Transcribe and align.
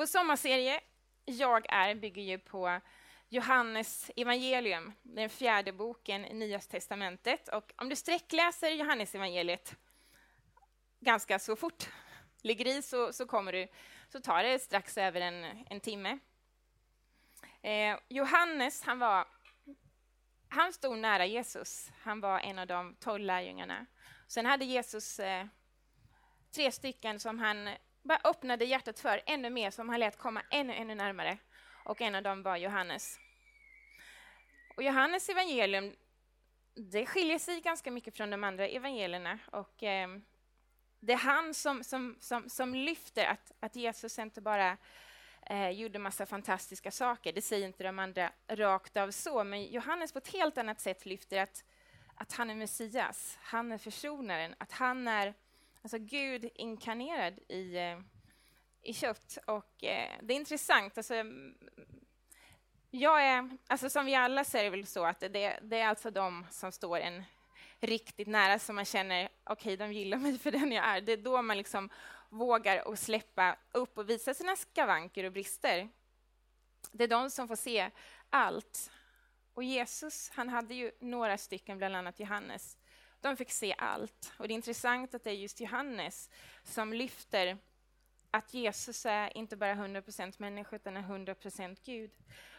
Vår 0.00 0.06
sommarserie 0.06 0.80
Jag 1.24 1.66
är 1.68 1.94
bygger 1.94 2.22
ju 2.22 2.38
på 2.38 2.80
Johannes 3.28 4.10
evangelium, 4.16 4.92
den 5.02 5.30
fjärde 5.30 5.72
boken 5.72 6.24
i 6.24 6.34
Nya 6.34 6.58
testamentet. 6.58 7.48
Och 7.48 7.72
om 7.76 7.88
du 7.88 7.96
sträckläser 7.96 8.70
Johannes 8.70 9.14
evangeliet 9.14 9.76
ganska 11.00 11.38
så 11.38 11.56
fort, 11.56 11.88
ligger 12.42 12.66
i 12.66 12.82
så, 12.82 13.12
så 13.12 13.26
kommer 13.26 13.52
du, 13.52 13.68
så 14.08 14.20
tar 14.20 14.42
det 14.42 14.58
strax 14.58 14.98
över 14.98 15.20
en, 15.20 15.64
en 15.70 15.80
timme. 15.80 16.18
Eh, 17.62 17.98
Johannes, 18.08 18.82
han 18.82 18.98
var 18.98 19.28
han 20.48 20.72
stod 20.72 20.98
nära 20.98 21.26
Jesus. 21.26 21.90
Han 22.02 22.20
var 22.20 22.40
en 22.40 22.58
av 22.58 22.66
de 22.66 22.94
tolv 22.94 23.24
lärjungarna. 23.24 23.86
Sen 24.26 24.46
hade 24.46 24.64
Jesus 24.64 25.18
eh, 25.18 25.46
tre 26.54 26.72
stycken 26.72 27.20
som 27.20 27.38
han 27.38 27.68
bara 28.02 28.20
öppnade 28.24 28.64
hjärtat 28.64 29.00
för 29.00 29.22
ännu 29.26 29.50
mer, 29.50 29.70
som 29.70 29.88
han 29.88 30.00
lät 30.00 30.18
komma 30.18 30.42
ännu, 30.50 30.72
ännu 30.72 30.94
närmare. 30.94 31.38
Och 31.84 32.00
en 32.00 32.14
av 32.14 32.22
dem 32.22 32.42
var 32.42 32.56
Johannes. 32.56 33.18
Och 34.76 34.82
Johannes 34.82 35.28
evangelium 35.28 35.96
det 36.74 37.06
skiljer 37.06 37.38
sig 37.38 37.60
ganska 37.60 37.90
mycket 37.90 38.16
från 38.16 38.30
de 38.30 38.44
andra 38.44 38.68
evangelierna. 38.68 39.38
Och, 39.52 39.82
eh, 39.82 40.08
det 41.00 41.12
är 41.12 41.16
han 41.16 41.54
som, 41.54 41.84
som, 41.84 42.16
som, 42.20 42.48
som 42.48 42.74
lyfter 42.74 43.24
att, 43.24 43.52
att 43.60 43.76
Jesus 43.76 44.18
inte 44.18 44.40
bara 44.40 44.76
eh, 45.46 45.70
gjorde 45.70 45.98
massa 45.98 46.26
fantastiska 46.26 46.90
saker. 46.90 47.32
Det 47.32 47.42
säger 47.42 47.66
inte 47.66 47.84
de 47.84 47.98
andra 47.98 48.32
rakt 48.48 48.96
av 48.96 49.10
så, 49.10 49.44
men 49.44 49.64
Johannes 49.64 50.12
på 50.12 50.18
ett 50.18 50.32
helt 50.32 50.58
annat 50.58 50.80
sätt 50.80 51.06
lyfter 51.06 51.42
att, 51.42 51.64
att 52.14 52.32
han 52.32 52.50
är 52.50 52.54
Messias, 52.54 53.38
han 53.40 53.72
är 53.72 53.78
försonaren, 53.78 54.54
att 54.58 54.72
han 54.72 55.08
är 55.08 55.34
alltså 55.82 55.98
Gud 55.98 56.50
inkarnerad 56.54 57.38
i, 57.48 57.76
eh, 57.76 57.98
i 58.82 58.94
kött. 58.94 59.38
Och 59.46 59.84
eh, 59.84 60.18
det 60.22 60.34
är 60.34 60.36
intressant. 60.36 60.98
Alltså, 60.98 61.14
jag 62.90 63.24
är, 63.24 63.50
alltså 63.66 63.90
som 63.90 64.06
vi 64.06 64.14
alla 64.14 64.44
så 64.44 64.58
är 64.58 64.64
det 64.64 64.70
väl 64.70 64.86
så 64.86 65.04
att 65.04 65.20
det, 65.20 65.58
det 65.62 65.80
är 65.80 65.88
alltså 65.88 66.10
de 66.10 66.46
som 66.50 66.72
står 66.72 66.98
en 66.98 67.24
riktigt 67.80 68.28
nära 68.28 68.58
som 68.58 68.76
man 68.76 68.84
känner, 68.84 69.28
okej, 69.44 69.74
okay, 69.74 69.76
de 69.76 69.92
gillar 69.92 70.18
mig 70.18 70.38
för 70.38 70.50
den 70.50 70.72
jag 70.72 70.84
är. 70.84 71.00
Det 71.00 71.12
är 71.12 71.16
då 71.16 71.42
man 71.42 71.56
liksom 71.56 71.90
vågar 72.28 72.88
och 72.88 72.98
släppa 72.98 73.56
upp 73.72 73.98
och 73.98 74.10
visa 74.10 74.34
sina 74.34 74.56
skavanker 74.56 75.24
och 75.24 75.32
brister. 75.32 75.88
Det 76.92 77.04
är 77.04 77.08
de 77.08 77.30
som 77.30 77.48
får 77.48 77.56
se 77.56 77.90
allt. 78.30 78.90
Och 79.54 79.64
Jesus, 79.64 80.30
han 80.30 80.48
hade 80.48 80.74
ju 80.74 80.92
några 81.00 81.38
stycken, 81.38 81.78
bland 81.78 81.96
annat 81.96 82.20
Johannes. 82.20 82.76
De 83.20 83.36
fick 83.36 83.50
se 83.50 83.74
allt. 83.78 84.32
Och 84.36 84.48
det 84.48 84.52
är 84.52 84.56
intressant 84.56 85.14
att 85.14 85.24
det 85.24 85.30
är 85.30 85.34
just 85.34 85.60
Johannes 85.60 86.30
som 86.62 86.92
lyfter 86.92 87.58
att 88.30 88.54
Jesus 88.54 89.06
är 89.06 89.36
inte 89.36 89.56
bara 89.56 89.74
100% 89.74 90.34
människa, 90.38 90.76
utan 90.76 90.96
är 90.96 91.02
100% 91.02 91.76
Gud. 91.84 92.10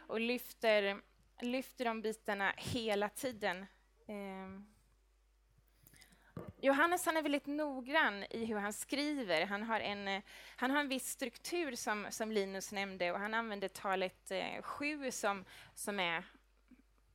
Och 0.08 0.20
lyfter, 0.20 1.02
lyfter 1.42 1.86
de 1.86 2.02
bitarna 2.02 2.54
hela 2.58 3.10
tiden. 3.10 3.66
Eh, 4.08 4.62
Johannes 6.64 7.06
han 7.06 7.18
är 7.18 7.22
väldigt 7.22 7.46
noggrann 7.46 8.24
i 8.30 8.46
hur 8.46 8.56
han 8.56 8.74
skriver. 8.74 9.46
Han 9.46 9.64
har 9.64 9.80
en, 9.80 10.22
han 10.56 10.72
har 10.72 10.80
en 10.80 10.88
viss 10.88 11.10
struktur 11.10 11.76
som, 11.76 12.08
som 12.10 12.32
Linus 12.32 12.72
nämnde 12.72 13.12
och 13.12 13.20
han 13.20 13.34
använder 13.34 13.68
talet 13.68 14.32
eh, 14.32 14.62
sju 14.62 15.12
som, 15.12 15.46
som 15.76 16.00
är 16.00 16.24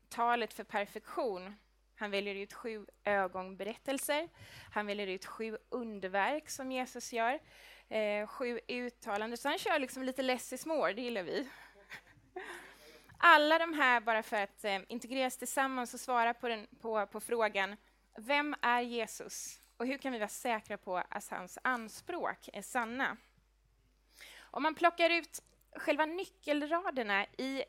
talet 0.08 0.52
för 0.52 0.64
perfektion. 0.64 1.54
Han 1.96 2.10
väljer 2.10 2.34
ut 2.34 2.52
sju 2.52 2.86
ögonberättelser. 3.04 4.28
Han 4.72 4.86
väljer 4.86 5.06
ut 5.06 5.26
sju 5.26 5.56
underverk 5.68 6.48
som 6.50 6.72
Jesus 6.72 7.12
gör. 7.12 7.40
Eh, 7.88 8.26
sju 8.26 8.60
uttalanden. 8.68 9.38
Så 9.38 9.48
han 9.48 9.58
kör 9.58 9.78
liksom 9.78 10.02
lite 10.02 10.22
less 10.22 10.52
is 10.52 10.66
more, 10.66 10.92
det 10.92 11.02
gillar 11.02 11.22
vi. 11.22 11.48
Alla 13.18 13.58
de 13.58 13.74
här 13.74 14.00
bara 14.00 14.22
för 14.22 14.36
att 14.36 14.64
eh, 14.64 14.78
integreras 14.88 15.36
tillsammans 15.36 15.94
och 15.94 16.00
svara 16.00 16.34
på, 16.34 16.48
den, 16.48 16.66
på, 16.80 17.06
på 17.06 17.20
frågan 17.20 17.76
vem 18.18 18.54
är 18.62 18.80
Jesus 18.80 19.60
och 19.76 19.86
hur 19.86 19.98
kan 19.98 20.12
vi 20.12 20.18
vara 20.18 20.28
säkra 20.28 20.78
på 20.78 20.96
att 20.96 21.28
hans 21.28 21.58
anspråk 21.62 22.48
är 22.52 22.62
sanna? 22.62 23.16
Om 24.38 24.62
man 24.62 24.74
plockar 24.74 25.10
ut 25.10 25.42
själva 25.76 26.06
nyckelraderna 26.06 27.26
i, 27.26 27.62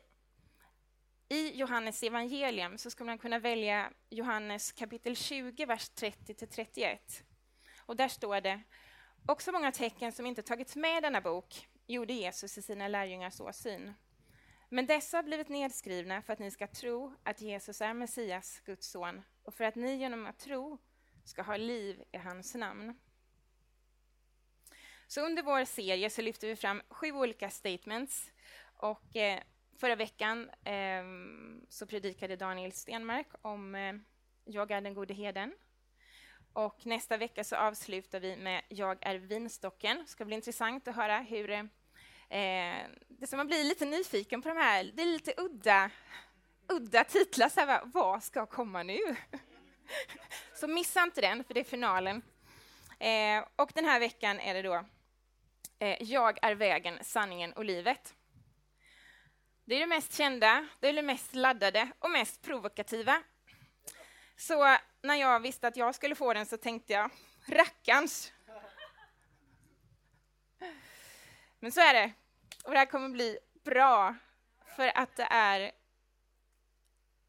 i 1.28 1.56
Johannes 1.56 2.02
evangelium 2.02 2.78
så 2.78 2.90
skulle 2.90 3.06
man 3.06 3.18
kunna 3.18 3.38
välja 3.38 3.92
Johannes 4.10 4.72
kapitel 4.72 5.16
20, 5.16 5.66
vers 5.66 5.90
30-31. 5.90 6.98
Och 7.78 7.96
där 7.96 8.08
står 8.08 8.40
det 8.40 8.62
också 9.26 9.52
många 9.52 9.72
tecken 9.72 10.12
som 10.12 10.26
inte 10.26 10.42
tagits 10.42 10.76
med 10.76 10.98
i 10.98 11.00
denna 11.00 11.20
bok 11.20 11.68
gjorde 11.86 12.12
Jesus 12.12 12.58
i 12.58 12.62
sina 12.62 12.88
lärjungars 12.88 13.40
åsyn. 13.40 13.94
Men 14.68 14.86
dessa 14.86 15.16
har 15.16 15.22
blivit 15.22 15.48
nedskrivna 15.48 16.22
för 16.22 16.32
att 16.32 16.38
ni 16.38 16.50
ska 16.50 16.66
tro 16.66 17.14
att 17.22 17.40
Jesus 17.40 17.80
är 17.80 17.94
Messias, 17.94 18.60
Guds 18.64 18.90
son, 18.90 19.22
och 19.42 19.54
för 19.54 19.64
att 19.64 19.74
ni 19.74 19.96
genom 19.96 20.26
att 20.26 20.38
tro 20.38 20.78
ska 21.24 21.42
ha 21.42 21.56
liv 21.56 22.02
i 22.12 22.16
hans 22.18 22.54
namn. 22.54 22.98
Så 25.06 25.20
under 25.20 25.42
vår 25.42 25.64
serie 25.64 26.10
så 26.10 26.22
lyfter 26.22 26.48
vi 26.48 26.56
fram 26.56 26.82
sju 26.88 27.12
olika 27.12 27.50
statements. 27.50 28.32
Och 28.62 29.16
eh, 29.16 29.42
förra 29.78 29.96
veckan 29.96 30.50
eh, 30.64 31.04
så 31.68 31.86
predikade 31.86 32.36
Daniel 32.36 32.72
Stenmark 32.72 33.28
om 33.42 33.74
eh, 33.74 33.94
Jag 34.44 34.70
är 34.70 34.80
den 34.80 34.94
gode 34.94 35.14
heden. 35.14 35.54
Och 36.52 36.86
nästa 36.86 37.16
vecka 37.16 37.44
så 37.44 37.56
avslutar 37.56 38.20
vi 38.20 38.36
med 38.36 38.62
Jag 38.68 38.98
är 39.00 39.14
vinstocken. 39.14 39.98
Det 39.98 40.06
ska 40.06 40.24
bli 40.24 40.34
intressant 40.34 40.88
att 40.88 40.96
höra 40.96 41.18
hur 41.18 41.50
eh, 41.50 41.68
det 43.08 43.26
som 43.26 43.36
man 43.36 43.46
blir 43.46 43.64
lite 43.64 43.84
nyfiken 43.84 44.42
på 44.42 44.48
de 44.48 44.56
här, 44.56 44.90
det 44.94 45.02
är 45.02 45.06
lite 45.06 45.34
udda 45.36 45.90
udda 46.68 47.04
titlar. 47.04 47.48
Så 47.48 47.60
här, 47.60 47.82
vad 47.84 48.22
ska 48.22 48.46
komma 48.46 48.82
nu? 48.82 48.98
Så 50.54 50.68
missa 50.68 51.02
inte 51.02 51.20
den, 51.20 51.44
för 51.44 51.54
det 51.54 51.60
är 51.60 51.64
finalen. 51.64 52.22
Eh, 52.98 53.44
och 53.56 53.70
den 53.74 53.84
här 53.84 54.00
veckan 54.00 54.40
är 54.40 54.54
det 54.54 54.62
då 54.62 54.84
eh, 55.78 56.02
Jag 56.02 56.38
är 56.42 56.54
vägen, 56.54 56.98
sanningen 57.02 57.52
och 57.52 57.64
livet. 57.64 58.14
Det 59.68 59.74
är 59.74 59.80
det 59.80 59.86
mest 59.86 60.14
kända, 60.14 60.68
det 60.80 60.88
är 60.88 60.92
det 60.92 61.02
mest 61.02 61.34
laddade 61.34 61.88
och 61.98 62.10
mest 62.10 62.42
provokativa. 62.42 63.22
Så 64.36 64.76
när 65.02 65.14
jag 65.14 65.40
visste 65.40 65.68
att 65.68 65.76
jag 65.76 65.94
skulle 65.94 66.14
få 66.14 66.34
den 66.34 66.46
så 66.46 66.56
tänkte 66.56 66.92
jag, 66.92 67.10
rackarns. 67.46 68.32
Men 71.58 71.72
så 71.72 71.80
är 71.80 71.94
det. 71.94 72.12
Och 72.64 72.72
det 72.72 72.78
här 72.78 72.86
kommer 72.86 73.08
bli 73.08 73.38
bra, 73.64 74.14
för 74.76 74.98
att 74.98 75.16
det 75.16 75.28
är 75.30 75.72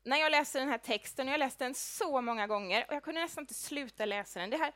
när 0.04 0.18
jag 0.18 0.32
läser 0.32 0.60
den 0.60 0.70
här 0.70 0.78
texten, 0.78 1.28
och 1.28 1.30
jag 1.30 1.34
har 1.34 1.46
läst 1.46 1.60
den 1.60 1.76
så 1.76 2.22
många 2.22 2.48
gånger, 2.48 2.86
och 2.88 2.96
jag 2.96 3.04
kunde 3.04 3.22
nästan 3.22 3.42
inte 3.42 3.54
sluta 3.54 4.06
läsa 4.06 4.40
den. 4.40 4.50
Det 4.50 4.58
här, 4.58 4.74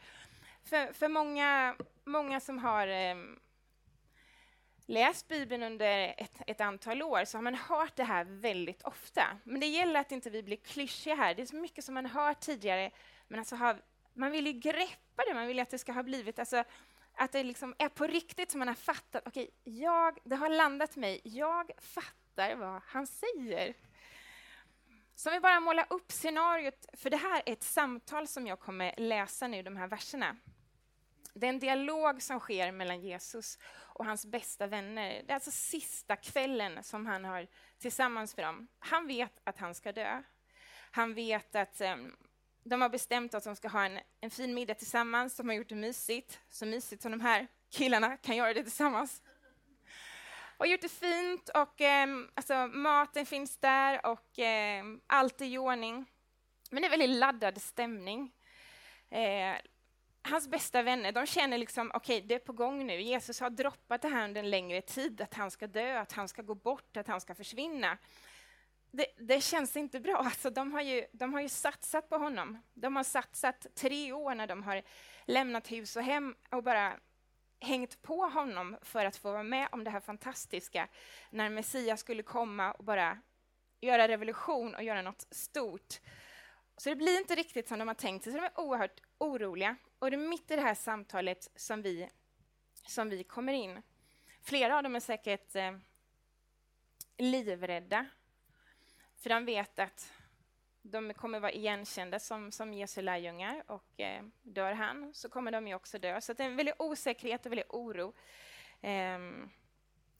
för, 0.64 0.94
för 0.94 1.08
många, 1.08 1.76
många 2.04 2.40
som 2.40 2.60
har 2.60 2.88
eh, 2.88 3.16
läst 4.86 5.28
Bibeln 5.28 5.64
under 5.64 6.16
ett, 6.18 6.42
ett, 6.48 6.62
antal 6.62 7.04
år 7.04 7.26
så 7.26 7.38
har 7.38 7.44
man 7.44 7.56
hört 7.56 7.96
det 7.96 8.04
här 8.04 8.24
väldigt 8.24 8.82
ofta. 8.82 9.24
Men 9.44 9.60
det 9.60 9.68
gäller 9.68 10.00
att 10.00 10.12
inte 10.12 10.30
vi 10.30 10.44
blir 10.44 10.58
klyschiga 10.58 11.16
här. 11.16 11.36
Det 11.36 11.42
är 11.42 11.46
så 11.46 11.56
mycket 11.56 11.86
som 11.86 11.94
man 11.94 12.06
har 12.06 12.26
hört 12.26 12.40
tidigare, 12.40 12.92
men 13.28 13.40
alltså 13.40 13.56
har, 13.56 13.82
man 14.14 14.32
vill 14.32 14.48
ju 14.48 14.54
greppa 14.54 15.24
det, 15.28 15.34
man 15.34 15.48
vill 15.48 15.60
att 15.60 15.70
det 15.70 15.78
ska 15.78 15.92
ha 15.92 16.04
blivit 16.04 16.40
alltså, 16.40 16.64
att 17.16 17.32
det 17.32 17.44
liksom 17.44 17.76
är 17.78 17.90
på 17.90 18.08
riktigt 18.08 18.52
som 18.52 18.60
man 18.60 18.68
har 18.68 18.76
fattat. 18.76 19.24
Okej, 19.26 19.50
jag, 19.64 20.20
det 20.24 20.36
har 20.36 20.50
landat 20.50 20.96
mig. 20.96 21.22
Jag 21.24 21.72
fattar 21.78 22.56
vad 22.56 22.82
han 22.86 23.08
säger. 23.08 23.74
Så 25.16 25.30
om 25.30 25.34
vi 25.34 25.40
bara 25.40 25.60
målar 25.60 25.86
upp 25.90 26.12
scenariot, 26.12 26.86
för 26.94 27.10
det 27.10 27.18
här 27.18 27.42
är 27.46 27.54
ett 27.54 27.64
samtal 27.64 28.28
som 28.28 28.48
jag 28.48 28.60
kommer 28.60 28.94
läsa 28.98 29.48
nu, 29.48 29.64
de 29.64 29.78
här 29.78 29.88
verserna. 29.88 30.38
Det 31.34 31.46
är 31.46 31.50
en 31.50 31.60
dialog 31.60 32.22
som 32.22 32.40
sker 32.40 32.72
mellan 32.72 33.02
Jesus 33.02 33.60
och 33.74 34.06
hans 34.06 34.26
bästa 34.26 34.68
vänner. 34.68 35.24
Det 35.26 35.32
är 35.32 35.36
alltså 35.36 35.52
sista 35.52 36.16
kvällen 36.16 36.84
som 36.84 37.06
han 37.06 37.26
har 37.26 37.48
tillsammans 37.80 38.38
med 38.38 38.46
dem. 38.46 38.68
Han 38.80 39.08
vet 39.08 39.42
att 39.44 39.58
han 39.58 39.76
ska 39.76 39.92
dö. 39.92 40.24
Han 40.92 41.14
vet 41.14 41.56
att 41.56 41.82
um, 41.82 42.16
de 42.64 42.82
har 42.82 42.90
bestämt 42.90 43.34
att 43.34 43.44
de 43.44 43.56
ska 43.56 43.68
ha 43.68 43.86
en, 43.86 44.00
en 44.22 44.30
fin 44.30 44.54
middag 44.54 44.74
tillsammans. 44.74 45.36
De 45.36 45.48
har 45.48 45.56
gjort 45.56 45.70
det 45.70 45.76
mysigt, 45.76 46.40
så 46.50 46.66
mysigt 46.66 47.02
som 47.02 47.12
de 47.12 47.22
här 47.22 47.48
killarna 47.70 48.18
kan 48.18 48.36
göra 48.36 48.54
det 48.54 48.64
tillsammans 48.64 49.22
och 50.64 50.68
gjort 50.68 50.82
det 50.82 50.90
fint 50.90 51.50
och 51.50 51.82
eh, 51.82 52.08
alltså, 52.34 52.68
maten 52.68 53.26
finns 53.26 53.58
där 53.58 54.06
och 54.06 54.40
eh, 54.40 54.84
allt 55.08 55.42
är 55.42 55.46
i 55.46 55.58
ordning. 55.58 56.06
Men 56.72 56.82
det 56.82 56.88
är 56.88 56.90
väldigt 56.90 57.20
laddad 57.20 57.62
stämning. 57.62 58.32
Eh, 59.10 59.56
hans 60.24 60.48
bästa 60.48 60.82
vänner 60.82 61.12
de 61.12 61.26
känner 61.26 61.58
liksom, 61.58 61.92
okej, 61.94 62.18
okay, 62.18 62.28
det 62.28 62.36
är 62.36 62.40
på 62.40 62.54
gång 62.54 62.88
nu. 62.88 63.02
Jesus 63.02 63.40
har 63.40 63.50
droppat 63.50 64.02
det 64.02 64.08
här 64.08 64.26
under 64.26 64.44
en 64.44 64.50
längre 64.50 64.82
tid, 64.82 65.22
att 65.22 65.34
han 65.34 65.52
ska 65.52 65.68
dö, 65.68 66.00
att 66.00 66.12
han 66.12 66.28
ska 66.28 66.42
gå 66.42 66.56
bort, 66.56 66.98
att 66.98 67.08
han 67.08 67.22
ska 67.22 67.36
försvinna. 67.36 67.98
Det, 68.92 69.06
det 69.18 69.42
känns 69.42 69.78
inte 69.78 70.00
bra. 70.00 70.18
Alltså, 70.18 70.50
de, 70.50 70.72
har 70.72 70.82
ju, 70.82 71.06
de 71.12 71.34
har 71.34 71.42
ju 71.42 71.50
satsat 71.50 72.10
på 72.10 72.18
honom. 72.18 72.58
De 72.74 72.96
har 72.96 73.04
satsat 73.04 73.68
tre 73.76 74.12
år 74.12 74.36
när 74.36 74.48
de 74.48 74.64
har 74.64 74.82
lämnat 75.26 75.72
hus 75.72 75.96
och 75.96 76.04
hem 76.04 76.36
och 76.52 76.64
bara 76.64 76.94
hängt 77.60 78.02
på 78.02 78.26
honom 78.26 78.78
för 78.82 79.06
att 79.06 79.18
få 79.18 79.32
vara 79.32 79.44
med 79.44 79.68
om 79.72 79.84
det 79.84 79.90
här 79.90 80.00
fantastiska 80.00 80.88
när 81.30 81.50
Messias 81.50 82.00
skulle 82.00 82.24
komma 82.24 82.72
och 82.72 82.84
bara 82.84 83.18
göra 83.82 84.08
revolution 84.08 84.76
och 84.76 84.84
göra 84.84 85.02
något 85.02 85.28
stort. 85.32 86.00
Så 86.78 86.90
det 86.90 86.96
blir 86.96 87.18
inte 87.18 87.36
riktigt 87.36 87.68
som 87.68 87.80
de 87.80 87.88
har 87.88 87.96
tänkt 87.96 88.24
sig, 88.24 88.34
så 88.34 88.38
de 88.38 88.46
är 88.46 88.60
oerhört 88.60 89.02
oroliga. 89.24 89.76
Och 90.00 90.12
det 90.12 90.16
är 90.16 90.30
mitt 90.30 90.52
i 90.52 90.56
det 90.56 90.62
här 90.62 90.76
samtalet 90.76 91.52
som 91.56 91.82
vi, 91.82 92.10
som 92.74 93.10
vi 93.10 93.24
kommer 93.24 93.54
in. 93.54 93.82
Flera 94.42 94.78
av 94.78 94.84
dem 94.84 94.96
är 94.96 95.00
säkert 95.00 95.56
eh, 95.56 95.78
livrädda, 97.18 98.06
för 99.18 99.30
de 99.30 99.46
vet 99.46 99.80
att 99.80 100.14
de 100.82 101.14
kommer 101.14 101.40
vara 101.40 101.52
igenkända 101.52 102.20
som, 102.20 102.52
som 102.52 102.74
Jesu 102.74 103.02
lärjungar 103.02 103.64
och 103.68 104.00
eh, 104.00 104.24
dör 104.42 104.74
han 104.74 105.14
så 105.14 105.30
kommer 105.30 105.52
de 105.52 105.68
ju 105.68 105.76
också 105.76 106.00
dö. 106.00 106.22
Så 106.22 106.34
det 106.34 106.44
är 106.44 106.48
en 106.48 106.56
väldig 106.56 106.74
osäkerhet 106.80 107.46
och 107.46 107.52
väldigt 107.52 107.70
oro 107.70 108.14
eh, 108.82 109.20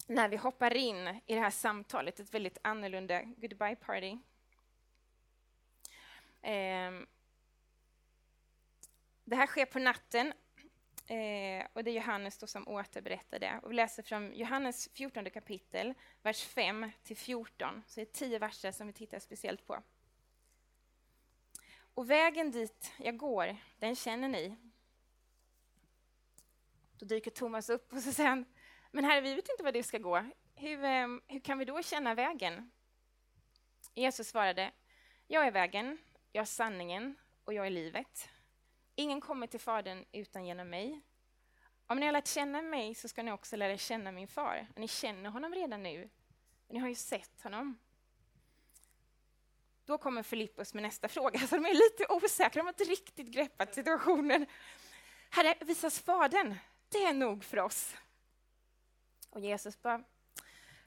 när 0.08 0.28
vi 0.30 0.36
hoppar 0.36 0.74
in 0.74 1.08
i 1.08 1.36
det 1.36 1.40
här 1.40 1.50
samtalet, 1.50 2.20
ett 2.20 2.34
väldigt 2.34 2.58
annorlunda 2.62 3.22
goodbye 3.22 3.76
party. 3.76 4.18
Eh, 6.42 6.92
det 9.24 9.36
här 9.36 9.48
sker 9.48 9.66
på 9.66 9.80
natten 9.80 10.34
Eh, 11.08 11.68
och 11.74 11.84
det 11.84 11.92
är 11.92 11.96
Johannes 11.96 12.38
då 12.38 12.48
som 12.48 12.68
återberättar 12.68 13.40
det. 13.40 13.60
Och 13.64 13.72
vi 13.72 13.76
läser 13.76 14.04
från 14.04 14.34
Johannes 14.34 14.90
14 14.94 15.30
kapitel, 15.30 15.94
vers 16.22 16.44
5 16.44 16.92
till 17.04 17.18
14. 17.18 17.84
Så 17.88 18.00
det 18.00 18.02
är 18.02 18.14
tio 18.14 18.40
verser 18.40 18.72
som 18.72 18.88
vi 18.88 18.94
tittar 18.94 19.20
speciellt 19.20 19.68
på. 19.68 19.84
Och 21.94 22.10
vägen 22.10 22.52
dit 22.52 22.94
jag 22.98 23.18
går, 23.18 23.58
den 23.80 23.96
känner 23.96 24.28
ni. 24.28 24.56
Då 26.98 27.06
dyker 27.06 27.32
Thomas 27.32 27.70
upp 27.70 27.94
och 27.94 28.02
så 28.02 28.12
säger 28.12 28.30
han, 28.30 28.46
men 28.92 29.06
herre, 29.06 29.22
vi 29.22 29.36
vet 29.36 29.50
inte 29.50 29.64
var 29.64 29.72
det 29.72 29.84
ska 29.84 29.98
gå. 29.98 30.26
Hur, 30.56 30.84
ehm, 30.84 31.22
hur 31.28 31.40
kan 31.40 31.58
vi 31.58 31.66
då 31.66 31.82
känna 31.82 32.16
vägen? 32.16 32.72
Jesus 33.94 34.28
svarade, 34.28 34.72
jag 35.28 35.48
är 35.48 35.52
vägen, 35.52 35.98
jag 36.32 36.42
är 36.42 36.46
sanningen 36.46 37.16
och 37.44 37.54
jag 37.54 37.66
är 37.66 37.70
livet. 37.70 38.30
Ingen 38.96 39.22
kommer 39.22 39.48
till 39.48 39.60
Fadern 39.60 40.06
utan 40.12 40.46
genom 40.46 40.70
mig. 40.70 41.02
Om 41.88 42.00
ni 42.00 42.06
har 42.06 42.14
lärt 42.14 42.28
känna 42.28 42.62
mig 42.62 42.96
så 42.96 43.08
ska 43.08 43.24
ni 43.24 43.32
också 43.32 43.56
lära 43.56 43.78
känna 43.78 44.12
min 44.12 44.28
far. 44.28 44.68
Ni 44.76 44.88
känner 44.88 45.30
honom 45.30 45.54
redan 45.54 45.84
nu. 45.84 46.10
Ni 46.68 46.80
har 46.80 46.88
ju 46.88 46.96
sett 46.96 47.42
honom. 47.42 47.78
Då 49.86 49.98
kommer 49.98 50.24
Filippus 50.24 50.74
med 50.74 50.84
nästa 50.84 51.08
fråga, 51.08 51.40
så 51.48 51.56
de 51.56 51.66
är 51.66 51.74
lite 51.74 52.06
osäkra, 52.10 52.60
de 52.60 52.66
har 52.66 52.74
inte 52.74 52.84
riktigt 52.84 53.28
greppat 53.28 53.76
situationen. 53.76 54.46
Herre, 55.30 55.56
visas 55.62 56.00
Fadern, 56.00 56.56
det 56.90 57.04
är 57.04 57.14
nog 57.14 57.44
för 57.44 57.60
oss. 57.60 57.96
Och 59.30 59.40
Jesus 59.40 59.82
bara, 59.82 60.04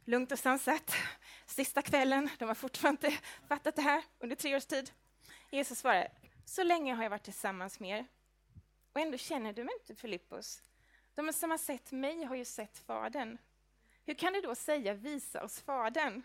lugnt 0.04 0.32
och 0.32 0.38
sansat, 0.38 0.94
sista 1.46 1.82
kvällen, 1.82 2.30
de 2.38 2.44
har 2.48 2.54
fortfarande 2.54 3.06
inte 3.06 3.18
fattat 3.48 3.76
det 3.76 3.82
här 3.82 4.02
under 4.18 4.36
tre 4.36 4.56
års 4.56 4.66
tid. 4.66 4.90
Jesus 5.50 5.78
svarar, 5.78 6.08
så 6.48 6.62
länge 6.62 6.94
har 6.94 7.02
jag 7.02 7.10
varit 7.10 7.22
tillsammans 7.22 7.80
med 7.80 7.98
er. 7.98 8.06
Och 8.92 9.00
ändå 9.00 9.18
känner 9.18 9.52
du 9.52 9.64
mig 9.64 9.74
inte, 9.80 9.94
Filippos. 9.94 10.62
De 11.14 11.32
som 11.32 11.50
har 11.50 11.58
sett 11.58 11.92
mig 11.92 12.24
har 12.24 12.36
ju 12.36 12.44
sett 12.44 12.78
Fadern. 12.78 13.38
Hur 14.04 14.14
kan 14.14 14.32
du 14.32 14.40
då 14.40 14.54
säga 14.54 14.94
visa 14.94 15.44
oss 15.44 15.60
Fadern? 15.60 16.22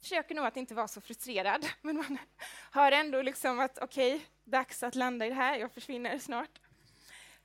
Försöker 0.00 0.34
nog 0.34 0.46
att 0.46 0.56
inte 0.56 0.74
vara 0.74 0.88
så 0.88 1.00
frustrerad, 1.00 1.66
men 1.80 1.96
man 1.96 2.18
hör 2.72 2.92
ändå 2.92 3.22
liksom 3.22 3.60
att 3.60 3.78
okej, 3.78 4.14
okay, 4.14 4.26
dags 4.44 4.82
att 4.82 4.94
landa 4.94 5.26
i 5.26 5.28
det 5.28 5.34
här, 5.34 5.58
jag 5.58 5.72
försvinner 5.72 6.18
snart. 6.18 6.60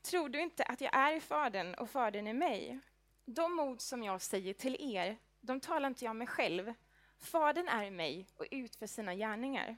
Tror 0.01 0.29
du 0.29 0.41
inte 0.41 0.63
att 0.63 0.81
jag 0.81 0.95
är 0.95 1.15
i 1.15 1.19
Fadern 1.19 1.73
och 1.73 1.89
Fadern 1.89 2.27
är 2.27 2.33
mig? 2.33 2.79
De 3.25 3.59
ord 3.59 3.81
som 3.81 4.03
jag 4.03 4.21
säger 4.21 4.53
till 4.53 4.95
er, 4.95 5.17
de 5.41 5.59
talar 5.59 5.87
inte 5.87 6.05
jag 6.05 6.15
med 6.15 6.29
själv. 6.29 6.73
Fadern 7.19 7.67
är 7.67 7.83
i 7.83 7.91
mig 7.91 8.27
och 8.35 8.45
utför 8.51 8.87
sina 8.87 9.15
gärningar. 9.15 9.77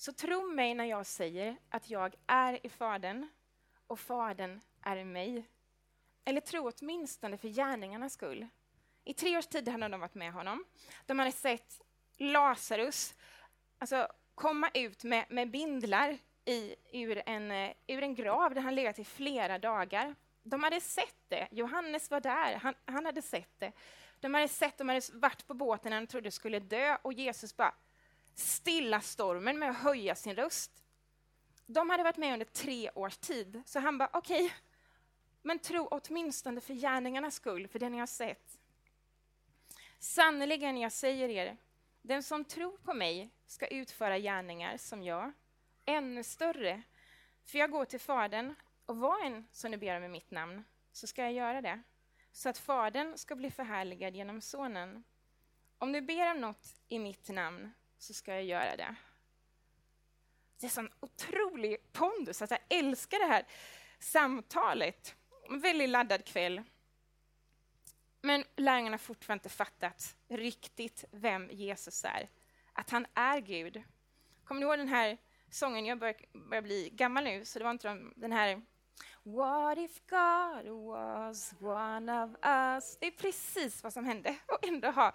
Så 0.00 0.12
tro 0.12 0.46
mig 0.46 0.74
när 0.74 0.84
jag 0.84 1.06
säger 1.06 1.56
att 1.68 1.90
jag 1.90 2.14
är 2.26 2.66
i 2.66 2.68
Fadern 2.68 3.28
och 3.86 4.00
Fadern 4.00 4.60
är 4.82 4.96
i 4.96 5.04
mig. 5.04 5.44
Eller 6.24 6.40
tro 6.40 6.70
åtminstone 6.70 7.38
för 7.38 7.48
gärningarnas 7.48 8.12
skull. 8.12 8.48
I 9.04 9.14
tre 9.14 9.38
års 9.38 9.46
tid 9.46 9.68
hade 9.68 9.88
de 9.88 10.00
varit 10.00 10.14
med 10.14 10.32
honom. 10.32 10.64
De 11.06 11.18
hade 11.18 11.32
sett 11.32 11.82
Lazarus 12.16 13.14
alltså, 13.78 14.08
komma 14.34 14.70
ut 14.74 15.04
med, 15.04 15.24
med 15.28 15.50
bindlar 15.50 16.18
i, 16.44 16.74
ur, 16.92 17.22
en, 17.26 17.50
eh, 17.50 17.72
ur 17.86 18.02
en 18.02 18.14
grav 18.14 18.54
där 18.54 18.62
han 18.62 18.74
legat 18.74 18.98
i 18.98 19.04
flera 19.04 19.58
dagar. 19.58 20.14
De 20.42 20.62
hade 20.62 20.80
sett 20.80 21.16
det. 21.28 21.48
Johannes 21.50 22.10
var 22.10 22.20
där, 22.20 22.54
han, 22.54 22.74
han 22.84 23.06
hade 23.06 23.22
sett 23.22 23.60
det. 23.60 23.72
De 24.20 24.34
hade 24.34 24.48
sett, 24.48 24.78
de 24.78 24.88
hade 24.88 25.00
varit 25.12 25.46
på 25.46 25.54
båten 25.54 25.90
när 25.90 26.00
de 26.00 26.06
trodde 26.06 26.30
skulle 26.30 26.58
dö 26.58 26.96
och 27.02 27.12
Jesus 27.12 27.56
bara 27.56 27.74
stilla 28.38 29.00
stormen 29.00 29.58
med 29.58 29.70
att 29.70 29.76
höja 29.76 30.14
sin 30.14 30.36
röst. 30.36 30.84
De 31.66 31.90
hade 31.90 32.02
varit 32.02 32.16
med 32.16 32.32
under 32.32 32.46
tre 32.46 32.90
års 32.94 33.16
tid, 33.16 33.62
så 33.66 33.80
han 33.80 33.98
bara 33.98 34.10
okej, 34.12 34.44
okay, 34.44 34.56
men 35.42 35.58
tro 35.58 35.88
åtminstone 35.90 36.60
för 36.60 36.74
gärningarnas 36.74 37.34
skull, 37.34 37.68
för 37.68 37.78
det 37.78 37.88
ni 37.88 37.98
har 37.98 38.06
sett. 38.06 38.58
Sannerligen, 39.98 40.76
jag 40.76 40.92
säger 40.92 41.28
er, 41.28 41.56
den 42.02 42.22
som 42.22 42.44
tror 42.44 42.76
på 42.76 42.94
mig 42.94 43.30
ska 43.46 43.66
utföra 43.66 44.18
gärningar 44.18 44.76
som 44.76 45.02
jag, 45.02 45.32
ännu 45.84 46.24
större. 46.24 46.82
För 47.44 47.58
jag 47.58 47.70
går 47.70 47.84
till 47.84 48.00
Fadern, 48.00 48.54
och 48.86 48.96
vad 48.96 49.26
än 49.26 49.46
som 49.52 49.70
ni 49.70 49.76
ber 49.76 49.96
om 49.96 50.04
i 50.04 50.08
mitt 50.08 50.30
namn, 50.30 50.64
så 50.92 51.06
ska 51.06 51.22
jag 51.22 51.32
göra 51.32 51.60
det, 51.60 51.82
så 52.32 52.48
att 52.48 52.58
Fadern 52.58 53.18
ska 53.18 53.36
bli 53.36 53.50
förhärligad 53.50 54.16
genom 54.16 54.40
Sonen. 54.40 55.04
Om 55.78 55.92
du 55.92 56.00
ber 56.00 56.30
om 56.30 56.40
något 56.40 56.74
i 56.88 56.98
mitt 56.98 57.28
namn, 57.28 57.72
så 57.98 58.14
ska 58.14 58.34
jag 58.34 58.44
göra 58.44 58.76
det. 58.76 58.94
Det 60.60 60.66
är 60.66 60.70
sån 60.70 60.90
otrolig 61.00 61.92
pondus, 61.92 62.42
att 62.42 62.50
jag 62.50 62.60
älskar 62.68 63.18
det 63.18 63.26
här 63.26 63.46
samtalet. 63.98 65.14
En 65.48 65.60
väldigt 65.60 65.88
laddad 65.88 66.24
kväll. 66.24 66.62
Men 68.20 68.44
lärjungarna 68.56 68.94
har 68.94 68.98
fortfarande 68.98 69.40
inte 69.40 69.56
fattat 69.56 70.16
riktigt 70.28 71.04
vem 71.10 71.50
Jesus 71.50 72.04
är. 72.04 72.28
Att 72.72 72.90
han 72.90 73.06
är 73.14 73.40
Gud. 73.40 73.82
Kommer 74.44 74.60
ni 74.60 74.66
ihåg 74.66 74.78
den 74.78 74.88
här 74.88 75.18
sången? 75.50 75.86
Jag 75.86 75.98
börjar, 75.98 76.16
börjar 76.48 76.62
bli 76.62 76.90
gammal 76.90 77.24
nu, 77.24 77.44
så 77.44 77.58
det 77.58 77.64
var 77.64 77.70
inte 77.70 77.98
den 78.16 78.32
här 78.32 78.62
What 79.22 79.78
if 79.78 80.00
God 80.06 80.86
was 80.86 81.54
one 81.60 82.24
of 82.24 82.30
us? 82.42 82.98
Det 83.00 83.06
är 83.06 83.10
precis 83.10 83.82
vad 83.82 83.92
som 83.92 84.04
hände. 84.04 84.36
Och 84.46 84.66
ändå 84.68 84.90
ha 84.90 85.14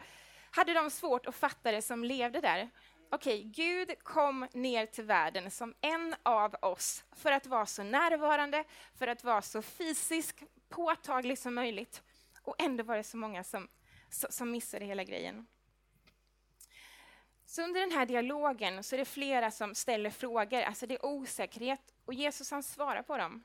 hade 0.56 0.74
de 0.74 0.90
svårt 0.90 1.26
att 1.26 1.36
fatta 1.36 1.72
det 1.72 1.82
som 1.82 2.04
levde 2.04 2.42
där. 2.42 2.70
Okej, 3.10 3.40
okay, 3.40 3.50
Gud 3.50 4.04
kom 4.04 4.48
ner 4.54 4.86
till 4.86 5.04
världen 5.04 5.52
som 5.52 5.76
en 5.82 6.16
av 6.24 6.56
oss 6.62 7.04
för 7.12 7.32
att 7.32 7.48
vara 7.48 7.66
så 7.66 7.84
närvarande, 7.84 8.64
för 8.96 9.08
att 9.08 9.24
vara 9.24 9.42
så 9.42 9.62
fysisk, 9.62 10.44
påtaglig 10.70 11.38
som 11.38 11.56
möjligt. 11.56 12.04
Och 12.42 12.56
ändå 12.62 12.84
var 12.84 12.98
det 12.98 13.04
så 13.04 13.18
många 13.18 13.44
som, 13.44 13.68
som 14.10 14.52
missade 14.52 14.86
hela 14.86 15.04
grejen. 15.04 15.48
Så 17.46 17.62
under 17.64 17.80
den 17.80 17.92
här 17.92 18.06
dialogen 18.06 18.84
så 18.84 18.96
är 18.96 18.98
det 18.98 19.06
flera 19.06 19.52
som 19.52 19.76
ställer 19.76 20.10
frågor, 20.10 20.62
alltså 20.62 20.88
det 20.88 20.96
är 20.96 21.06
osäkerhet, 21.06 21.94
och 22.06 22.14
Jesus 22.14 22.52
han 22.52 22.64
svarar 22.64 23.02
på 23.02 23.18
dem. 23.18 23.44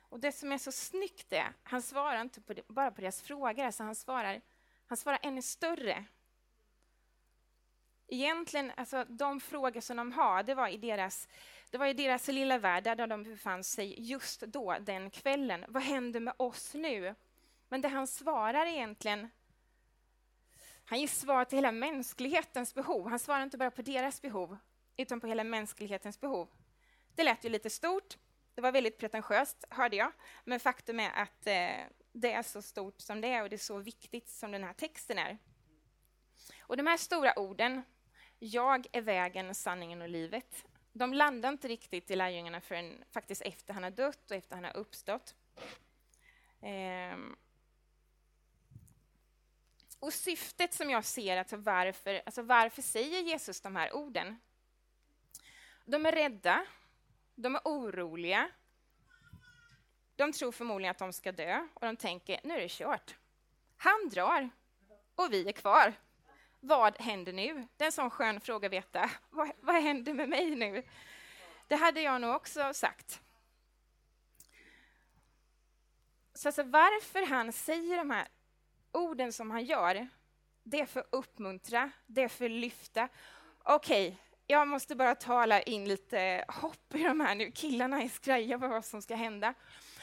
Och 0.00 0.20
det 0.20 0.32
som 0.32 0.52
är 0.52 0.58
så 0.58 0.72
snyggt 0.72 1.32
är, 1.32 1.52
han 1.62 1.82
svarar 1.82 2.20
inte 2.20 2.40
på 2.40 2.54
det, 2.54 2.68
bara 2.68 2.90
på 2.90 3.00
deras 3.00 3.22
frågor, 3.22 3.64
alltså 3.64 3.82
han 3.82 3.94
svarar, 3.94 4.40
han 4.86 4.96
svarar 4.96 5.18
ännu 5.22 5.42
större 5.42 6.04
egentligen, 8.12 8.72
alltså, 8.76 9.04
de 9.08 9.40
frågor 9.40 9.80
som 9.80 9.96
de 9.96 10.12
har, 10.12 10.42
det 10.42 10.54
var 10.54 10.68
i 10.68 10.76
deras, 10.76 11.28
det 11.70 11.78
var 11.78 11.86
i 11.86 11.92
deras 11.92 12.28
lilla 12.28 12.58
värld 12.58 12.84
där 12.84 13.06
de 13.06 13.22
befann 13.22 13.64
sig 13.64 14.10
just 14.10 14.40
då, 14.40 14.76
den 14.80 15.10
kvällen. 15.10 15.64
Vad 15.68 15.82
händer 15.82 16.20
med 16.20 16.34
oss 16.36 16.74
nu? 16.74 17.14
Men 17.68 17.80
det 17.80 17.88
han 17.88 18.06
svarar 18.06 18.66
egentligen, 18.66 19.30
han 20.84 21.00
ger 21.00 21.08
svar 21.08 21.44
till 21.44 21.58
hela 21.58 21.72
mänsklighetens 21.72 22.74
behov. 22.74 23.08
Han 23.08 23.18
svarar 23.18 23.42
inte 23.42 23.58
bara 23.58 23.70
på 23.70 23.82
deras 23.82 24.22
behov, 24.22 24.58
utan 24.96 25.20
på 25.20 25.26
hela 25.26 25.44
mänsklighetens 25.44 26.20
behov. 26.20 26.48
Det 27.14 27.24
lät 27.24 27.44
ju 27.44 27.48
lite 27.48 27.70
stort, 27.70 28.18
det 28.54 28.60
var 28.60 28.72
väldigt 28.72 28.98
pretentiöst, 28.98 29.64
hörde 29.70 29.96
jag, 29.96 30.12
men 30.44 30.60
faktum 30.60 31.00
är 31.00 31.10
att 31.10 31.46
eh, 31.46 31.86
det 32.12 32.32
är 32.32 32.42
så 32.42 32.62
stort 32.62 33.00
som 33.00 33.20
det 33.20 33.28
är 33.28 33.42
och 33.42 33.50
det 33.50 33.56
är 33.56 33.58
så 33.58 33.78
viktigt 33.78 34.28
som 34.28 34.50
den 34.50 34.64
här 34.64 34.72
texten 34.72 35.18
är. 35.18 35.38
Och 36.60 36.76
de 36.76 36.86
här 36.86 36.96
stora 36.96 37.38
orden, 37.38 37.82
jag 38.44 38.86
är 38.92 39.00
vägen, 39.00 39.54
sanningen 39.54 40.02
och 40.02 40.08
livet. 40.08 40.66
De 40.92 41.14
landar 41.14 41.48
inte 41.48 41.68
riktigt 41.68 42.10
i 42.10 42.16
lärjungarna 42.16 42.60
förrän 42.60 43.04
faktiskt 43.10 43.42
efter 43.42 43.74
han 43.74 43.82
har 43.82 43.90
dött 43.90 44.30
och 44.30 44.36
efter 44.36 44.54
han 44.54 44.64
har 44.64 44.76
uppstått. 44.76 45.34
Ehm. 46.60 47.36
Och 49.98 50.12
syftet 50.12 50.74
som 50.74 50.90
jag 50.90 51.04
ser, 51.04 51.36
alltså 51.36 51.56
varför, 51.56 52.22
alltså 52.26 52.42
varför 52.42 52.82
säger 52.82 53.20
Jesus 53.22 53.60
de 53.60 53.76
här 53.76 53.94
orden? 53.94 54.40
De 55.84 56.06
är 56.06 56.12
rädda, 56.12 56.66
de 57.34 57.54
är 57.54 57.60
oroliga. 57.64 58.50
De 60.16 60.32
tror 60.32 60.52
förmodligen 60.52 60.90
att 60.90 60.98
de 60.98 61.12
ska 61.12 61.32
dö 61.32 61.68
och 61.74 61.86
de 61.86 61.96
tänker 61.96 62.40
nu 62.44 62.54
är 62.54 62.60
det 62.60 62.70
kört. 62.70 63.16
Han 63.76 64.08
drar 64.08 64.50
och 65.14 65.32
vi 65.32 65.48
är 65.48 65.52
kvar. 65.52 65.94
Vad 66.64 67.00
händer 67.00 67.32
nu? 67.32 67.68
Det 67.76 67.84
är 67.84 67.86
en 67.86 67.92
sån 67.92 68.10
skön 68.10 68.40
fråga 68.40 68.66
att 68.66 68.72
veta. 68.72 69.10
Vad, 69.30 69.50
vad 69.60 69.74
händer 69.74 70.14
med 70.14 70.28
mig 70.28 70.56
nu? 70.56 70.82
Det 71.68 71.76
hade 71.76 72.00
jag 72.00 72.20
nog 72.20 72.34
också 72.34 72.74
sagt. 72.74 73.20
Så 76.34 76.48
alltså 76.48 76.62
varför 76.62 77.26
han 77.26 77.52
säger 77.52 77.96
de 77.96 78.10
här 78.10 78.28
orden 78.92 79.32
som 79.32 79.50
han 79.50 79.64
gör, 79.64 80.08
det 80.62 80.80
är 80.80 80.86
för 80.86 81.00
att 81.00 81.08
uppmuntra, 81.10 81.90
det 82.06 82.22
är 82.22 82.28
för 82.28 82.44
att 82.44 82.50
lyfta. 82.50 83.08
Okej, 83.62 84.08
okay, 84.08 84.18
jag 84.46 84.68
måste 84.68 84.96
bara 84.96 85.14
tala 85.14 85.62
in 85.62 85.88
lite 85.88 86.44
hopp 86.48 86.94
i 86.94 87.02
de 87.02 87.20
här 87.20 87.34
nu. 87.34 87.50
Killarna 87.50 88.02
är 88.02 88.08
skraja 88.08 88.58
på 88.58 88.68
vad 88.68 88.84
som 88.84 89.02
ska 89.02 89.14
hända. 89.14 89.54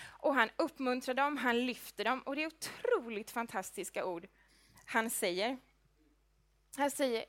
Och 0.07 0.35
han 0.35 0.49
uppmuntrar 0.55 1.13
dem, 1.13 1.37
han 1.37 1.65
lyfter 1.65 2.03
dem 2.03 2.21
och 2.21 2.35
det 2.35 2.43
är 2.43 2.47
otroligt 2.47 3.31
fantastiska 3.31 4.05
ord 4.05 4.27
han 4.85 5.09
säger. 5.09 5.57
Han 6.79 6.91
säger, 6.91 7.25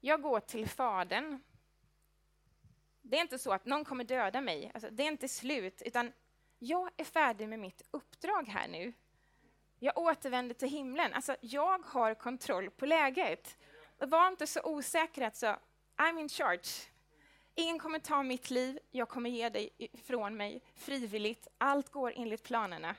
jag 0.00 0.22
går 0.22 0.40
till 0.40 0.68
Fadern. 0.68 1.42
Det 3.02 3.16
är 3.16 3.20
inte 3.20 3.38
så 3.38 3.52
att 3.52 3.66
någon 3.66 3.84
kommer 3.84 4.04
döda 4.04 4.40
mig, 4.40 4.70
alltså, 4.74 4.90
det 4.90 5.02
är 5.02 5.08
inte 5.08 5.28
slut, 5.28 5.82
utan 5.82 6.12
jag 6.58 6.90
är 6.96 7.04
färdig 7.04 7.48
med 7.48 7.58
mitt 7.58 7.82
uppdrag 7.90 8.48
här 8.48 8.68
nu. 8.68 8.92
Jag 9.78 9.98
återvänder 9.98 10.54
till 10.54 10.68
himlen. 10.68 11.12
Alltså, 11.12 11.36
jag 11.40 11.84
har 11.84 12.14
kontroll 12.14 12.70
på 12.70 12.86
läget. 12.86 13.56
Var 13.98 14.28
inte 14.28 14.46
så 14.46 14.60
osäker 14.64 15.22
alltså. 15.22 15.56
I'm 15.96 16.20
in 16.20 16.28
charge. 16.28 16.68
Ingen 17.54 17.78
kommer 17.78 17.98
ta 17.98 18.22
mitt 18.22 18.50
liv, 18.50 18.78
jag 18.90 19.08
kommer 19.08 19.30
ge 19.30 19.48
dig 19.48 19.70
ifrån 19.78 20.36
mig 20.36 20.62
frivilligt. 20.74 21.48
Allt 21.58 21.88
går 21.88 22.12
enligt 22.16 22.42
planerna. 22.42 22.96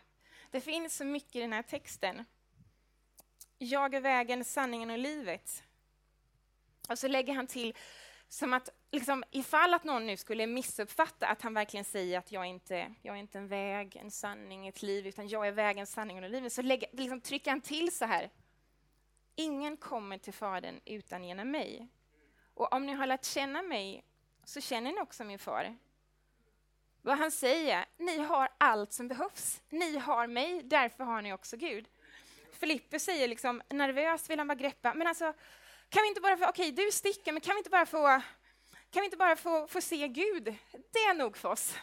Det 0.52 0.62
finns 0.62 0.96
så 0.96 1.06
mycket 1.06 1.36
i 1.36 1.40
den 1.40 1.54
här 1.54 1.64
texten. 1.64 2.26
Jag 3.58 3.94
är 3.94 4.02
vägen, 4.02 4.46
sanningen 4.46 4.90
och 4.90 4.98
livet. 4.98 5.64
Och 6.90 7.00
så 7.00 7.08
lägger 7.08 7.34
han 7.34 7.48
till, 7.48 7.74
som 8.30 8.54
att 8.54 8.70
liksom, 8.92 9.24
ifall 9.32 9.74
att 9.74 9.84
någon 9.84 10.06
nu 10.06 10.18
skulle 10.18 10.48
missuppfatta 10.48 11.28
att 11.28 11.42
han 11.42 11.54
verkligen 11.54 11.86
säger 11.86 12.20
att 12.20 12.32
jag 12.32 12.46
inte 12.46 12.94
jag 13.02 13.16
är 13.16 13.20
inte 13.20 13.38
en 13.38 13.48
väg, 13.48 13.96
en 13.96 14.12
sanning, 14.12 14.68
ett 14.68 14.82
liv, 14.82 15.08
utan 15.08 15.28
jag 15.28 15.48
är 15.48 15.52
vägen, 15.52 15.88
sanningen 15.88 16.24
och 16.24 16.30
livet, 16.30 16.54
så 16.54 16.62
lägger, 16.62 16.90
liksom, 16.92 17.22
trycker 17.22 17.52
han 17.52 17.62
till 17.62 17.96
så 17.98 18.06
här. 18.06 18.30
Ingen 19.36 19.78
kommer 19.78 20.18
till 20.18 20.34
Fadern 20.34 20.80
utan 20.86 21.24
genom 21.24 21.52
mig. 21.52 21.88
Och 22.54 22.74
om 22.74 22.86
ni 22.86 22.94
har 22.94 23.08
lärt 23.08 23.26
känna 23.26 23.62
mig 23.62 24.04
så 24.44 24.62
känner 24.62 24.92
ni 24.92 25.02
också 25.02 25.24
min 25.24 25.40
far. 25.40 25.76
Vad 27.02 27.18
han 27.18 27.32
säger, 27.32 27.86
ni 27.98 28.18
har 28.18 28.50
allt 28.58 28.94
som 28.94 29.08
behövs. 29.08 29.62
Ni 29.70 29.98
har 29.98 30.28
mig, 30.28 30.62
därför 30.64 31.04
har 31.04 31.22
ni 31.22 31.34
också 31.34 31.58
Gud. 31.58 31.88
Filippe 32.52 33.00
säger 33.00 33.28
liksom, 33.28 33.62
nervöst 33.70 34.30
vill 34.30 34.40
han 34.40 34.48
bara 34.48 34.56
greppa, 34.56 34.94
men 34.94 35.08
alltså, 35.08 35.34
kan 35.90 36.02
vi 36.02 36.08
inte 36.08 36.22
bara 36.22 36.38
få, 36.38 36.50
okej, 36.50 36.72
okay, 36.72 36.86
du 36.86 36.92
sticker, 36.92 37.32
men 37.32 37.42
kan 37.42 37.56
vi 37.56 37.58
inte 37.58 37.70
bara 37.70 37.86
få, 37.86 38.22
kan 38.90 39.02
vi 39.02 39.06
inte 39.06 39.18
bara 39.18 39.36
få, 39.36 39.68
få 39.68 39.82
se 39.82 40.08
Gud? 40.08 40.44
Det 40.72 41.00
är 41.00 41.14
nog 41.14 41.38
för 41.38 41.50
oss. 41.50 41.76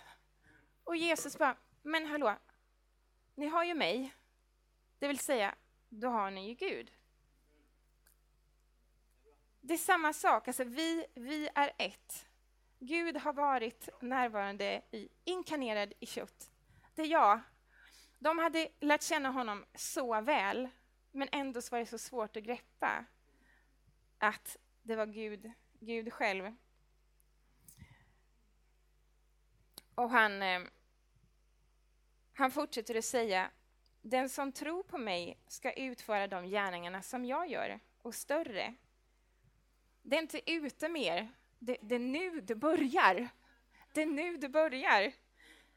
Och 0.84 0.96
Jesus 0.96 1.38
bara, 1.38 1.56
men 1.82 2.06
hallå, 2.06 2.36
ni 3.34 3.46
har 3.46 3.64
ju 3.64 3.74
mig. 3.74 4.14
Det 4.98 5.08
vill 5.08 5.18
säga, 5.18 5.54
då 5.88 6.08
har 6.08 6.30
ni 6.30 6.48
ju 6.48 6.54
Gud. 6.54 6.92
Det 9.60 9.74
är 9.74 9.78
samma 9.78 10.12
sak, 10.12 10.48
alltså 10.48 10.64
vi, 10.64 11.06
vi 11.14 11.48
är 11.54 11.72
ett. 11.78 12.26
Gud 12.78 13.16
har 13.16 13.32
varit 13.32 13.88
närvarande, 14.00 14.82
i, 14.90 15.08
inkarnerad 15.24 15.92
i 16.00 16.06
kött. 16.06 16.50
Det 16.94 17.02
är 17.02 17.06
jag. 17.06 17.40
De 18.18 18.38
hade 18.38 18.68
lärt 18.80 19.02
känna 19.02 19.30
honom 19.30 19.64
så 19.74 20.20
väl, 20.20 20.68
men 21.10 21.28
ändå 21.32 21.60
var 21.70 21.78
det 21.78 21.86
så 21.86 21.98
svårt 21.98 22.36
att 22.36 22.42
greppa 22.42 23.04
att 24.22 24.56
det 24.82 24.96
var 24.96 25.06
Gud, 25.06 25.52
Gud 25.80 26.12
själv. 26.12 26.54
Och 29.94 30.10
han, 30.10 30.42
eh, 30.42 30.62
han 32.32 32.50
fortsätter 32.50 32.94
att 32.94 33.04
säga 33.04 33.50
den 34.02 34.28
som 34.28 34.52
tror 34.52 34.82
på 34.82 34.98
mig 34.98 35.38
ska 35.46 35.72
utföra 35.72 36.26
de 36.26 36.46
gärningarna 36.46 37.02
som 37.02 37.24
jag 37.24 37.50
gör, 37.50 37.80
och 38.02 38.14
större. 38.14 38.74
Det 40.02 40.16
är 40.16 40.22
inte 40.22 40.50
ute 40.50 40.88
mer, 40.88 41.32
det, 41.58 41.76
det 41.82 41.94
är 41.94 41.98
nu 41.98 42.40
det 42.40 42.54
börjar. 42.54 43.28
Det 43.94 44.02
är 44.02 44.06
nu 44.06 44.36
det 44.36 44.48
börjar. 44.48 45.12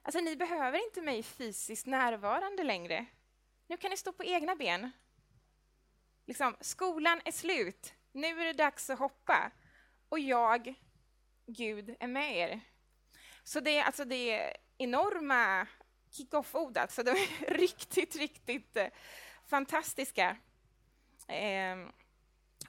Alltså, 0.02 0.20
ni 0.20 0.36
behöver 0.36 0.86
inte 0.86 1.02
mig 1.02 1.24
fysiskt 1.24 1.86
närvarande 1.86 2.64
längre. 2.64 3.06
Nu 3.68 3.78
kan 3.78 3.92
ni 3.92 3.98
stå 3.98 4.12
på 4.12 4.24
egna 4.24 4.56
ben. 4.56 4.92
Liksom, 6.25 6.56
skolan 6.62 7.22
är 7.25 7.32
slut. 7.32 7.95
Nu 8.16 8.42
är 8.42 8.46
det 8.46 8.54
dags 8.54 8.90
att 8.90 9.00
hoppa. 9.00 9.52
Och 10.10 10.20
jag, 10.20 10.74
Gud, 11.46 11.96
är 12.00 12.08
med 12.08 12.38
er. 12.38 12.62
Så 13.44 13.60
det 13.60 13.78
är, 13.78 13.84
alltså, 13.84 14.06
det 14.06 14.58
enorma 14.78 15.68
kick-off-ord. 16.12 16.78
Alltså, 16.78 17.04
de 17.04 17.12
är 17.12 17.54
riktigt, 17.54 18.16
riktigt 18.16 18.78
eh, 18.78 18.88
fantastiska. 19.48 20.38
Ehm, 21.28 21.92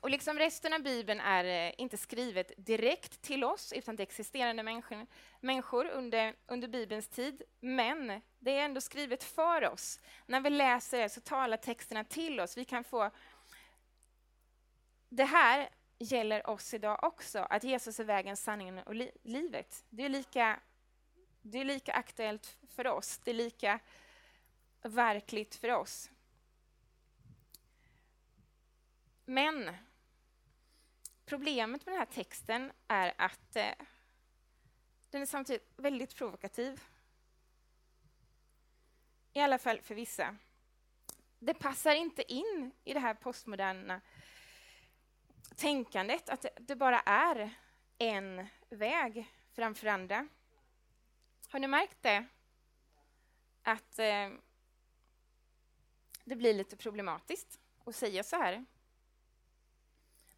och 0.01 0.11
liksom 0.11 0.39
resten 0.39 0.73
av 0.73 0.83
Bibeln 0.83 1.21
är 1.21 1.45
eh, 1.45 1.73
inte 1.79 1.97
skrivet 1.97 2.53
direkt 2.57 3.23
till 3.23 3.45
oss, 3.45 3.73
utan 3.73 3.97
till 3.97 4.03
existerande 4.03 4.63
människor, 4.63 5.07
människor 5.41 5.87
under, 5.87 6.35
under 6.47 6.69
Bibelns 6.69 7.09
tid. 7.09 7.43
Men 7.61 8.21
det 8.39 8.51
är 8.51 8.65
ändå 8.65 8.81
skrivet 8.81 9.25
för 9.25 9.71
oss. 9.73 10.01
När 10.27 10.41
vi 10.41 10.51
läser 10.51 10.99
det 10.99 11.09
så 11.09 11.21
talar 11.21 11.57
texterna 11.57 12.05
till 12.05 12.41
oss. 12.41 12.57
Vi 12.57 12.65
kan 12.65 12.85
få... 12.85 13.11
Det 15.09 15.25
här 15.25 15.69
gäller 15.99 16.51
oss 16.51 16.75
idag 16.75 17.05
också, 17.05 17.39
att 17.39 17.65
Jesus 17.65 18.01
är 18.01 18.05
vägen, 18.05 18.37
sanningen 18.37 18.79
och 18.79 18.95
li 18.95 19.11
livet. 19.23 19.85
Det 19.91 20.05
är, 20.05 20.09
lika, 20.09 20.61
det 21.43 21.59
är 21.59 21.65
lika 21.65 21.93
aktuellt 21.93 22.57
för 22.69 22.87
oss. 22.87 23.19
Det 23.19 23.31
är 23.31 23.35
lika 23.35 23.81
verkligt 24.83 25.55
för 25.55 25.71
oss. 25.71 26.11
Men 29.25 29.77
problemet 31.25 31.87
med 31.87 31.93
den 31.93 31.99
här 31.99 32.07
texten 32.07 32.73
är 32.89 33.15
att 33.17 33.57
eh, 33.57 33.73
den 35.11 35.23
är 35.23 35.27
samtidigt 35.27 35.73
väldigt 35.77 36.15
provokativ. 36.15 36.83
I 39.33 39.41
alla 39.41 39.59
fall 39.59 39.81
för 39.81 39.95
vissa. 39.95 40.37
Det 41.39 41.55
passar 41.55 41.95
inte 41.95 42.33
in 42.33 42.73
i 42.85 42.95
det 42.95 43.01
här 43.01 43.15
postmoderna 43.15 44.01
tänkandet 45.57 46.29
att 46.29 46.47
det 46.61 46.77
bara 46.77 47.01
är 47.01 47.51
en 47.99 48.47
väg 48.69 49.33
framför 49.53 49.87
andra. 49.87 50.29
Har 51.49 51.59
ni 51.59 51.67
märkt 51.67 52.03
det? 52.03 52.27
Att 53.63 53.99
eh, 53.99 54.31
det 56.25 56.37
blir 56.37 56.55
lite 56.55 56.77
problematiskt 56.77 57.61
att 57.85 57.97
säga 57.97 58.23
så 58.23 58.37
här. 58.37 58.65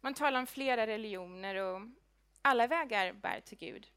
Man 0.01 0.13
talar 0.13 0.39
om 0.39 0.47
flera 0.47 0.87
religioner 0.87 1.55
och 1.55 1.81
alla 2.41 2.67
vägar 2.67 3.13
bär 3.13 3.41
till 3.41 3.57
Gud. 3.57 3.91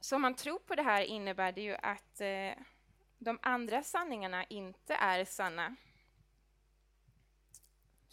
Så 0.00 0.16
om 0.16 0.22
man 0.22 0.34
tror 0.34 0.58
på 0.58 0.74
det 0.74 0.82
här 0.82 1.02
innebär 1.02 1.52
det 1.52 1.60
ju 1.60 1.74
att 1.74 2.20
eh, 2.20 2.52
de 3.18 3.38
andra 3.42 3.82
sanningarna 3.82 4.44
inte 4.44 4.94
är 4.94 5.24
sanna. 5.24 5.76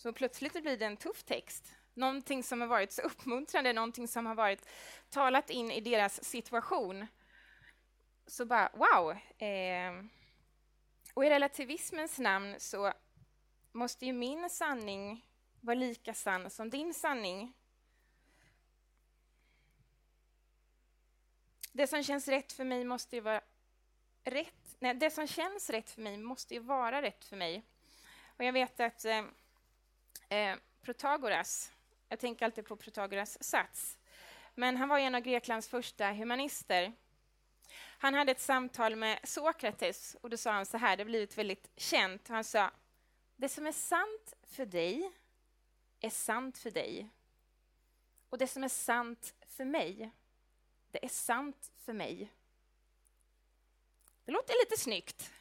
Så 0.01 0.13
plötsligt 0.13 0.53
blir 0.53 0.77
det 0.77 0.85
en 0.85 0.97
tuff 0.97 1.23
text. 1.23 1.75
Någonting 1.93 2.43
som 2.43 2.61
har 2.61 2.67
varit 2.67 2.91
så 2.91 3.01
uppmuntrande, 3.01 3.73
någonting 3.73 4.07
som 4.07 4.25
har 4.25 4.35
varit 4.35 4.65
talat 5.09 5.49
in 5.49 5.71
i 5.71 5.81
deras 5.81 6.23
situation. 6.23 7.07
Så 8.27 8.45
bara, 8.45 8.69
wow! 8.73 9.11
Eh, 9.47 10.03
och 11.13 11.25
i 11.25 11.29
relativismens 11.29 12.19
namn 12.19 12.55
så 12.57 12.93
måste 13.71 14.05
ju 14.05 14.13
min 14.13 14.49
sanning 14.49 15.25
vara 15.59 15.75
lika 15.75 16.13
sann 16.13 16.49
som 16.49 16.69
din 16.69 16.93
sanning. 16.93 17.53
Det 21.71 21.87
som 21.87 22.03
känns 22.03 22.27
rätt 22.27 22.53
för 22.53 22.63
mig 22.63 22.85
måste 22.85 23.15
ju 23.15 23.21
vara 23.21 23.41
rätt. 24.23 24.75
Nej, 24.79 24.93
det 24.93 25.11
som 25.11 25.27
känns 25.27 25.69
rätt 25.69 25.89
för 25.89 26.01
mig 26.01 26.17
måste 26.17 26.53
ju 26.53 26.59
vara 26.59 27.01
rätt 27.01 27.25
för 27.25 27.35
mig. 27.35 27.63
Och 28.37 28.43
jag 28.43 28.53
vet 28.53 28.79
att 28.79 29.05
eh, 29.05 29.23
eh, 30.31 30.55
Protagoras, 30.81 31.71
jag 32.09 32.19
tänker 32.19 32.45
alltid 32.45 32.65
på 32.65 32.75
Protagoras 32.75 33.43
sats, 33.43 33.97
men 34.55 34.77
han 34.77 34.89
var 34.89 34.99
en 34.99 35.15
av 35.15 35.21
Greklands 35.21 35.67
första 35.67 36.11
humanister. 36.11 36.93
Han 37.97 38.13
hade 38.13 38.31
ett 38.31 38.41
samtal 38.41 38.95
med 38.95 39.19
Sokrates 39.23 40.17
och 40.21 40.29
då 40.29 40.37
sa 40.37 40.51
han 40.51 40.65
så 40.65 40.77
här, 40.77 40.97
det 40.97 41.03
har 41.03 41.05
blivit 41.05 41.37
väldigt 41.37 41.71
känt. 41.75 42.27
Han 42.27 42.43
sa 42.43 42.71
det 43.35 43.49
som 43.49 43.67
är 43.67 43.71
sant 43.71 44.33
för 44.43 44.65
dig 44.65 45.11
är 45.99 46.09
sant 46.09 46.57
för 46.57 46.71
dig. 46.71 47.09
Och 48.29 48.37
det 48.37 48.47
som 48.47 48.63
är 48.63 48.69
sant 48.69 49.33
för 49.47 49.65
mig 49.65 50.11
det 50.91 51.05
är 51.05 51.09
sant 51.09 51.71
för 51.77 51.93
mig. 51.93 52.31
Det 54.25 54.31
låter 54.31 54.53
lite 54.65 54.81
snyggt. 54.81 55.31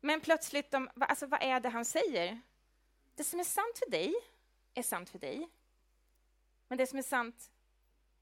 Men 0.00 0.20
plötsligt, 0.20 0.70
de, 0.70 0.90
alltså, 1.00 1.26
vad 1.26 1.42
är 1.42 1.60
det 1.60 1.68
han 1.68 1.84
säger? 1.84 2.40
Det 3.20 3.24
som 3.24 3.40
är 3.40 3.44
sant 3.44 3.78
för 3.78 3.90
dig 3.90 4.14
är 4.74 4.82
sant 4.82 5.10
för 5.10 5.18
dig. 5.18 5.48
Men 6.68 6.78
det 6.78 6.86
som 6.86 6.98
är 6.98 7.02
sant 7.02 7.50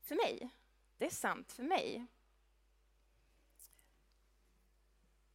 för 0.01 0.15
mig, 0.15 0.51
det 0.97 1.07
är 1.07 1.11
sant 1.11 1.53
för 1.53 1.63
mig. 1.63 2.07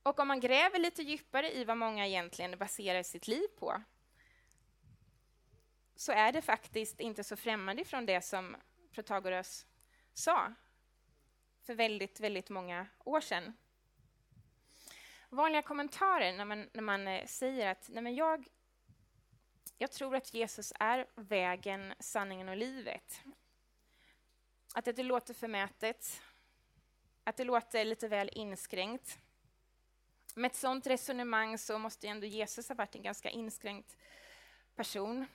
Och 0.03 0.19
om 0.19 0.27
man 0.27 0.39
gräver 0.39 0.79
lite 0.79 1.03
djupare 1.03 1.51
i 1.51 1.63
vad 1.63 1.77
många 1.77 2.07
egentligen 2.07 2.57
baserar 2.57 3.03
sitt 3.03 3.27
liv 3.27 3.47
på 3.59 3.83
så 5.95 6.11
är 6.11 6.31
det 6.31 6.41
faktiskt 6.41 6.99
inte 6.99 7.23
så 7.23 7.35
främmande 7.35 7.85
från 7.85 8.05
det 8.05 8.21
som 8.21 8.55
Protagoras 8.91 9.65
sa 10.13 10.53
för 11.61 11.75
väldigt, 11.75 12.19
väldigt 12.19 12.49
många 12.49 12.87
år 13.03 13.21
sedan. 13.21 13.53
Vanliga 15.29 15.61
kommentarer 15.61 16.33
när 16.33 16.45
man, 16.45 16.69
när 16.73 16.83
man 16.83 17.07
eh, 17.07 17.25
säger 17.25 17.67
att 17.67 17.89
nej 17.89 18.03
men 18.03 18.15
jag, 18.15 18.47
jag 19.77 19.91
tror 19.91 20.15
att 20.15 20.33
Jesus 20.33 20.73
är 20.79 21.07
vägen, 21.15 21.93
sanningen 21.99 22.49
och 22.49 22.57
livet. 22.57 23.21
Att 24.73 24.85
det 24.85 25.03
låter 25.03 25.33
förmätet, 25.33 26.21
att 27.23 27.37
det 27.37 27.43
låter 27.43 27.85
lite 27.85 28.07
väl 28.07 28.29
inskränkt. 28.33 29.19
Med 30.35 30.51
ett 30.51 30.57
sådant 30.57 30.87
resonemang 30.87 31.57
så 31.57 31.77
måste 31.77 32.07
ändå 32.07 32.27
Jesus 32.27 32.67
ha 32.69 32.75
varit 32.75 32.95
en 32.95 33.01
ganska 33.01 33.29
inskränkt 33.29 33.97
person. 34.75 35.25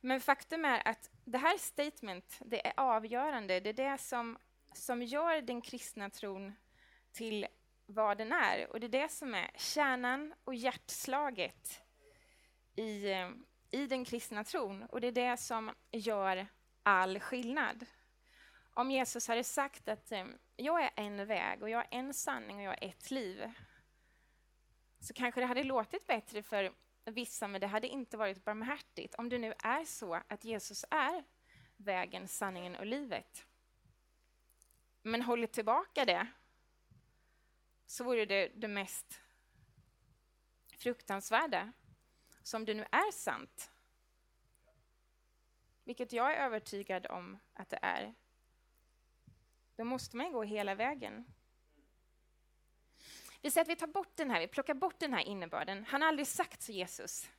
Men 0.00 0.20
faktum 0.20 0.64
är 0.64 0.88
att 0.88 1.10
det 1.24 1.38
här 1.38 1.58
statement, 1.58 2.38
det 2.44 2.66
är 2.66 2.72
avgörande. 2.76 3.60
Det 3.60 3.68
är 3.68 3.92
det 3.92 3.98
som, 3.98 4.38
som 4.72 5.02
gör 5.02 5.42
den 5.42 5.60
kristna 5.60 6.10
tron 6.10 6.52
till 7.12 7.46
vad 7.90 8.18
den 8.18 8.32
är. 8.32 8.70
Och 8.70 8.80
det 8.80 8.86
är 8.86 9.02
det 9.02 9.08
som 9.08 9.34
är 9.34 9.50
kärnan 9.56 10.34
och 10.44 10.54
hjärtslaget 10.54 11.82
i, 12.76 13.10
eh, 13.10 13.30
i 13.70 13.86
den 13.86 14.04
kristna 14.04 14.44
tron. 14.44 14.82
Och 14.82 15.00
det 15.00 15.06
är 15.06 15.12
det 15.12 15.36
som 15.36 15.70
gör 15.90 16.46
all 16.82 17.20
skillnad. 17.20 17.86
Om 18.74 18.90
Jesus 18.90 19.28
hade 19.28 19.44
sagt 19.44 19.88
att 19.88 20.12
eh, 20.12 20.24
jag 20.56 20.84
är 20.84 20.90
en 20.96 21.26
väg 21.26 21.62
och 21.62 21.70
jag 21.70 21.80
är 21.80 21.98
en 21.98 22.14
sanning 22.14 22.56
och 22.56 22.62
jag 22.62 22.82
är 22.82 22.88
ett 22.88 23.10
liv 23.10 23.52
så 25.00 25.14
kanske 25.14 25.40
det 25.40 25.46
hade 25.46 25.64
låtit 25.64 26.06
bättre 26.06 26.42
för 26.42 26.72
vissa, 27.04 27.48
men 27.48 27.60
det 27.60 27.66
hade 27.66 27.88
inte 27.88 28.16
varit 28.16 28.44
barmhärtigt 28.44 29.14
om 29.14 29.28
det 29.28 29.38
nu 29.38 29.54
är 29.58 29.84
så 29.84 30.20
att 30.28 30.44
Jesus 30.44 30.84
är 30.90 31.24
vägen, 31.76 32.28
sanningen 32.28 32.76
och 32.76 32.86
livet. 32.86 33.46
Men 35.02 35.22
håller 35.22 35.46
tillbaka 35.46 36.04
det 36.04 36.26
så 37.90 38.04
vore 38.04 38.24
det 38.24 38.48
det 38.54 38.68
mest 38.68 39.20
fruktansvärda. 40.78 41.72
Så 42.42 42.56
om 42.56 42.64
det 42.64 42.74
nu 42.74 42.86
är 42.92 43.12
sant, 43.12 43.70
vilket 45.84 46.12
jag 46.12 46.34
är 46.34 46.44
övertygad 46.44 47.06
om 47.06 47.38
att 47.52 47.68
det 47.68 47.78
är, 47.82 48.14
då 49.76 49.84
måste 49.84 50.16
man 50.16 50.32
gå 50.32 50.42
hela 50.42 50.74
vägen. 50.74 51.24
Vi 53.40 53.50
säger 53.50 53.64
att 53.64 53.68
vi 53.68 53.76
tar 53.76 53.86
bort 53.86 54.16
den 54.16 54.30
här, 54.30 54.40
vi 54.40 54.48
plockar 54.48 54.74
bort 54.74 54.98
den 54.98 55.14
här 55.14 55.22
innebörden. 55.22 55.84
Han 55.84 56.02
har 56.02 56.08
aldrig 56.08 56.26
sagt 56.26 56.62
så, 56.62 56.72
Jesus. 56.72 57.30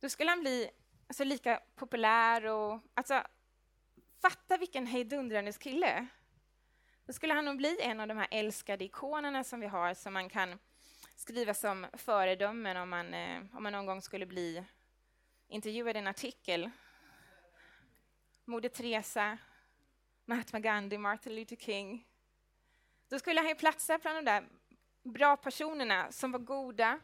Då 0.00 0.08
skulle 0.08 0.30
han 0.30 0.40
bli 0.40 0.70
alltså, 1.06 1.24
lika 1.24 1.62
populär 1.74 2.44
och... 2.44 2.80
Alltså, 2.94 3.22
fatta 4.20 4.56
vilken 4.56 4.86
hejdundrandes 4.86 5.58
kille. 5.58 6.08
Då 7.08 7.12
skulle 7.12 7.34
han 7.34 7.44
nog 7.44 7.56
bli 7.56 7.76
en 7.80 8.00
av 8.00 8.08
de 8.08 8.16
här 8.16 8.28
älskade 8.30 8.84
ikonerna 8.84 9.44
som 9.44 9.60
vi 9.60 9.66
har, 9.66 9.94
som 9.94 10.12
man 10.12 10.28
kan 10.28 10.58
skriva 11.14 11.54
som 11.54 11.86
föredömen 11.92 12.76
om 12.76 12.88
man, 12.88 13.14
eh, 13.14 13.42
om 13.52 13.62
man 13.62 13.72
någon 13.72 13.86
gång 13.86 14.02
skulle 14.02 14.26
bli 14.26 14.64
intervjuad 15.48 15.96
i 15.96 15.98
en 15.98 16.06
artikel. 16.06 16.70
Moder 18.44 18.68
Teresa, 18.68 19.38
Mahatma 20.24 20.60
Gandhi, 20.60 20.98
Martin 20.98 21.34
Luther 21.34 21.56
King. 21.56 22.06
Då 23.08 23.18
skulle 23.18 23.40
han 23.40 23.48
ju 23.48 23.54
platsa 23.54 23.98
bland 23.98 24.18
de 24.18 24.24
där 24.24 24.48
bra 25.02 25.36
personerna 25.36 26.12
som 26.12 26.32
var 26.32 26.40
goda. 26.40 27.00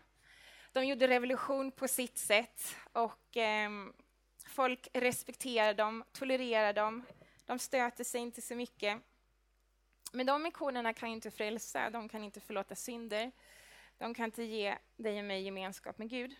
De 0.73 0.87
gjorde 0.87 1.09
revolution 1.09 1.73
på 1.73 1.88
sitt 1.88 2.19
sätt 2.19 2.77
och 2.93 3.37
eh, 3.37 3.71
folk 4.47 4.88
respekterade 4.93 5.75
dem, 5.75 6.05
tolererade 6.12 6.81
dem. 6.81 7.05
De 7.45 7.59
stöter 7.59 8.05
sig 8.05 8.21
inte 8.21 8.43
så 8.43 8.55
mycket. 8.55 9.03
Men 10.14 10.27
de 10.27 10.46
ikonerna 10.46 10.92
kan 10.92 11.09
inte 11.09 11.31
frälsa, 11.31 11.90
de 11.90 12.09
kan 12.09 12.24
inte 12.24 12.40
förlåta 12.40 12.74
synder. 12.74 13.33
De 13.98 14.14
kan 14.14 14.24
inte 14.24 14.42
ge 14.42 14.79
dig 14.96 15.18
och 15.18 15.24
mig 15.24 15.42
gemenskap 15.42 15.98
med 15.98 16.11
Gud. 16.11 16.37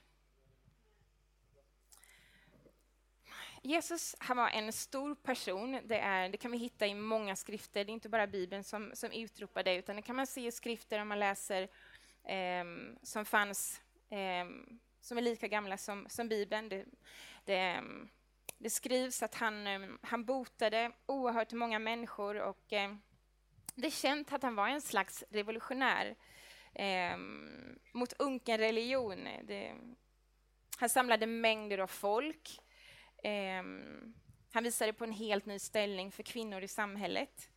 Jesus 3.63 4.17
han 4.19 4.37
var 4.37 4.49
en 4.49 4.73
stor 4.73 5.15
person. 5.15 5.81
Det, 5.85 5.99
är, 5.99 6.29
det 6.29 6.37
kan 6.37 6.51
vi 6.51 6.59
hitta 6.59 6.87
i 6.87 6.95
många 6.95 7.37
skrifter. 7.37 7.85
Det 7.85 7.91
är 7.91 7.95
inte 7.95 8.09
bara 8.09 8.27
Bibeln 8.27 8.65
som, 8.65 8.91
som 8.95 9.13
utropar 9.13 9.63
det, 9.63 9.75
utan 9.75 9.97
det 9.97 10.03
kan 10.03 10.17
man 10.17 10.27
se 10.27 10.47
i 10.47 10.53
skrifter 10.53 11.01
om 11.01 11.09
man 11.09 11.21
läser 11.21 11.63
eh, 12.25 12.65
som 13.03 13.25
fanns, 13.25 13.81
eh, 14.11 14.75
som 15.01 15.19
är 15.19 15.23
lika 15.23 15.49
gamla 15.49 15.77
som, 15.77 16.07
som 16.09 16.29
Bibeln. 16.29 16.69
Det, 16.69 16.85
det, 17.45 17.59
ehm, 17.59 18.09
det 18.59 18.71
skrivs 18.71 19.23
att 19.23 19.35
han, 19.35 19.67
ehm, 19.67 19.99
han 20.03 20.25
botade 20.25 20.93
oerhört 21.07 21.53
många 21.53 21.79
människor 21.79 22.41
och 22.41 22.73
eh, 22.73 22.95
det 23.75 23.87
är 23.87 23.91
känt 23.91 24.33
att 24.33 24.43
han 24.43 24.55
var 24.55 24.69
en 24.69 24.81
slags 24.81 25.25
revolutionär 25.31 26.17
eh, 26.75 27.17
mot 27.93 28.13
unken 28.13 28.59
religion. 28.59 29.29
Det, 29.43 29.75
han 30.77 30.89
samlade 30.89 31.27
mängder 31.27 31.79
av 31.79 31.87
folk. 31.87 32.61
Eh, 33.23 33.63
han 34.53 34.65
visade 34.65 34.93
på 34.93 35.05
en 35.05 35.13
helt 35.13 35.47
ny 35.47 35.59
ställning 35.59 36.13
för 36.13 36.23
kvinnor 36.23 36.63
i 36.63 36.69
samhället. 36.69 37.49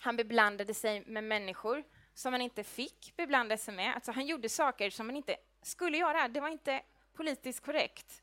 Han 0.00 0.16
beblandade 0.16 0.74
sig 0.74 1.04
med 1.06 1.24
människor 1.24 1.84
som 2.14 2.30
man 2.30 2.40
inte 2.40 2.64
fick 2.64 3.16
beblanda 3.16 3.56
sig 3.56 3.74
med. 3.74 3.94
Alltså 3.94 4.12
han 4.12 4.26
gjorde 4.26 4.48
saker 4.48 4.90
som 4.90 5.06
man 5.06 5.16
inte 5.16 5.36
skulle 5.62 5.98
göra. 5.98 6.28
Det 6.28 6.40
var 6.40 6.48
inte 6.48 6.82
politiskt 7.12 7.64
korrekt. 7.64 8.22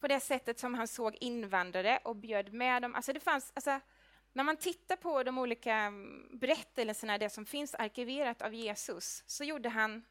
På 0.00 0.08
det 0.08 0.20
sättet 0.20 0.58
som 0.58 0.74
han 0.74 0.88
såg 0.88 1.14
invandrare 1.20 1.98
och 2.04 2.16
bjöd 2.16 2.52
med 2.52 2.82
dem. 2.82 2.94
Alltså 2.94 3.12
det 3.12 3.20
fanns, 3.20 3.52
alltså, 3.54 3.80
när 4.34 4.44
man 4.44 4.56
tittar 4.56 4.96
på 4.96 5.22
de 5.22 5.38
olika 5.38 5.74
mm, 5.74 6.38
berättelserna, 6.38 7.18
det 7.18 7.30
som 7.30 7.46
finns 7.46 7.74
arkiverat 7.74 8.42
av 8.42 8.54
Jesus, 8.54 9.24
så 9.26 9.44
gjorde 9.44 9.68
han 9.68 10.04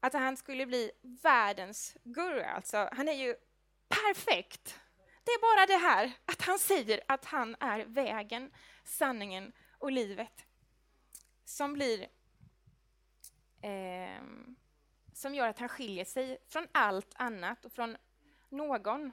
att 0.00 0.12
han 0.12 0.36
skulle 0.36 0.66
bli 0.66 0.90
världens 1.22 1.96
guru. 2.02 2.42
Alltså, 2.42 2.88
han 2.92 3.08
är 3.08 3.12
ju 3.12 3.36
perfekt. 3.88 4.80
Det 5.24 5.30
är 5.30 5.40
bara 5.40 5.66
det 5.66 5.86
här 5.86 6.12
att 6.24 6.42
han 6.42 6.58
säger 6.58 7.00
att 7.08 7.24
han 7.24 7.56
är 7.60 7.84
vägen, 7.84 8.50
sanningen 8.84 9.52
och 9.78 9.92
livet 9.92 10.44
som 11.44 11.72
blir 11.72 12.08
eh, 13.62 14.22
som 15.12 15.34
gör 15.34 15.48
att 15.48 15.58
han 15.58 15.68
skiljer 15.68 16.04
sig 16.04 16.38
från 16.48 16.66
allt 16.72 17.12
annat 17.14 17.64
och 17.64 17.72
från 17.72 17.96
någon 18.48 19.12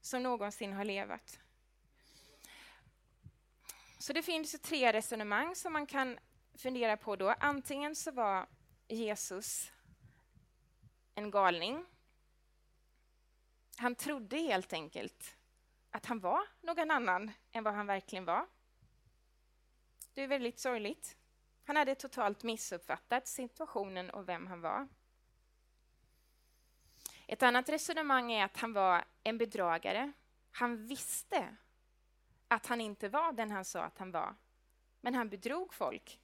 som 0.00 0.22
någonsin 0.22 0.72
har 0.72 0.84
levat. 0.84 1.38
Så 4.04 4.12
det 4.12 4.22
finns 4.22 4.60
tre 4.62 4.92
resonemang 4.92 5.54
som 5.54 5.72
man 5.72 5.86
kan 5.86 6.18
fundera 6.54 6.96
på 6.96 7.16
då. 7.16 7.34
Antingen 7.40 7.96
så 7.96 8.10
var 8.10 8.46
Jesus 8.88 9.72
en 11.14 11.30
galning 11.30 11.86
han 13.76 13.94
trodde 13.94 14.36
helt 14.36 14.72
enkelt 14.72 15.36
att 15.90 16.06
han 16.06 16.20
var 16.20 16.40
någon 16.60 16.90
annan 16.90 17.30
än 17.52 17.64
vad 17.64 17.74
han 17.74 17.86
verkligen 17.86 18.24
var. 18.24 18.46
Det 20.14 20.22
är 20.22 20.28
väldigt 20.28 20.58
sorgligt. 20.58 21.16
Han 21.64 21.76
hade 21.76 21.94
totalt 21.94 22.42
missuppfattat 22.42 23.28
situationen 23.28 24.10
och 24.10 24.28
vem 24.28 24.46
han 24.46 24.60
var. 24.60 24.88
Ett 27.26 27.42
annat 27.42 27.68
resonemang 27.68 28.32
är 28.32 28.44
att 28.44 28.56
han 28.56 28.72
var 28.72 29.04
en 29.22 29.38
bedragare. 29.38 30.12
Han 30.50 30.86
visste 30.86 31.56
att 32.48 32.66
han 32.66 32.80
inte 32.80 33.08
var 33.08 33.32
den 33.32 33.50
han 33.50 33.64
sa 33.64 33.82
att 33.82 33.98
han 33.98 34.10
var, 34.10 34.34
men 35.00 35.14
han 35.14 35.28
bedrog 35.28 35.74
folk. 35.74 36.20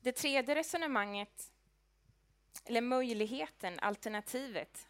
Det 0.00 0.12
tredje 0.12 0.54
resonemanget 0.54 1.52
eller 2.64 2.80
möjligheten, 2.80 3.78
alternativet, 3.80 4.88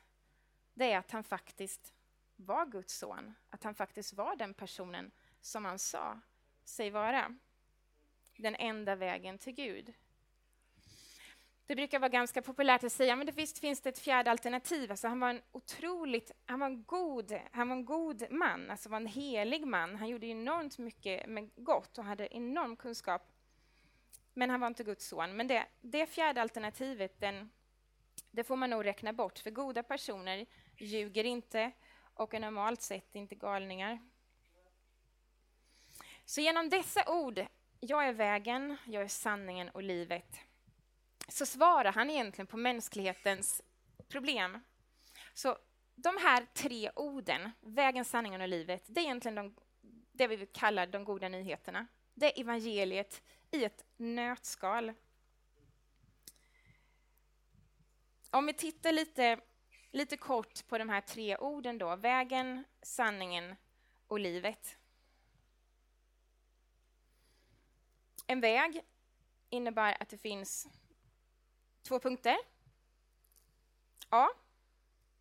det 0.75 0.93
är 0.93 0.99
att 0.99 1.11
han 1.11 1.25
faktiskt 1.25 1.95
var 2.37 2.67
Guds 2.67 2.99
son. 2.99 3.35
Att 3.51 3.65
han 3.65 3.75
faktiskt 3.75 4.13
var 4.13 4.37
den 4.37 4.55
personen 4.55 5.11
som 5.41 5.65
han 5.65 5.79
sa 5.79 6.21
sig 6.65 6.91
vara. 6.91 7.37
Den 8.37 8.55
enda 8.55 8.97
vägen 8.97 9.39
till 9.39 9.53
Gud. 9.53 9.95
Det 11.67 11.77
brukar 11.77 11.99
vara 11.99 12.09
ganska 12.09 12.43
populärt 12.43 12.85
att 12.85 12.93
säga, 12.93 13.17
men 13.17 13.27
det 13.27 13.33
visst 13.33 13.59
finns 13.59 13.81
det 13.81 13.89
ett 13.89 13.99
fjärde 13.99 14.31
alternativ. 14.31 14.91
Alltså 14.91 15.09
han 15.09 15.21
var 15.21 15.31
en 15.31 15.43
otroligt, 15.53 16.31
han 16.47 16.61
var 16.61 16.67
en 16.67 16.85
god, 16.85 17.39
han 17.53 17.69
var 17.69 17.77
en 17.77 17.85
god 17.85 18.27
man, 18.31 18.71
alltså 18.71 18.89
var 18.89 18.97
en 18.97 19.07
helig 19.07 19.67
man. 19.67 19.97
Han 19.97 20.09
gjorde 20.09 20.27
enormt 20.27 20.79
mycket 20.79 21.29
med 21.29 21.51
gott 21.57 21.99
och 21.99 22.05
hade 22.05 22.37
enorm 22.37 22.77
kunskap. 22.77 23.23
Men 24.35 24.51
han 24.51 24.61
var 24.61 24.67
inte 24.67 24.85
Guds 24.85 25.09
son. 25.09 25.37
Men 25.37 25.47
det, 25.47 25.67
det 25.81 26.07
fjärde 26.07 26.43
alternativet, 26.43 27.21
den, 27.21 27.51
det 28.31 28.45
får 28.45 28.57
man 28.57 28.71
nog 28.71 28.85
räkna 28.85 29.13
bort, 29.13 29.39
för 29.39 29.51
goda 29.51 29.83
personer 29.83 30.47
ljuger 30.77 31.25
inte 31.25 31.73
och 32.15 32.35
är 32.35 32.41
normalt 32.41 32.83
sett 32.83 33.15
inte 33.15 33.35
galningar. 33.35 33.99
Så 36.25 36.41
genom 36.41 36.69
dessa 36.69 37.13
ord, 37.13 37.47
jag 37.81 38.09
är 38.09 38.13
vägen, 38.13 38.77
jag 38.85 39.03
är 39.03 39.09
sanningen 39.09 39.69
och 39.69 39.83
livet, 39.83 40.39
så 41.29 41.47
svarar 41.47 41.93
han 41.93 42.11
egentligen 42.11 42.47
på 42.47 42.57
mänsklighetens 42.57 43.63
problem. 44.09 44.61
Så 45.35 45.59
de 45.95 46.17
här 46.17 46.47
tre 46.55 46.91
orden, 46.97 47.51
vägen, 47.61 48.05
sanningen 48.05 48.41
och 48.41 48.49
livet, 48.49 48.85
det 48.87 49.01
är 49.01 49.05
egentligen 49.05 49.35
de, 49.35 49.57
det 50.13 50.27
vi 50.27 50.47
kallar 50.47 50.87
de 50.87 51.05
goda 51.05 51.29
nyheterna. 51.29 51.87
Det 52.15 52.27
är 52.27 52.41
evangeliet 52.41 53.23
i 53.51 53.65
ett 53.65 53.85
nötskal. 53.97 54.93
Om 58.31 58.47
vi 58.47 58.53
tittar 58.53 58.93
lite, 58.93 59.41
lite 59.91 60.17
kort 60.17 60.69
på 60.69 60.79
de 60.79 60.89
här 60.89 61.01
tre 61.01 61.37
orden 61.37 61.79
då, 61.79 61.97
vägen, 61.97 62.65
sanningen 62.83 63.57
och 64.07 64.21
livet. 64.21 64.79
En 68.27 68.41
väg 68.41 68.81
innebär 69.51 70.03
att 70.03 70.09
det 70.09 70.19
finns 70.19 70.69
två 71.83 71.99
punkter. 71.99 72.37
A, 74.09 74.29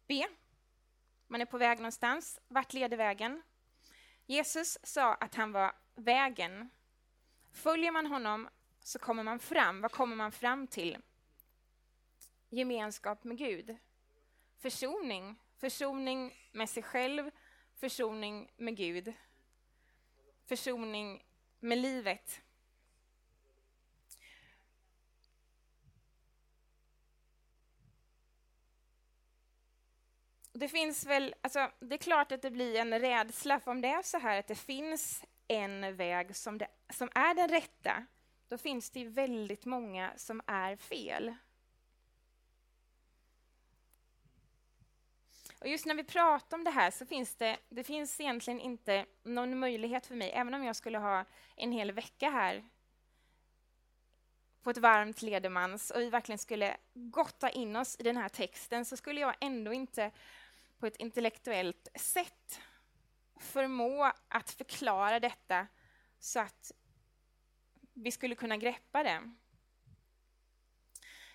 B. 0.08 0.28
Man 1.28 1.42
är 1.42 1.46
på 1.46 1.58
väg 1.58 1.78
någonstans. 1.78 2.40
Vart 2.48 2.74
leder 2.74 2.98
vägen? 2.98 3.42
Jesus 4.26 4.78
sa 4.84 5.14
att 5.14 5.36
han 5.36 5.52
var 5.52 5.76
vägen. 5.96 6.70
Följer 7.52 7.92
man 7.92 8.06
honom 8.06 8.50
så 8.80 9.00
kommer 9.00 9.24
man 9.24 9.40
fram. 9.40 9.82
Vad 9.82 9.92
kommer 9.92 10.16
man 10.16 10.32
fram 10.32 10.68
till? 10.68 10.98
Gemenskap 12.50 13.24
med 13.24 13.38
Gud. 13.38 13.78
Försoning. 14.58 15.40
Försoning 15.58 16.34
med 16.52 16.70
sig 16.70 16.84
själv, 16.84 17.32
försoning 17.76 18.52
med 18.58 18.78
Gud. 18.78 19.14
Försoning 20.46 21.26
med 21.60 21.78
livet. 21.78 22.42
Det 30.62 30.68
finns 30.68 31.06
väl, 31.06 31.36
alltså, 31.42 31.72
det 31.80 31.96
är 31.96 31.98
klart 31.98 32.32
att 32.32 32.42
det 32.42 32.52
blir 32.52 32.76
en 32.76 33.00
rädsla, 33.00 33.60
för 33.60 33.72
om 33.72 33.82
det 33.82 33.88
är 33.88 34.02
så 34.02 34.20
här 34.20 34.40
att 34.40 34.48
det 34.48 34.56
finns 34.56 35.24
en 35.48 35.96
väg 35.96 36.36
som, 36.36 36.58
det, 36.58 36.68
som 36.94 37.10
är 37.16 37.34
den 37.34 37.50
rätta, 37.50 38.06
då 38.48 38.58
finns 38.58 38.90
det 38.90 39.06
väldigt 39.06 39.66
många 39.66 40.12
som 40.18 40.42
är 40.48 40.76
fel. 40.76 41.36
Och 45.60 45.68
just 45.68 45.86
när 45.86 45.96
vi 45.96 46.04
pratar 46.04 46.58
om 46.58 46.64
det 46.64 46.72
här 46.72 46.92
så 46.92 47.06
finns 47.06 47.36
det, 47.36 47.58
det 47.70 47.84
finns 47.84 48.20
egentligen 48.20 48.60
inte 48.60 49.06
någon 49.24 49.60
möjlighet 49.60 50.06
för 50.06 50.16
mig, 50.16 50.32
även 50.32 50.54
om 50.54 50.64
jag 50.64 50.76
skulle 50.76 50.98
ha 50.98 51.26
en 51.56 51.72
hel 51.72 51.92
vecka 51.92 52.30
här 52.30 52.64
på 54.64 54.70
ett 54.70 54.78
varmt 54.78 55.22
ledemans 55.22 55.92
och 55.92 56.02
vi 56.02 56.10
verkligen 56.10 56.40
skulle 56.40 56.78
gotta 56.94 57.50
in 57.50 57.76
oss 57.76 57.96
i 58.00 58.04
den 58.04 58.18
här 58.18 58.30
texten 58.30 58.86
så 58.86 58.98
skulle 58.98 59.22
jag 59.22 59.36
ändå 59.40 59.74
inte 59.74 60.12
på 60.82 60.88
ett 60.88 60.96
intellektuellt 60.96 61.88
sätt 61.96 62.62
förmå 63.40 64.12
att 64.28 64.52
förklara 64.52 65.20
detta 65.20 65.68
så 66.20 66.40
att 66.40 66.72
vi 67.94 68.12
skulle 68.12 68.36
kunna 68.36 68.58
greppa 68.58 69.04
det. 69.04 69.32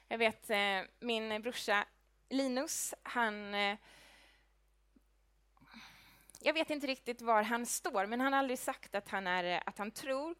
Jag 0.09 0.19
vet 0.19 0.51
eh, 0.51 0.81
min 1.01 1.43
brorsa 1.43 1.85
Linus, 2.29 2.95
han... 3.03 3.55
Eh, 3.55 3.79
jag 6.41 6.53
vet 6.53 6.71
inte 6.71 6.87
riktigt 6.87 7.23
var 7.23 7.43
han 7.43 7.67
står, 7.67 8.07
men 8.07 8.21
han 8.21 8.33
har 8.33 8.39
aldrig 8.39 8.59
sagt 8.59 8.95
att 8.95 9.09
han, 9.09 9.27
är, 9.27 9.63
att 9.69 9.79
han 9.79 9.91
tror 9.91 10.35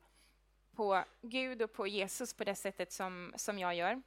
på 0.73 1.05
Gud 1.23 1.63
och 1.63 1.73
på 1.73 1.87
Jesus 1.87 2.35
på 2.35 2.45
det 2.45 2.55
sättet 2.55 2.93
som, 2.93 3.33
som 3.37 3.59
jag 3.59 3.75
gör. 3.75 4.03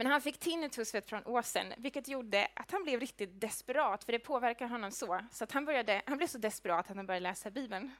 Men 0.00 0.06
han 0.06 0.20
fick 0.20 0.38
tinnitus 0.38 0.90
för 0.90 0.98
ett 0.98 1.06
par 1.06 1.28
år 1.28 1.42
sedan, 1.42 1.72
vilket 1.76 2.08
gjorde 2.08 2.48
att 2.54 2.70
han 2.70 2.82
blev 2.84 3.00
riktigt 3.00 3.40
desperat, 3.40 4.04
för 4.04 4.12
det 4.12 4.18
påverkar 4.18 4.66
honom 4.66 4.90
så. 4.90 5.20
Så 5.32 5.44
att 5.44 5.52
han, 5.52 5.64
började, 5.64 6.02
han 6.06 6.16
blev 6.16 6.26
så 6.26 6.38
desperat 6.38 6.90
att 6.90 6.96
han 6.96 7.06
började 7.06 7.22
läsa 7.22 7.50
Bibeln. 7.50 7.90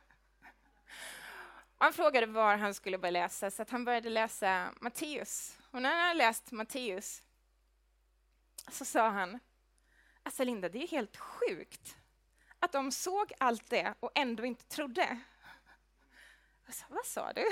Han 1.78 1.92
frågade 1.92 2.26
var 2.26 2.56
han 2.56 2.74
skulle 2.74 2.98
börja 2.98 3.10
läsa, 3.10 3.50
så 3.50 3.62
att 3.62 3.70
han 3.70 3.84
började 3.84 4.10
läsa 4.10 4.74
Matteus. 4.80 5.58
Och 5.70 5.82
när 5.82 5.90
han 5.90 6.00
hade 6.00 6.14
läst 6.14 6.52
Matteus 6.52 7.22
så 8.70 8.84
sa 8.84 9.08
han, 9.08 9.38
alltså 10.22 10.44
Linda, 10.44 10.68
det 10.68 10.82
är 10.82 10.88
helt 10.88 11.16
sjukt 11.16 11.96
att 12.58 12.72
de 12.72 12.92
såg 12.92 13.32
allt 13.38 13.70
det 13.70 13.94
och 14.00 14.10
ändå 14.14 14.44
inte 14.44 14.64
trodde. 14.64 15.18
Jag 16.66 16.74
Sa, 16.74 16.84
vad 16.88 17.06
sa 17.06 17.32
du? 17.32 17.44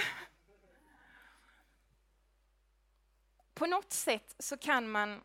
På 3.58 3.66
något 3.66 3.92
sätt 3.92 4.34
så 4.38 4.56
kan 4.56 4.90
man, 4.90 5.24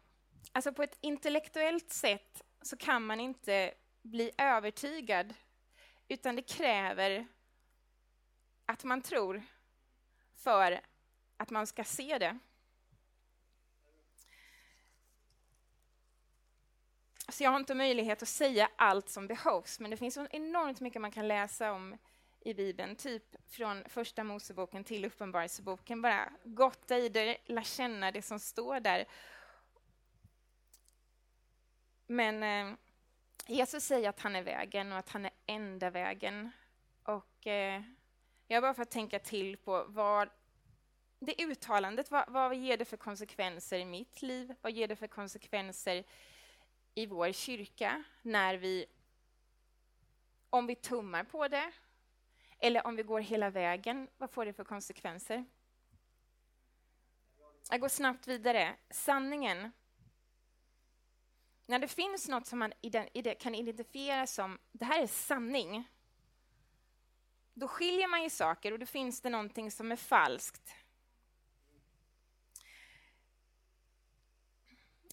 alltså 0.52 0.74
på 0.74 0.84
ett 0.84 0.98
intellektuellt 1.02 1.90
sätt 1.92 2.42
så 2.62 2.78
kan 2.78 3.06
man 3.06 3.20
inte 3.20 3.74
bli 4.02 4.32
övertygad, 4.38 5.34
utan 6.08 6.36
det 6.36 6.42
kräver 6.42 7.28
att 8.66 8.84
man 8.84 9.02
tror 9.02 9.44
för 10.36 10.82
att 11.38 11.50
man 11.50 11.68
ska 11.68 11.84
se 11.84 12.18
det. 12.18 12.40
Så 17.30 17.44
jag 17.44 17.52
har 17.52 17.60
inte 17.60 17.76
möjlighet 17.76 18.22
att 18.22 18.28
säga 18.28 18.70
allt 18.76 19.10
som 19.10 19.28
behövs, 19.28 19.80
men 19.80 19.92
det 19.92 19.98
finns 19.98 20.14
så 20.14 20.28
enormt 20.32 20.80
mycket 20.80 21.02
man 21.02 21.12
kan 21.12 21.28
läsa 21.28 21.72
om 21.72 21.98
i 22.46 22.54
Bibeln, 22.54 22.96
typ 22.96 23.36
från 23.48 23.84
Första 23.90 24.24
Moseboken 24.24 24.84
till 24.84 25.06
Uppenbarelseboken. 25.06 26.02
Bara 26.02 26.30
gotta 26.44 26.98
i 26.98 27.10
det, 27.10 27.38
lära 27.46 27.64
känna 27.64 28.12
det 28.12 28.22
som 28.22 28.40
står 28.40 28.80
där. 28.80 29.06
Men 32.08 32.44
eh, 32.44 32.78
Jesus 33.48 33.84
säger 33.84 34.10
att 34.10 34.20
han 34.20 34.36
är 34.36 34.44
vägen 34.44 34.92
och 34.92 34.98
att 34.98 35.10
han 35.10 35.26
är 35.26 35.32
enda 35.46 35.90
vägen. 35.90 36.52
Och 37.04 37.48
eh, 37.48 37.82
jag 38.48 38.64
bara 38.64 38.74
för 38.74 38.82
att 38.82 38.92
tänka 38.92 39.20
till 39.20 39.58
på 39.58 39.86
vad 39.88 40.30
det 41.20 41.44
uttalandet, 41.44 42.12
vad, 42.12 42.30
vad 42.30 42.56
ger 42.56 42.78
det 42.78 42.86
för 42.86 42.98
konsekvenser 42.98 43.80
i 43.80 43.86
mitt 43.86 44.22
liv? 44.22 44.56
Vad 44.62 44.72
ger 44.72 44.88
det 44.88 44.96
för 44.96 45.08
konsekvenser 45.08 46.04
i 46.96 47.06
vår 47.06 47.32
kyrka 47.32 48.04
när 48.22 48.56
vi, 48.56 48.86
om 50.50 50.68
vi 50.68 50.76
tummar 50.76 51.24
på 51.24 51.48
det, 51.48 51.72
eller 52.64 52.88
om 52.88 52.96
vi 52.96 53.04
går 53.04 53.20
hela 53.20 53.50
vägen, 53.50 54.08
vad 54.18 54.32
får 54.32 54.46
det 54.46 54.54
för 54.54 54.64
konsekvenser? 54.64 55.46
Jag 57.70 57.82
går 57.82 57.90
snabbt 57.90 58.28
vidare. 58.28 58.76
Sanningen. 58.90 59.72
När 61.66 61.80
det 61.80 61.88
finns 61.88 62.28
något 62.28 62.48
som 62.48 62.60
man 62.60 62.74
kan 63.40 63.56
identifiera 63.56 64.28
som 64.28 64.60
det 64.72 64.86
här 64.86 65.04
är 65.04 65.08
sanning, 65.08 65.90
då 67.54 67.68
skiljer 67.68 68.08
man 68.08 68.24
ju 68.24 68.30
saker 68.30 68.72
och 68.72 68.80
då 68.80 68.86
finns 68.86 69.22
det 69.22 69.30
någonting 69.30 69.72
som 69.72 69.92
är 69.92 69.96
falskt. 69.96 70.76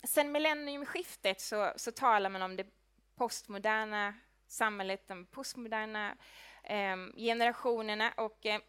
Sen 0.05 0.33
millenniumskiftet 0.33 1.41
så, 1.41 1.73
så 1.77 1.93
talar 1.93 2.31
man 2.31 2.43
om 2.43 2.57
det 2.57 2.67
postmoderna 3.15 4.15
samhället, 4.47 5.09
den 5.09 5.27
postmoderna 5.27 6.11
eh, 6.11 6.17
Ehm, 6.73 7.13
generationerna 7.17 8.13
och 8.17 8.47
eh, 8.47 8.61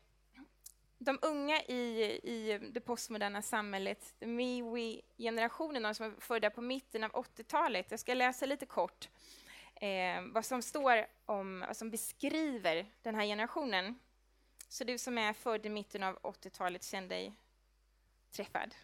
de 0.98 1.20
unga 1.22 1.62
i, 1.62 2.04
i 2.24 2.60
det 2.72 2.82
postmoderna 2.82 3.42
samhället, 3.42 4.14
MeWe-generationen, 4.20 5.84
de 5.84 5.96
som 5.96 6.06
är 6.06 6.22
födda 6.22 6.50
på 6.50 6.62
mitten 6.62 7.04
av 7.04 7.12
80-talet. 7.12 7.92
Jag 7.92 8.00
ska 8.00 8.14
läsa 8.14 8.46
lite 8.46 8.66
kort 8.66 9.10
eh, 9.76 10.22
vad 10.22 10.46
som 10.46 10.62
står 10.62 11.06
om, 11.26 11.64
vad 11.68 11.78
som 11.78 11.90
beskriver 11.90 12.86
den 13.02 13.16
här 13.16 13.26
generationen. 13.26 14.00
Så 14.68 14.84
du 14.84 14.98
som 14.98 15.18
är 15.18 15.34
född 15.34 15.66
i 15.66 15.70
mitten 15.70 16.04
av 16.04 16.20
80-talet, 16.20 16.84
känn 16.84 17.08
dig 17.08 17.34
träffad. 18.32 18.76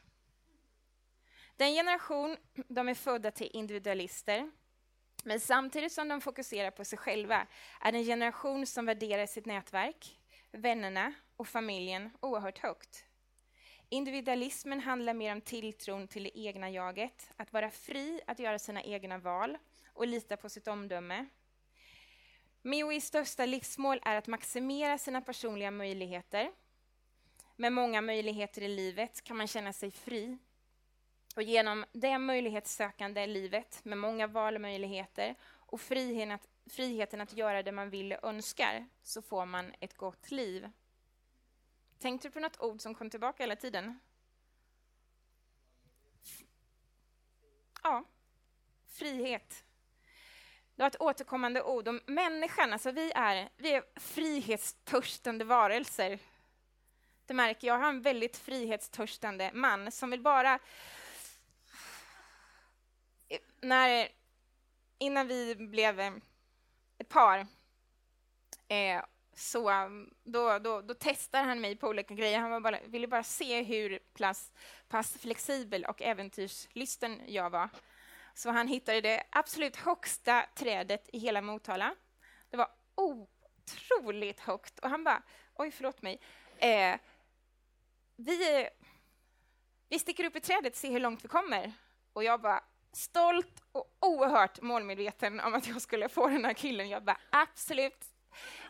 Den 1.56 1.74
generation, 1.74 2.38
de 2.68 2.90
är 2.90 2.96
födda 2.96 3.32
till 3.32 3.50
individualister. 3.54 4.52
Men 5.28 5.40
samtidigt 5.40 5.92
som 5.92 6.08
de 6.08 6.22
fokuserar 6.22 6.72
på 6.72 6.86
sig 6.86 7.00
själva 7.00 7.48
är 7.82 7.92
det 7.92 7.98
en 7.98 8.04
generation 8.04 8.66
som 8.66 8.86
värderar 8.86 9.26
sitt 9.26 9.46
nätverk, 9.46 10.20
vännerna 10.52 11.14
och 11.38 11.48
familjen 11.48 12.10
oerhört 12.20 12.58
högt. 12.58 13.06
Individualismen 13.90 14.80
handlar 14.80 15.14
mer 15.14 15.32
om 15.32 15.42
tilltron 15.42 16.08
till 16.08 16.24
det 16.24 16.40
egna 16.40 16.70
jaget, 16.70 17.30
att 17.36 17.54
vara 17.54 17.70
fri 17.72 18.22
att 18.28 18.40
göra 18.40 18.60
sina 18.60 18.84
egna 18.84 19.18
val 19.18 19.58
och 19.94 20.08
lita 20.08 20.38
på 20.38 20.50
sitt 20.50 20.68
omdöme. 20.68 21.26
Miois 22.62 23.06
största 23.06 23.46
livsmål 23.46 24.00
är 24.04 24.16
att 24.16 24.28
maximera 24.28 24.98
sina 24.98 25.22
personliga 25.22 25.72
möjligheter. 25.72 26.52
Med 27.56 27.74
många 27.74 28.02
möjligheter 28.02 28.62
i 28.62 28.68
livet 28.68 29.24
kan 29.24 29.38
man 29.38 29.48
känna 29.48 29.74
sig 29.74 29.92
fri. 29.92 30.38
Och 31.38 31.44
genom 31.44 31.86
det 31.92 32.18
möjlighetssökande 32.18 33.28
livet 33.28 33.86
med 33.86 33.98
många 33.98 34.28
valmöjligheter 34.28 35.36
och 35.44 35.82
friheten 35.82 36.32
att, 36.32 36.48
friheten 36.70 37.22
att 37.22 37.34
göra 37.34 37.64
det 37.64 37.72
man 37.72 37.90
vill 37.90 38.14
och 38.14 38.30
önskar 38.30 38.88
så 39.04 39.22
får 39.22 39.46
man 39.46 39.74
ett 39.80 39.98
gott 39.98 40.32
liv. 40.32 40.70
Tänkte 42.00 42.28
du 42.28 42.32
på 42.32 42.40
något 42.40 42.62
ord 42.62 42.82
som 42.82 42.96
kom 42.96 43.10
tillbaka 43.10 43.44
hela 43.44 43.56
tiden? 43.56 44.00
Ja, 47.84 48.04
frihet. 48.88 49.64
Det 50.76 50.82
var 50.82 50.88
ett 50.88 51.02
återkommande 51.02 51.64
ord 51.64 51.88
om 51.88 52.02
människan. 52.06 52.74
Alltså 52.74 52.92
vi, 52.92 53.12
är, 53.16 53.50
vi 53.58 53.74
är 53.74 53.84
frihetstörstande 53.96 55.46
varelser. 55.46 56.20
Det 57.26 57.34
märker 57.34 57.68
jag. 57.68 57.76
Jag 57.76 57.82
har 57.82 57.90
en 57.90 58.02
väldigt 58.02 58.38
frihetstörstande 58.38 59.52
man 59.54 59.92
som 59.92 60.12
vill 60.12 60.22
bara... 60.22 60.60
När, 63.62 64.08
innan 64.98 65.28
vi 65.28 65.56
blev 65.56 66.00
eh, 66.00 66.14
ett 66.98 67.10
par 67.10 67.48
eh, 68.68 69.02
så 69.34 69.70
mm, 69.70 70.14
då, 70.24 70.60
då, 70.60 70.82
då 70.82 70.94
testar 71.00 71.44
han 71.44 71.62
mig 71.62 71.76
på 71.76 71.88
olika 71.88 72.14
grejer. 72.14 72.40
Han 72.40 72.64
bara, 72.64 72.80
ville 72.86 73.08
bara 73.08 73.24
se 73.24 73.64
hur 73.64 74.00
pass, 74.18 74.54
pass 74.88 75.18
flexibel 75.18 75.86
och 75.86 76.02
äventyrslysten 76.02 77.22
jag 77.28 77.50
var. 77.50 77.70
Så 78.34 78.50
han 78.50 78.68
hittade 78.68 79.02
det 79.02 79.24
absolut 79.30 79.76
högsta 79.76 80.46
trädet 80.56 81.10
i 81.14 81.20
hela 81.20 81.42
Motala. 81.42 81.96
Det 82.50 82.58
var 82.58 82.72
otroligt 82.96 84.40
högt. 84.40 84.80
Och 84.80 84.90
han 84.90 85.04
bara, 85.04 85.24
oj, 85.56 85.72
förlåt 85.72 86.02
mig. 86.02 86.22
Eh, 86.58 87.00
vi, 88.16 88.70
vi 89.90 90.00
sticker 90.00 90.24
upp 90.24 90.36
i 90.36 90.40
trädet 90.40 90.74
och 90.74 90.78
ser 90.78 90.92
hur 90.92 91.00
långt 91.00 91.24
vi 91.24 91.28
kommer. 91.28 91.74
Och 92.14 92.24
jag 92.24 92.42
bara 92.42 92.64
stolt 92.98 93.64
och 93.72 93.98
oerhört 94.00 94.62
målmedveten 94.62 95.40
om 95.40 95.54
att 95.54 95.68
jag 95.68 95.82
skulle 95.82 96.10
få 96.10 96.28
den 96.28 96.46
här 96.46 96.54
killen. 96.54 96.90
Jag 96.90 97.04
bara, 97.04 97.18
absolut, 97.30 98.06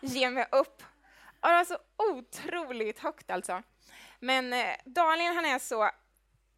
ge 0.01 0.29
mig 0.29 0.47
upp. 0.51 0.83
Och 1.41 1.49
det 1.49 1.55
var 1.55 1.65
så 1.65 1.77
otroligt 1.97 2.99
högt 2.99 3.31
alltså. 3.31 3.63
Men 4.19 4.53
eh, 4.53 4.75
Daniel, 4.85 5.35
han 5.35 5.45
är 5.45 5.59
så, 5.59 5.89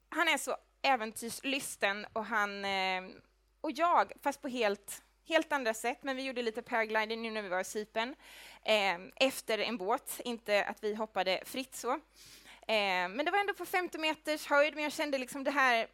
han 0.10 0.27
är 0.27 0.38
så 0.38 0.58
äventyrslysten 0.82 2.05
och 2.13 2.25
han 2.25 2.65
eh, 2.65 3.03
och 3.62 3.71
jag, 3.71 4.12
fast 4.21 4.41
på 4.41 4.47
helt, 4.47 5.03
helt 5.27 5.51
andra 5.51 5.73
sätt, 5.73 6.03
men 6.03 6.15
vi 6.15 6.23
gjorde 6.23 6.41
lite 6.41 6.62
paragliding 6.62 7.21
nu 7.21 7.32
när 7.32 7.41
vi 7.41 7.49
var 7.49 7.60
i 7.60 7.63
Cypern, 7.63 8.15
eh, 8.63 8.97
efter 9.15 9.58
en 9.58 9.77
båt, 9.77 10.21
inte 10.25 10.65
att 10.65 10.84
vi 10.84 10.95
hoppade 10.95 11.41
fritt 11.45 11.75
så. 11.75 11.91
Eh, 12.67 13.10
men 13.10 13.25
det 13.25 13.32
var 13.32 13.39
ändå 13.39 13.53
på 13.53 13.65
50 13.65 13.97
meters 13.97 14.47
höjd, 14.47 14.75
men 14.75 14.84
jag 14.84 14.93
kände 14.93 15.17
liksom 15.17 15.43
det 15.43 15.51
här 15.51 15.88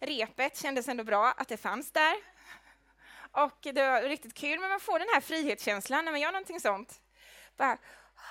repet 0.00 0.56
kändes 0.56 0.88
ändå 0.88 1.04
bra 1.04 1.34
att 1.36 1.48
det 1.48 1.56
fanns 1.56 1.92
där. 1.92 2.14
Och 3.30 3.58
det 3.62 3.72
var 3.72 4.02
riktigt 4.02 4.34
kul, 4.34 4.60
men 4.60 4.70
man 4.70 4.80
får 4.80 4.98
den 4.98 5.08
här 5.14 5.20
frihetskänslan 5.20 6.04
när 6.04 6.12
man 6.12 6.20
gör 6.20 6.32
någonting 6.32 6.60
sånt. 6.60 7.00
Bara, 7.56 7.78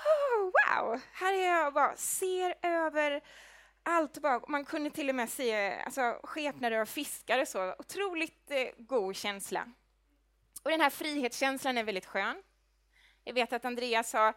oh, 0.06 0.44
wow, 0.44 1.02
här 1.14 1.34
är 1.34 1.48
jag 1.48 1.68
och 1.68 1.74
bara 1.74 1.96
ser 1.96 2.56
över 2.62 3.22
allt. 3.84 4.18
Bara, 4.18 4.42
man 4.48 4.66
kunde 4.66 4.90
till 4.90 5.10
och 5.10 5.16
med 5.16 5.30
se 5.30 5.82
alltså, 5.86 6.20
skepnader 6.24 6.80
av 6.80 6.86
fiskar 6.86 7.42
och 7.42 7.48
så. 7.48 7.76
Otroligt 7.80 8.52
eh, 8.52 8.68
god 8.78 9.16
känsla. 9.16 9.72
Och 10.64 10.72
den 10.72 10.82
här 10.82 10.90
frihetskänslan 10.90 11.78
är 11.78 11.84
väldigt 11.84 12.06
skön. 12.06 12.44
Jag 13.24 13.34
vet 13.34 13.54
att 13.54 13.66
Andreas 13.66 14.14
har 14.14 14.34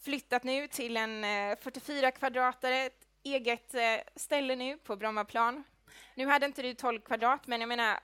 flyttat 0.00 0.44
nu 0.44 0.68
till 0.68 0.96
en 0.96 1.24
eh, 1.24 1.58
44 1.60 2.10
kvadratare, 2.10 2.76
ett 2.76 3.06
eget 3.22 3.74
eh, 3.74 3.98
ställe 4.16 4.56
nu 4.56 4.78
på 4.78 4.96
Brommaplan. 4.96 5.64
Nu 6.14 6.26
hade 6.26 6.46
inte 6.46 6.62
du 6.62 6.74
12 6.74 7.00
kvadrat, 7.00 7.46
men 7.46 7.60
jag 7.60 7.68
menar, 7.68 8.00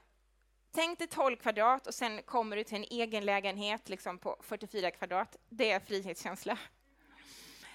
tänk 0.75 0.99
dig 0.99 1.09
12 1.09 1.37
kvadrat 1.37 1.87
och 1.87 1.94
sen 1.94 2.23
kommer 2.23 2.57
du 2.57 2.64
till 2.64 2.77
en 2.77 2.87
egen 2.90 3.25
lägenhet 3.25 3.88
liksom 3.88 4.18
på 4.18 4.37
44 4.42 4.90
kvadrat. 4.90 5.37
Det 5.49 5.70
är 5.70 5.81
frihetskänsla. 5.81 6.59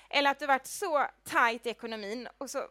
Eller 0.09 0.31
att 0.31 0.39
du 0.39 0.45
varit 0.45 0.67
så 0.67 1.07
tajt 1.23 1.65
i 1.65 1.69
ekonomin 1.69 2.27
och 2.37 2.49
så 2.49 2.67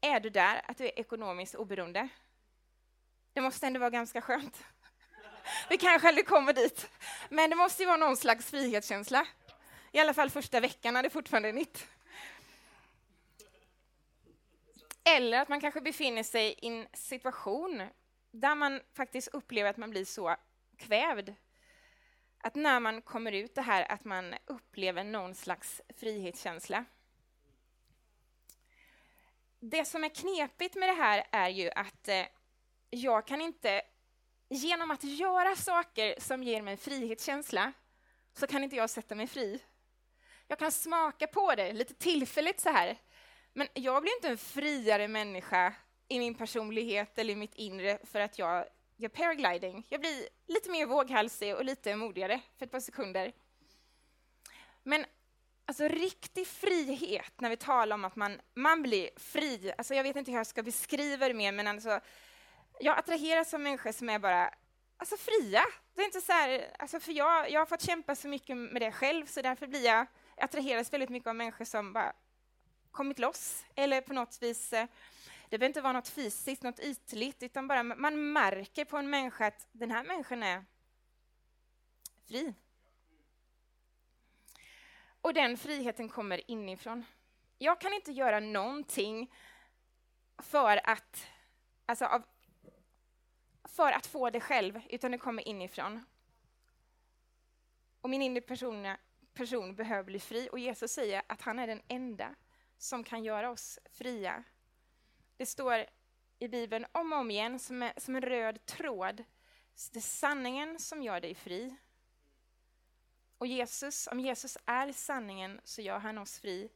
är 0.00 0.20
du 0.20 0.30
där, 0.30 0.62
att 0.64 0.78
du 0.78 0.84
är 0.84 0.98
ekonomiskt 0.98 1.54
oberoende. 1.54 2.08
Det 3.32 3.40
måste 3.40 3.66
ändå 3.66 3.80
vara 3.80 3.90
ganska 3.90 4.20
skönt. 4.20 4.64
Vi 5.70 5.78
kanske 5.78 6.08
aldrig 6.08 6.26
kommer 6.26 6.52
dit, 6.52 6.90
men 7.28 7.50
det 7.50 7.56
måste 7.56 7.82
ju 7.82 7.86
vara 7.86 7.96
någon 7.96 8.16
slags 8.16 8.50
frihetskänsla. 8.50 9.26
I 9.92 10.00
alla 10.00 10.14
fall 10.14 10.30
första 10.30 10.60
veckan 10.60 10.94
när 10.94 11.02
det 11.02 11.10
fortfarande 11.10 11.48
är 11.48 11.52
nytt. 11.52 11.86
Eller 15.04 15.40
att 15.40 15.48
man 15.48 15.60
kanske 15.60 15.80
befinner 15.80 16.22
sig 16.22 16.54
i 16.62 16.66
en 16.68 16.86
situation 16.92 17.82
där 18.30 18.54
man 18.54 18.80
faktiskt 18.96 19.28
upplever 19.28 19.70
att 19.70 19.76
man 19.76 19.90
blir 19.90 20.04
så 20.04 20.36
kvävd 20.78 21.34
att 22.38 22.54
när 22.54 22.80
man 22.80 23.02
kommer 23.02 23.32
ut 23.32 23.54
det 23.54 23.62
här 23.62 23.92
att 23.92 24.04
man 24.04 24.34
upplever 24.46 25.04
någon 25.04 25.34
slags 25.34 25.82
frihetskänsla. 25.96 26.84
Det 29.60 29.84
som 29.84 30.04
är 30.04 30.08
knepigt 30.08 30.74
med 30.74 30.88
det 30.88 30.94
här 30.94 31.26
är 31.30 31.48
ju 31.48 31.70
att 31.70 32.08
eh, 32.08 32.26
jag 32.90 33.26
kan 33.26 33.40
inte, 33.40 33.82
genom 34.48 34.90
att 34.90 35.04
göra 35.04 35.56
saker 35.56 36.14
som 36.18 36.42
ger 36.42 36.62
mig 36.62 36.76
frihetskänsla, 36.76 37.72
så 38.32 38.46
kan 38.46 38.64
inte 38.64 38.76
jag 38.76 38.90
sätta 38.90 39.14
mig 39.14 39.26
fri. 39.26 39.62
Jag 40.46 40.58
kan 40.58 40.72
smaka 40.72 41.26
på 41.26 41.54
det 41.54 41.72
lite 41.72 41.94
tillfälligt 41.94 42.60
så 42.60 42.68
här, 42.68 42.98
men 43.54 43.68
jag 43.74 44.02
blir 44.02 44.14
inte 44.14 44.28
en 44.28 44.38
friare 44.38 45.08
människa 45.08 45.74
i 46.08 46.18
min 46.18 46.34
personlighet 46.34 47.18
eller 47.18 47.32
i 47.32 47.36
mitt 47.36 47.54
inre 47.54 47.98
för 48.04 48.20
att 48.20 48.38
jag 48.38 48.64
gör 48.96 49.08
paragliding. 49.08 49.86
Jag 49.88 50.00
blir 50.00 50.28
lite 50.46 50.70
mer 50.70 50.86
våghalsig 50.86 51.54
och 51.54 51.64
lite 51.64 51.96
modigare 51.96 52.40
för 52.58 52.66
ett 52.66 52.72
par 52.72 52.80
sekunder. 52.80 53.32
Men 54.82 55.04
alltså 55.66 55.88
riktig 55.88 56.46
frihet, 56.46 57.40
när 57.40 57.50
vi 57.50 57.56
talar 57.56 57.94
om 57.94 58.04
att 58.04 58.16
man, 58.16 58.40
man 58.54 58.82
blir 58.82 59.10
fri, 59.16 59.72
alltså 59.78 59.94
jag 59.94 60.02
vet 60.02 60.16
inte 60.16 60.30
hur 60.30 60.38
jag 60.38 60.46
ska 60.46 60.62
beskriva 60.62 61.28
det 61.28 61.34
mer, 61.34 61.52
men 61.52 61.66
alltså, 61.66 62.00
jag 62.80 62.98
attraheras 62.98 63.54
av 63.54 63.60
människor 63.60 63.92
som 63.92 64.08
är 64.08 64.18
bara 64.18 64.54
alltså 64.96 65.16
fria. 65.16 65.62
Det 65.94 66.00
är 66.00 66.06
inte 66.06 66.20
så 66.20 66.32
här, 66.32 66.66
alltså 66.78 67.00
för 67.00 67.12
jag, 67.12 67.50
jag 67.50 67.60
har 67.60 67.66
fått 67.66 67.82
kämpa 67.82 68.14
så 68.14 68.28
mycket 68.28 68.56
med 68.56 68.82
det 68.82 68.92
själv, 68.92 69.26
så 69.26 69.42
därför 69.42 69.66
blir 69.66 69.84
jag, 69.84 70.06
jag 70.36 70.44
attraheras 70.44 70.92
väldigt 70.92 71.10
mycket 71.10 71.28
av 71.28 71.36
människor 71.36 71.64
som 71.64 71.92
bara 71.92 72.12
kommit 72.94 73.18
loss, 73.18 73.64
eller 73.74 74.00
på 74.00 74.12
något 74.12 74.42
vis 74.42 74.72
eh, 74.72 74.86
det 75.48 75.58
behöver 75.58 75.70
inte 75.70 75.80
vara 75.80 75.92
något 75.92 76.08
fysiskt, 76.08 76.62
något 76.62 76.80
ytligt, 76.80 77.42
utan 77.42 77.68
bara 77.68 77.82
man 77.82 78.32
märker 78.32 78.84
på 78.84 78.96
en 78.96 79.10
människa 79.10 79.46
att 79.46 79.66
den 79.72 79.90
här 79.90 80.04
människan 80.04 80.42
är 80.42 80.64
fri. 82.26 82.54
Och 85.20 85.34
den 85.34 85.56
friheten 85.56 86.08
kommer 86.08 86.50
inifrån. 86.50 87.04
Jag 87.58 87.80
kan 87.80 87.92
inte 87.92 88.12
göra 88.12 88.40
någonting 88.40 89.32
för 90.38 90.80
att, 90.84 91.26
alltså 91.86 92.04
av, 92.04 92.22
för 93.64 93.92
att 93.92 94.06
få 94.06 94.30
det 94.30 94.40
själv, 94.40 94.80
utan 94.88 95.10
det 95.10 95.18
kommer 95.18 95.48
inifrån. 95.48 96.04
Och 98.00 98.10
min 98.10 98.22
inre 98.22 98.40
person, 98.40 98.96
person 99.34 99.74
behöver 99.74 100.04
bli 100.04 100.20
fri, 100.20 100.48
och 100.52 100.58
Jesus 100.58 100.92
säger 100.92 101.22
att 101.26 101.42
han 101.42 101.58
är 101.58 101.66
den 101.66 101.82
enda 101.88 102.34
som 102.78 103.04
kan 103.04 103.24
göra 103.24 103.50
oss 103.50 103.78
fria. 103.90 104.44
Det 105.36 105.46
står 105.46 105.86
i 106.38 106.48
Bibeln 106.48 106.86
om 106.92 107.12
och 107.12 107.18
om 107.18 107.30
igen 107.30 107.58
som, 107.58 107.82
är, 107.82 107.92
som 107.96 108.16
en 108.16 108.22
röd 108.22 108.66
tråd. 108.66 109.24
Det 109.92 109.98
är 109.98 110.00
sanningen 110.00 110.78
som 110.78 111.02
gör 111.02 111.20
dig 111.20 111.34
fri. 111.34 111.76
Och 113.38 113.46
Jesus, 113.46 114.06
om 114.06 114.20
Jesus 114.20 114.58
är 114.66 114.92
sanningen 114.92 115.60
så 115.64 115.82
gör 115.82 115.98
han 115.98 116.18
oss 116.18 116.38
fri. 116.38 116.70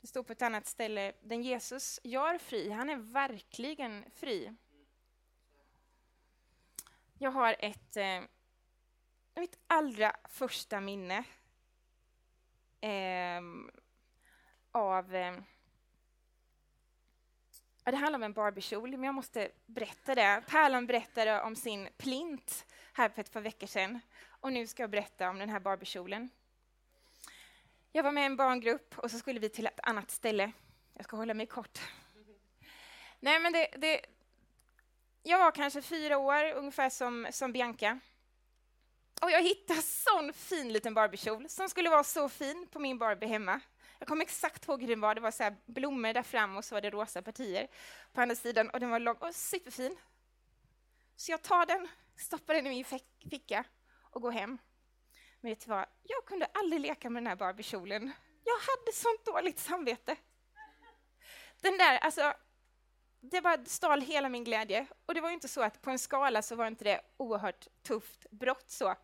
Det 0.00 0.06
står 0.06 0.22
på 0.22 0.32
ett 0.32 0.42
annat 0.42 0.66
ställe, 0.66 1.12
den 1.22 1.42
Jesus 1.42 2.00
gör 2.04 2.38
fri, 2.38 2.70
han 2.70 2.90
är 2.90 2.96
verkligen 2.96 4.10
fri. 4.10 4.54
Jag 7.18 7.30
har 7.30 7.56
ett, 7.58 7.96
eh, 7.96 8.20
mitt 9.34 9.58
allra 9.66 10.16
första 10.24 10.80
minne 10.80 11.24
eh, 12.80 13.40
av 14.78 15.14
eh, 15.14 15.34
Ja, 17.88 17.92
det 17.92 17.98
handlar 17.98 18.18
om 18.18 18.22
en 18.22 18.32
Barbiekjol, 18.32 18.90
men 18.90 19.04
jag 19.04 19.14
måste 19.14 19.50
berätta 19.66 20.14
det. 20.14 20.42
Pärlan 20.46 20.86
berättade 20.86 21.42
om 21.42 21.56
sin 21.56 21.88
plint 21.96 22.66
här 22.92 23.08
för 23.08 23.20
ett 23.20 23.32
par 23.32 23.40
veckor 23.40 23.66
sedan. 23.66 24.00
Och 24.40 24.52
nu 24.52 24.66
ska 24.66 24.82
jag 24.82 24.90
berätta 24.90 25.30
om 25.30 25.38
den 25.38 25.48
här 25.48 25.60
Barbiekjolen. 25.60 26.30
Jag 27.92 28.02
var 28.02 28.12
med 28.12 28.22
i 28.22 28.26
en 28.26 28.36
barngrupp 28.36 28.98
och 28.98 29.10
så 29.10 29.18
skulle 29.18 29.40
vi 29.40 29.48
till 29.48 29.66
ett 29.66 29.80
annat 29.82 30.10
ställe. 30.10 30.52
Jag 30.94 31.04
ska 31.04 31.16
hålla 31.16 31.34
mig 31.34 31.46
kort. 31.46 31.78
Nej, 33.20 33.40
men 33.40 33.52
det, 33.52 33.68
det, 33.76 34.00
jag 35.22 35.38
var 35.38 35.50
kanske 35.50 35.82
fyra 35.82 36.18
år, 36.18 36.52
ungefär 36.52 36.90
som, 36.90 37.26
som 37.30 37.52
Bianca. 37.52 38.00
Och 39.22 39.30
jag 39.30 39.42
hittade 39.42 39.82
sån 39.82 40.32
fin 40.32 40.72
liten 40.72 40.94
Barbiekjol 40.94 41.48
som 41.48 41.68
skulle 41.68 41.90
vara 41.90 42.04
så 42.04 42.28
fin 42.28 42.66
på 42.72 42.78
min 42.78 42.98
Barbie 42.98 43.26
hemma. 43.26 43.60
Jag 43.98 44.08
kommer 44.08 44.22
exakt 44.22 44.68
ihåg 44.68 44.80
hur 44.80 44.88
den 44.88 45.00
var. 45.00 45.14
Det 45.14 45.20
var 45.20 45.30
så 45.30 45.54
blommor 45.66 46.12
där 46.12 46.22
fram 46.22 46.56
och 46.56 46.64
så 46.64 46.74
var 46.74 46.80
det 46.80 46.90
rosa 46.90 47.22
partier 47.22 47.68
på 48.12 48.20
andra 48.20 48.34
sidan 48.36 48.70
och 48.70 48.80
den 48.80 48.90
var 48.90 48.98
lång 48.98 49.16
och 49.16 49.34
superfin. 49.34 49.96
Så 51.16 51.32
jag 51.32 51.42
tar 51.42 51.66
den, 51.66 51.88
stoppar 52.16 52.54
den 52.54 52.66
i 52.66 52.70
min 52.70 52.84
ficka 53.30 53.64
och 54.10 54.22
går 54.22 54.30
hem. 54.30 54.58
Men 55.40 55.50
vet 55.50 55.60
du 55.60 55.70
vad? 55.70 55.86
Jag 56.02 56.24
kunde 56.24 56.46
aldrig 56.54 56.80
leka 56.80 57.10
med 57.10 57.22
den 57.22 57.26
här 57.26 57.36
Barbiekjolen. 57.36 58.12
Jag 58.44 58.54
hade 58.54 58.92
sånt 58.92 59.24
dåligt 59.24 59.58
samvete. 59.58 60.16
Den 61.60 61.78
där, 61.78 61.98
alltså, 61.98 62.32
det 63.20 63.40
bara 63.40 63.64
stal 63.64 64.00
hela 64.00 64.28
min 64.28 64.44
glädje. 64.44 64.86
Och 65.06 65.14
det 65.14 65.20
var 65.20 65.28
ju 65.28 65.34
inte 65.34 65.48
så 65.48 65.62
att 65.62 65.82
på 65.82 65.90
en 65.90 65.98
skala 65.98 66.42
så 66.42 66.56
var 66.56 66.66
inte 66.66 66.84
det 66.84 67.00
oerhört 67.16 67.68
tufft 67.82 68.30
brott 68.30 68.70
så. 68.70 68.94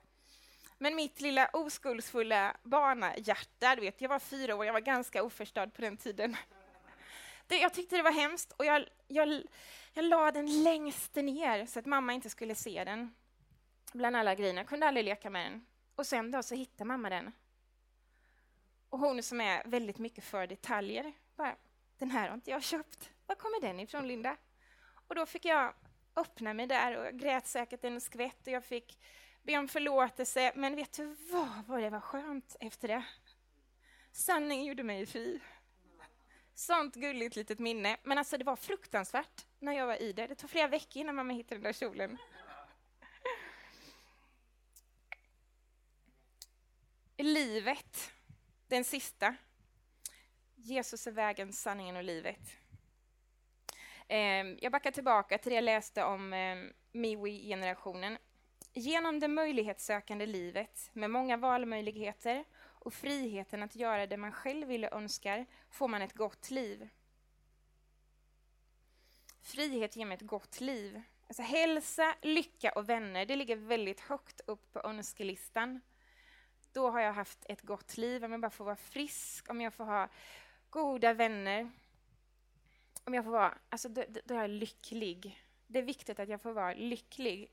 Men 0.85 0.97
mitt 0.97 1.21
lilla 1.21 1.51
oskuldsfulla 1.53 2.57
barnahjärta, 2.63 3.75
du 3.77 3.81
vet, 3.81 4.01
jag 4.01 4.09
var 4.09 4.19
fyra 4.19 4.57
år, 4.57 4.67
jag 4.67 4.73
var 4.73 4.81
ganska 4.81 5.23
oförstörd 5.23 5.75
på 5.75 5.83
den 5.83 5.97
tiden. 5.97 6.37
Det, 7.47 7.59
jag 7.59 7.75
tyckte 7.75 7.97
det 7.97 8.03
var 8.03 8.13
hemskt 8.13 8.53
och 8.53 8.65
jag, 8.65 8.89
jag, 9.09 9.43
jag 9.93 10.05
la 10.05 10.33
den 10.33 10.63
längst 10.63 11.15
ner 11.15 11.67
så 11.67 11.79
att 11.79 11.87
mamma 11.87 12.13
inte 12.13 12.31
skulle 12.31 12.55
se 12.55 12.85
den 12.85 13.15
bland 13.93 14.17
alla 14.17 14.35
grejerna. 14.35 14.61
Jag 14.61 14.69
kunde 14.69 14.87
aldrig 14.87 15.05
leka 15.05 15.31
med 15.31 15.53
den. 15.53 15.67
Och 15.95 16.07
sen 16.07 16.31
då 16.31 16.43
så 16.43 16.55
hittade 16.55 16.85
mamma 16.85 17.11
den. 17.11 17.33
Och 18.89 18.99
hon 18.99 19.23
som 19.23 19.41
är 19.41 19.63
väldigt 19.65 19.99
mycket 19.99 20.25
för 20.25 20.47
detaljer, 20.47 21.13
bara, 21.37 21.57
den 21.99 22.11
här 22.11 22.29
har 22.29 22.35
inte 22.35 22.51
jag 22.51 22.63
köpt. 22.63 23.11
Var 23.27 23.35
kommer 23.35 23.61
den 23.61 23.81
ifrån, 23.81 24.09
Linda? 24.09 24.37
Och 25.09 25.15
då 25.15 25.27
fick 25.27 25.45
jag 25.45 25.75
öppna 26.17 26.55
mig 26.55 26.67
där 26.67 26.97
och 26.97 27.19
grät 27.19 27.47
säkert 27.47 27.85
en 27.85 28.01
skvätt 28.01 28.47
och 28.47 28.53
jag 28.53 28.65
fick 28.65 28.99
be 29.45 29.59
om 29.59 29.69
förlåtelse. 29.69 30.53
Men 30.55 30.77
vet 30.77 30.93
du 30.93 31.17
vad, 31.31 31.65
vad 31.67 31.83
det 31.83 31.91
var 31.91 32.01
skönt 32.01 32.57
efter 32.61 32.89
det? 32.89 33.05
Sanningen 34.13 34.65
gjorde 34.65 34.83
mig 34.83 35.07
fri. 35.07 35.41
Sånt 36.55 36.95
gulligt 36.95 37.37
litet 37.37 37.59
minne. 37.59 37.97
Men 38.03 38.19
alltså 38.19 38.39
det 38.39 38.45
var 38.45 38.57
fruktansvärt 38.57 39.47
när 39.59 39.73
jag 39.73 39.87
var 39.87 40.03
i 40.03 40.13
det. 40.13 40.27
Det 40.27 40.35
tog 40.35 40.51
flera 40.51 40.69
veckor 40.69 41.01
innan 41.01 41.15
mamma 41.15 41.33
hittade 41.33 41.55
den 41.55 41.63
där 41.63 41.73
kjolen. 41.73 42.19
Livet, 47.17 48.13
den 48.69 48.85
sista. 48.85 49.37
Jesus 50.55 51.07
är 51.07 51.13
vägen, 51.13 51.53
sanningen 51.53 51.97
och 51.97 52.05
livet. 52.05 52.57
Ehm, 54.09 54.59
jag 54.61 54.73
backar 54.73 54.91
tillbaka 54.91 55.39
till 55.39 55.51
det 55.51 55.55
jag 55.55 55.65
läste 55.65 56.05
om 56.05 56.33
ehm, 56.33 56.73
Miwi-generationen. 56.93 58.19
Genom 58.77 59.21
det 59.21 59.29
möjlighetssökande 59.29 60.27
livet 60.27 60.91
med 60.93 61.11
många 61.11 61.37
valmöjligheter 61.37 62.45
och 62.57 62.95
friheten 62.95 63.63
att 63.63 63.77
göra 63.77 64.07
det 64.07 64.17
man 64.17 64.33
själv 64.33 64.69
vill 64.69 64.85
och 64.85 64.93
önskar 64.93 65.47
får 65.71 65.89
man 65.89 66.03
ett 66.03 66.13
gott 66.13 66.51
liv. 66.51 66.89
Frihet 69.43 69.97
ger 69.97 70.07
mig 70.07 70.15
ett 70.15 70.27
gott 70.27 70.61
liv. 70.61 71.03
Alltså 71.27 71.43
hälsa, 71.43 72.15
lycka 72.23 72.73
och 72.73 72.89
vänner, 72.89 73.27
det 73.27 73.37
ligger 73.37 73.57
väldigt 73.57 74.01
högt 74.01 74.41
upp 74.47 74.73
på 74.73 74.81
önskelistan. 74.81 75.81
Då 76.73 76.91
har 76.91 77.01
jag 77.01 77.13
haft 77.13 77.45
ett 77.49 77.63
gott 77.63 77.97
liv, 77.97 78.25
om 78.25 78.33
jag 78.33 78.41
bara 78.41 78.51
får 78.51 78.65
vara 78.65 78.77
frisk, 78.77 79.51
om 79.51 79.61
jag 79.61 79.75
får 79.75 79.85
ha 79.85 80.09
goda 80.71 81.13
vänner. 81.15 81.71
Om 83.05 83.15
jag 83.15 83.25
får 83.25 83.33
vara, 83.33 83.59
alltså 83.69 83.89
då, 83.89 84.05
då 84.25 84.35
är 84.35 84.41
jag 84.41 84.51
lycklig. 84.51 85.45
Det 85.67 85.79
är 85.79 85.83
viktigt 85.83 86.19
att 86.19 86.29
jag 86.29 86.41
får 86.41 86.53
vara 86.53 86.75
lycklig. 86.75 87.51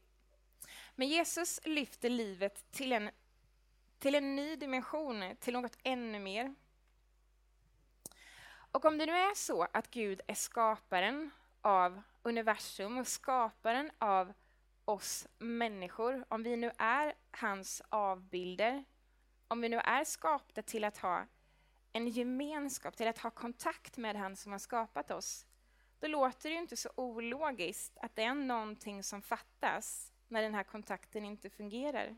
Men 0.96 1.08
Jesus 1.08 1.60
lyfter 1.64 2.10
livet 2.10 2.72
till 2.72 2.92
en, 2.92 3.10
till 4.00 4.16
en 4.16 4.36
ny 4.36 4.56
dimension, 4.56 5.36
till 5.40 5.54
något 5.54 5.78
ännu 5.84 6.20
mer. 6.20 6.56
Och 8.72 8.86
om 8.86 8.98
det 8.98 9.06
nu 9.06 9.12
är 9.12 9.36
så 9.36 9.68
att 9.74 9.92
Gud 9.92 10.22
är 10.28 10.34
skaparen 10.34 11.32
av 11.62 12.02
universum 12.24 12.98
och 12.98 13.08
skaparen 13.08 13.92
av 13.98 14.34
oss 14.86 15.28
människor, 15.38 16.26
om 16.30 16.44
vi 16.44 16.58
nu 16.58 16.72
är 16.78 17.14
hans 17.32 17.82
avbilder, 17.90 18.84
om 19.48 19.62
vi 19.62 19.70
nu 19.70 19.78
är 19.78 20.04
skapta 20.04 20.62
till 20.62 20.84
att 20.84 20.98
ha 20.98 21.26
en 21.94 22.08
gemenskap, 22.08 22.98
till 22.98 23.08
att 23.08 23.18
ha 23.18 23.30
kontakt 23.30 23.98
med 23.98 24.16
han 24.16 24.36
som 24.36 24.52
har 24.52 24.60
skapat 24.60 25.12
oss, 25.12 25.46
då 26.00 26.08
låter 26.08 26.50
det 26.50 26.54
ju 26.54 26.62
inte 26.62 26.78
så 26.78 26.90
ologiskt 26.96 27.98
att 27.98 28.16
det 28.16 28.24
är 28.24 28.34
någonting 28.34 29.04
som 29.04 29.22
fattas 29.22 30.11
när 30.32 30.42
den 30.42 30.54
här 30.54 30.64
kontakten 30.64 31.26
inte 31.26 31.50
fungerar. 31.50 32.16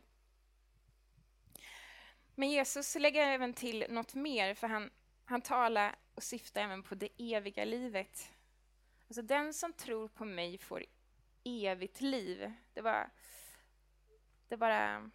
Men 2.36 2.50
Jesus 2.50 2.96
lägger 2.96 3.28
även 3.28 3.54
till 3.54 3.86
något 3.90 4.14
mer, 4.14 4.54
för 4.54 4.68
han, 4.68 4.90
han 5.26 5.42
talar 5.42 5.96
och 6.16 6.24
syftar 6.24 6.62
även 6.62 6.84
på 6.84 6.96
det 6.96 7.10
eviga 7.18 7.66
livet. 7.66 8.32
Alltså 9.08 9.22
den 9.22 9.54
som 9.54 9.74
tror 9.74 10.08
på 10.08 10.26
mig 10.26 10.58
får 10.58 10.86
evigt 11.44 12.02
liv. 12.02 12.54
Det 12.74 12.82
bara... 12.82 13.10
Det 14.48 14.58
bara... 14.58 15.12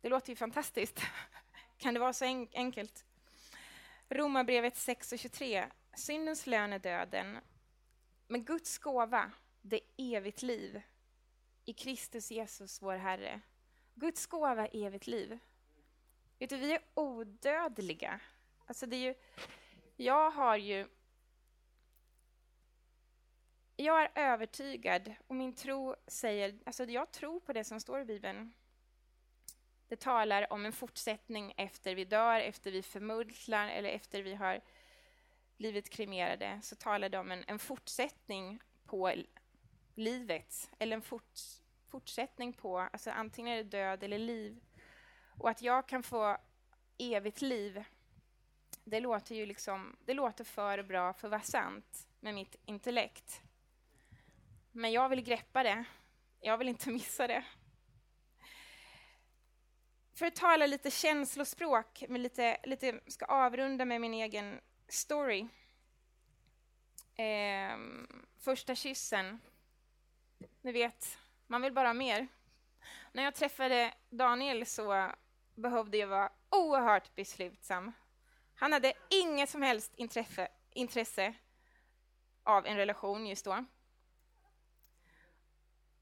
Det 0.00 0.08
låter 0.08 0.30
ju 0.30 0.36
fantastiskt. 0.36 1.02
Kan 1.78 1.94
det 1.94 2.00
vara 2.00 2.12
så 2.12 2.24
enkelt? 2.52 3.04
Romarbrevet 4.08 4.76
6 4.76 5.12
och 5.12 5.18
23. 5.18 5.66
Syndens 5.94 6.46
lön 6.46 6.72
är 6.72 6.78
döden, 6.78 7.38
men 8.26 8.44
Guds 8.44 8.78
gåva, 8.78 9.30
det 9.62 9.76
är 9.76 10.16
evigt 10.16 10.42
liv 10.42 10.82
i 11.66 11.72
Kristus 11.72 12.30
Jesus, 12.30 12.82
vår 12.82 12.96
Herre. 12.96 13.40
Guds 13.94 14.26
gåva 14.26 14.66
är 14.66 14.86
evigt 14.86 15.06
liv. 15.06 15.38
Vet 16.38 16.50
du, 16.50 16.56
vi 16.56 16.72
är 16.72 16.82
odödliga. 16.94 18.20
Alltså 18.66 18.86
det 18.86 18.96
är 18.96 19.00
ju, 19.00 19.14
jag 19.96 20.30
har 20.30 20.56
ju... 20.56 20.88
Jag 23.76 24.02
är 24.02 24.10
övertygad, 24.14 25.14
och 25.26 25.34
min 25.34 25.52
tro 25.52 25.94
säger... 26.06 26.58
Alltså 26.66 26.84
jag 26.84 27.12
tror 27.12 27.40
på 27.40 27.52
det 27.52 27.64
som 27.64 27.80
står 27.80 28.00
i 28.00 28.04
Bibeln. 28.04 28.52
Det 29.88 30.00
talar 30.00 30.52
om 30.52 30.66
en 30.66 30.72
fortsättning 30.72 31.54
efter 31.56 31.94
vi 31.94 32.04
dör, 32.04 32.40
efter 32.40 32.70
vi 32.70 32.82
förmultnar 32.82 33.68
eller 33.68 33.88
efter 33.88 34.22
vi 34.22 34.34
har 34.34 34.60
blivit 35.56 35.90
kremerade. 35.90 36.60
Så 36.62 36.76
talar 36.76 37.08
det 37.08 37.18
om 37.18 37.30
en, 37.30 37.44
en 37.46 37.58
fortsättning 37.58 38.60
på 38.84 39.12
livet, 39.98 40.70
eller 40.78 40.96
en 40.96 41.02
fort, 41.02 41.40
fortsättning 41.86 42.52
på, 42.52 42.78
alltså 42.78 43.10
antingen 43.10 43.52
är 43.52 43.56
det 43.56 43.70
död 43.70 44.02
eller 44.02 44.18
liv. 44.18 44.60
Och 45.38 45.50
att 45.50 45.62
jag 45.62 45.88
kan 45.88 46.02
få 46.02 46.36
evigt 46.98 47.42
liv, 47.42 47.84
det 48.84 49.00
låter 49.00 49.34
ju 49.34 49.46
liksom, 49.46 49.96
det 50.04 50.14
låter 50.14 50.44
för 50.44 50.82
bra 50.82 51.12
för 51.12 51.28
att 51.28 51.30
vara 51.30 51.42
sant 51.42 52.08
med 52.20 52.34
mitt 52.34 52.56
intellekt. 52.64 53.40
Men 54.72 54.92
jag 54.92 55.08
vill 55.08 55.22
greppa 55.22 55.62
det. 55.62 55.84
Jag 56.40 56.58
vill 56.58 56.68
inte 56.68 56.90
missa 56.90 57.26
det. 57.26 57.44
För 60.14 60.26
att 60.26 60.36
tala 60.36 60.66
lite 60.66 60.90
känslospråk, 60.90 62.04
med 62.08 62.20
lite, 62.20 62.58
lite, 62.64 63.00
ska 63.06 63.24
avrunda 63.24 63.84
med 63.84 64.00
min 64.00 64.14
egen 64.14 64.60
story. 64.88 65.46
Eh, 67.14 67.78
första 68.38 68.74
kyssen. 68.74 69.40
Ni 70.66 70.72
vet, 70.72 71.18
man 71.46 71.62
vill 71.62 71.72
bara 71.72 71.88
ha 71.88 71.94
mer. 71.94 72.28
När 73.12 73.22
jag 73.22 73.34
träffade 73.34 73.94
Daniel 74.10 74.66
så 74.66 75.12
behövde 75.54 75.96
jag 75.96 76.06
vara 76.06 76.32
oerhört 76.50 77.14
beslutsam. 77.14 77.92
Han 78.54 78.72
hade 78.72 78.92
inget 79.10 79.50
som 79.50 79.62
helst 79.62 79.94
intresse, 79.94 80.48
intresse 80.70 81.34
av 82.42 82.66
en 82.66 82.76
relation 82.76 83.26
just 83.26 83.44
då. 83.44 83.64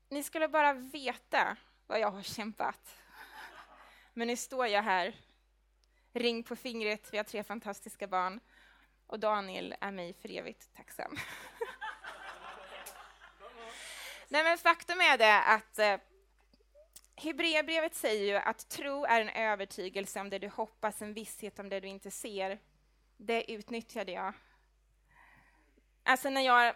Ni 0.09 0.23
skulle 0.23 0.49
bara 0.49 0.73
veta 0.73 1.57
vad 1.87 2.01
jag 2.01 2.11
har 2.11 2.23
kämpat. 2.23 2.97
Men 4.15 4.29
nu 4.29 4.37
står 4.37 4.67
jag 4.67 4.83
här, 4.83 5.17
ring 6.13 6.43
på 6.43 6.57
fingret, 6.57 7.09
vi 7.13 7.17
har 7.17 7.25
tre 7.25 7.45
fantastiska 7.45 8.07
barn 8.07 8.41
och 9.07 9.21
Daniel 9.21 9.75
är 9.81 9.91
mig 9.91 10.13
för 10.13 10.31
evigt 10.31 10.75
tacksam. 10.75 11.17
Nej, 14.29 14.45
men 14.45 14.59
faktum 14.59 15.01
är 15.01 15.19
det 15.19 15.43
att 15.43 15.79
eh, 15.79 15.97
Hebreerbrevet 17.17 17.95
säger 17.95 18.25
ju 18.25 18.37
att 18.37 18.69
tro 18.69 19.05
är 19.05 19.21
en 19.21 19.29
övertygelse 19.29 20.21
om 20.21 20.31
det 20.31 20.39
du 20.39 20.49
hoppas, 20.49 21.03
en 21.03 21.15
visshet 21.15 21.59
om 21.59 21.69
det 21.69 21.81
du 21.81 21.89
inte 21.89 22.11
ser. 22.11 22.59
Det 23.17 23.53
utnyttjade 23.53 24.13
jag. 24.13 24.33
Alltså 26.03 26.31
när 26.31 26.41
jag 26.41 26.75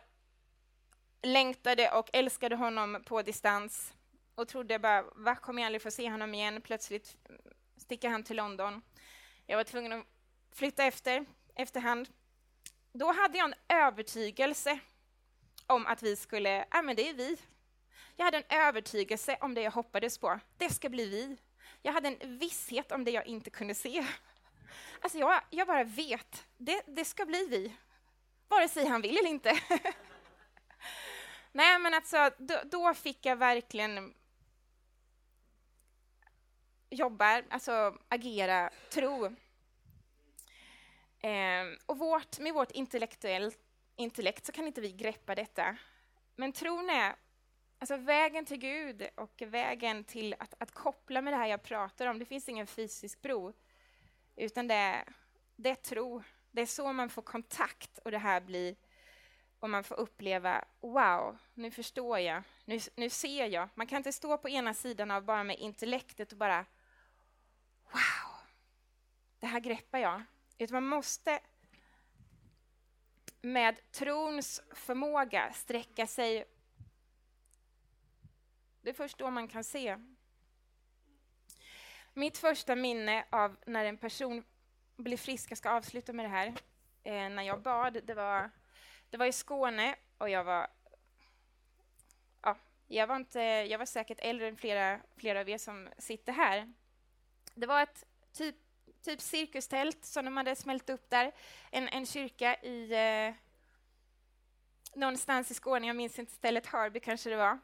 längtade 1.22 1.90
och 1.90 2.10
älskade 2.12 2.56
honom 2.56 3.02
på 3.06 3.22
distans 3.22 3.92
och 4.34 4.48
trodde 4.48 4.78
bara, 4.78 5.02
va, 5.02 5.36
kommer 5.36 5.62
jag 5.62 5.66
aldrig 5.66 5.82
få 5.82 5.90
se 5.90 6.10
honom 6.10 6.34
igen? 6.34 6.60
Plötsligt 6.60 7.16
sticker 7.76 8.08
han 8.08 8.24
till 8.24 8.36
London. 8.36 8.82
Jag 9.46 9.56
var 9.56 9.64
tvungen 9.64 9.92
att 9.92 10.06
flytta 10.52 10.84
efter, 10.84 11.26
efterhand. 11.54 12.08
Då 12.92 13.12
hade 13.12 13.38
jag 13.38 13.44
en 13.44 13.54
övertygelse 13.68 14.78
om 15.68 15.86
att 15.86 16.02
vi 16.02 16.16
skulle, 16.16 16.66
ja 16.70 16.82
men 16.82 16.96
det 16.96 17.08
är 17.08 17.14
vi. 17.14 17.36
Jag 18.16 18.24
hade 18.24 18.36
en 18.36 18.58
övertygelse 18.60 19.36
om 19.40 19.54
det 19.54 19.62
jag 19.62 19.70
hoppades 19.70 20.18
på. 20.18 20.40
Det 20.56 20.70
ska 20.70 20.88
bli 20.88 21.08
vi. 21.08 21.36
Jag 21.82 21.92
hade 21.92 22.08
en 22.08 22.38
visshet 22.38 22.92
om 22.92 23.04
det 23.04 23.10
jag 23.10 23.26
inte 23.26 23.50
kunde 23.50 23.74
se. 23.74 24.06
Alltså 25.00 25.18
jag, 25.18 25.40
jag 25.50 25.66
bara 25.66 25.84
vet, 25.84 26.46
det, 26.56 26.82
det 26.86 27.04
ska 27.04 27.26
bli 27.26 27.46
vi. 27.50 27.74
Vare 28.48 28.68
sig 28.68 28.86
han 28.86 29.00
vill 29.00 29.18
eller 29.18 29.30
inte. 29.30 29.60
Nej, 31.52 31.78
men 31.78 31.94
alltså, 31.94 32.30
då, 32.38 32.60
då, 32.64 32.94
fick 32.94 33.26
jag 33.26 33.36
verkligen 33.36 34.14
jobba, 36.90 37.42
alltså 37.50 37.98
agera, 38.08 38.70
tro. 38.90 39.26
Eh, 41.20 41.64
och 41.86 41.98
vårt, 41.98 42.38
med 42.38 42.54
vårt 42.54 42.70
intellektuellt 42.70 43.67
intellekt 43.98 44.46
så 44.46 44.52
kan 44.52 44.66
inte 44.66 44.80
vi 44.80 44.92
greppa 44.92 45.34
detta. 45.34 45.76
Men 46.36 46.52
tron 46.52 46.90
är 46.90 47.14
alltså 47.78 47.96
vägen 47.96 48.44
till 48.44 48.58
Gud 48.58 49.08
och 49.14 49.42
vägen 49.46 50.04
till 50.04 50.34
att, 50.38 50.54
att 50.58 50.74
koppla 50.74 51.22
med 51.22 51.32
det 51.32 51.36
här 51.36 51.46
jag 51.46 51.62
pratar 51.62 52.06
om. 52.06 52.18
Det 52.18 52.24
finns 52.24 52.48
ingen 52.48 52.66
fysisk 52.66 53.22
bro, 53.22 53.52
utan 54.36 54.68
det 54.68 54.74
är, 54.74 55.04
det 55.56 55.70
är 55.70 55.74
tro. 55.74 56.22
Det 56.50 56.62
är 56.62 56.66
så 56.66 56.92
man 56.92 57.10
får 57.10 57.22
kontakt 57.22 57.98
och 57.98 58.10
det 58.10 58.18
här 58.18 58.40
blir 58.40 58.76
och 59.60 59.70
man 59.70 59.84
får 59.84 59.94
uppleva 59.94 60.64
wow, 60.80 61.38
nu 61.54 61.70
förstår 61.70 62.18
jag, 62.18 62.42
nu, 62.64 62.80
nu 62.94 63.10
ser 63.10 63.46
jag. 63.46 63.68
Man 63.74 63.86
kan 63.86 63.96
inte 63.96 64.12
stå 64.12 64.38
på 64.38 64.48
ena 64.48 64.74
sidan 64.74 65.10
av 65.10 65.24
bara 65.24 65.44
med 65.44 65.58
intellektet 65.58 66.32
och 66.32 66.38
bara 66.38 66.66
wow, 67.92 68.40
det 69.38 69.46
här 69.46 69.60
greppar 69.60 69.98
jag. 69.98 70.22
Utan 70.58 70.74
man 70.74 70.86
måste 70.86 71.40
med 73.40 73.92
trons 73.92 74.62
förmåga 74.70 75.52
sträcka 75.52 76.06
sig. 76.06 76.44
Det 78.80 78.90
är 78.90 78.94
först 78.94 79.18
då 79.18 79.30
man 79.30 79.48
kan 79.48 79.64
se. 79.64 79.98
Mitt 82.14 82.38
första 82.38 82.76
minne 82.76 83.24
av 83.30 83.56
när 83.66 83.84
en 83.84 83.98
person 83.98 84.44
blir 84.96 85.16
frisk, 85.16 85.50
jag 85.50 85.58
ska 85.58 85.70
avsluta 85.70 86.12
med 86.12 86.24
det 86.24 86.28
här, 86.28 86.46
eh, 87.04 87.28
när 87.30 87.42
jag 87.42 87.62
bad, 87.62 88.00
det 88.04 88.14
var, 88.14 88.50
det 89.10 89.16
var 89.16 89.26
i 89.26 89.32
Skåne 89.32 89.96
och 90.18 90.30
jag 90.30 90.44
var 90.44 90.66
ja, 92.42 92.56
jag 92.86 93.06
var, 93.06 93.16
inte, 93.16 93.40
jag 93.40 93.78
var 93.78 93.86
säkert 93.86 94.18
äldre 94.20 94.48
än 94.48 94.56
flera, 94.56 95.00
flera 95.16 95.40
av 95.40 95.48
er 95.48 95.58
som 95.58 95.88
sitter 95.98 96.32
här. 96.32 96.72
Det 97.54 97.66
var 97.66 97.82
ett 97.82 98.04
typ 98.32 98.56
typ 99.02 99.20
cirkustält 99.20 100.04
som 100.04 100.24
de 100.24 100.36
hade 100.36 100.56
smält 100.56 100.90
upp 100.90 101.10
där. 101.10 101.32
En, 101.70 101.88
en 101.88 102.06
kyrka 102.06 102.56
i 102.56 102.92
eh, 102.92 103.34
någonstans 104.94 105.50
i 105.50 105.54
Skåne, 105.54 105.86
jag 105.86 105.96
minns 105.96 106.18
inte 106.18 106.32
stället, 106.32 106.66
Hörby 106.66 107.00
kanske 107.00 107.30
det 107.30 107.36
var. 107.36 107.58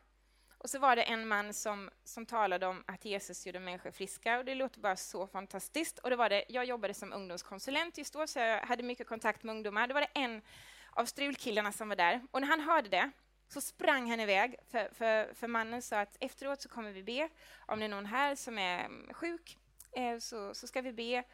Och 0.59 0.71
så 0.71 0.79
var 0.79 0.97
det 0.97 1.03
en 1.03 1.29
man 1.29 1.55
som, 1.55 1.91
som 2.05 2.27
talade 2.27 2.67
om 2.67 2.85
att 2.87 3.05
Jesus 3.05 3.47
gjorde 3.47 3.61
människor 3.61 3.91
friska 3.91 4.39
och 4.39 4.45
det 4.45 4.55
låter 4.55 4.81
bara 4.81 4.97
så 4.97 5.27
fantastiskt. 5.27 5.99
Och 5.99 6.11
det 6.11 6.17
var 6.17 6.29
det, 6.29 6.45
jag 6.49 6.65
jobbade 6.65 6.95
som 6.95 7.13
ungdomskonsulent 7.13 7.99
just 7.99 8.13
då, 8.13 8.27
så 8.27 8.39
jag 8.39 8.61
hade 8.61 8.83
mycket 8.83 9.07
kontakt 9.07 9.43
med 9.43 9.55
ungdomar. 9.55 9.87
Det 9.87 9.95
var 9.95 10.01
det 10.01 10.11
en 10.15 10.43
av 10.91 11.05
strulkillarna 11.05 11.73
som 11.73 11.89
var 11.89 11.97
där. 11.97 12.23
Och 12.31 12.41
när 12.41 12.49
han 12.49 12.61
hörde 12.61 12.89
det 12.89 13.11
så 13.49 13.61
sprang 13.61 14.11
han 14.11 14.21
iväg, 14.21 14.57
för, 14.71 14.95
för, 14.95 15.35
för 15.35 15.49
mannen 15.49 15.83
sa 15.83 16.01
att 16.01 16.17
efteråt 16.21 16.63
så 16.63 16.69
kommer 16.69 16.91
vi 16.91 17.03
be. 17.03 17.29
Om 17.67 17.79
det 17.79 17.85
är 17.85 17.89
någon 17.89 18.07
här 18.07 18.35
som 18.35 18.59
är 18.59 18.89
sjuk 19.13 19.59
Eh, 19.97 20.19
så, 20.19 20.55
så 20.55 20.67
ska 20.67 20.81
vi 20.81 20.93
be 20.93 21.25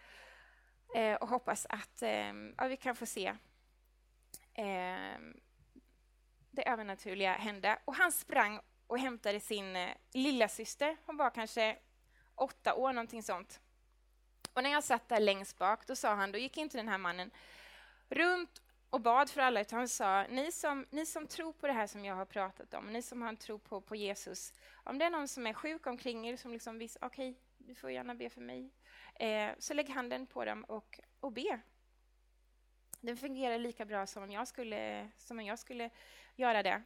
eh, 0.94 1.14
och 1.14 1.28
hoppas 1.28 1.66
att 1.68 2.02
eh, 2.02 2.32
ja, 2.56 2.66
vi 2.68 2.76
kan 2.76 2.96
få 2.96 3.06
se 3.06 3.26
eh, 4.54 5.18
det 6.50 6.68
övernaturliga 6.68 7.32
hända. 7.32 7.78
Och 7.84 7.94
han 7.94 8.12
sprang 8.12 8.60
och 8.86 8.98
hämtade 8.98 9.40
sin 9.40 9.76
eh, 9.76 9.96
lilla 10.12 10.48
syster. 10.48 10.96
Hon 11.06 11.16
var 11.16 11.30
kanske 11.30 11.78
åtta 12.34 12.74
år, 12.74 12.92
någonting 12.92 13.22
sånt. 13.22 13.60
Och 14.54 14.62
när 14.62 14.70
jag 14.70 14.84
satt 14.84 15.08
där 15.08 15.20
längst 15.20 15.58
bak, 15.58 15.86
då 15.86 15.96
sa 15.96 16.14
han, 16.14 16.32
då 16.32 16.38
gick 16.38 16.56
inte 16.56 16.76
den 16.76 16.88
här 16.88 16.98
mannen 16.98 17.30
runt 18.08 18.62
och 18.90 19.00
bad 19.00 19.30
för 19.30 19.40
alla, 19.40 19.60
utan 19.60 19.78
han 19.78 19.88
sa, 19.88 20.22
ni 20.22 20.52
som, 20.52 20.86
ni 20.90 21.06
som 21.06 21.26
tror 21.26 21.52
på 21.52 21.66
det 21.66 21.72
här 21.72 21.86
som 21.86 22.04
jag 22.04 22.14
har 22.14 22.24
pratat 22.24 22.74
om, 22.74 22.92
ni 22.92 23.02
som 23.02 23.22
har 23.22 23.28
en 23.28 23.36
tro 23.36 23.58
på, 23.58 23.80
på 23.80 23.96
Jesus, 23.96 24.52
om 24.84 24.98
det 24.98 25.04
är 25.04 25.10
någon 25.10 25.28
som 25.28 25.46
är 25.46 25.52
sjuk 25.52 25.86
omkring 25.86 26.28
er, 26.28 26.36
som 26.36 26.52
liksom 26.52 26.78
visar, 26.78 27.04
okej, 27.04 27.30
okay, 27.30 27.40
du 27.58 27.74
får 27.74 27.90
gärna 27.90 28.14
be 28.14 28.30
för 28.30 28.40
mig, 28.40 28.70
eh, 29.14 29.50
så 29.58 29.74
lägg 29.74 29.88
handen 29.88 30.26
på 30.26 30.44
dem 30.44 30.64
och, 30.64 31.00
och 31.20 31.32
be. 31.32 31.60
Den 33.00 33.16
fungerar 33.16 33.58
lika 33.58 33.84
bra 33.84 34.06
som 34.06 34.22
om 34.22 34.30
jag 34.30 34.48
skulle, 34.48 35.08
som 35.18 35.38
om 35.38 35.44
jag 35.44 35.58
skulle 35.58 35.90
göra 36.36 36.62
det. 36.62 36.82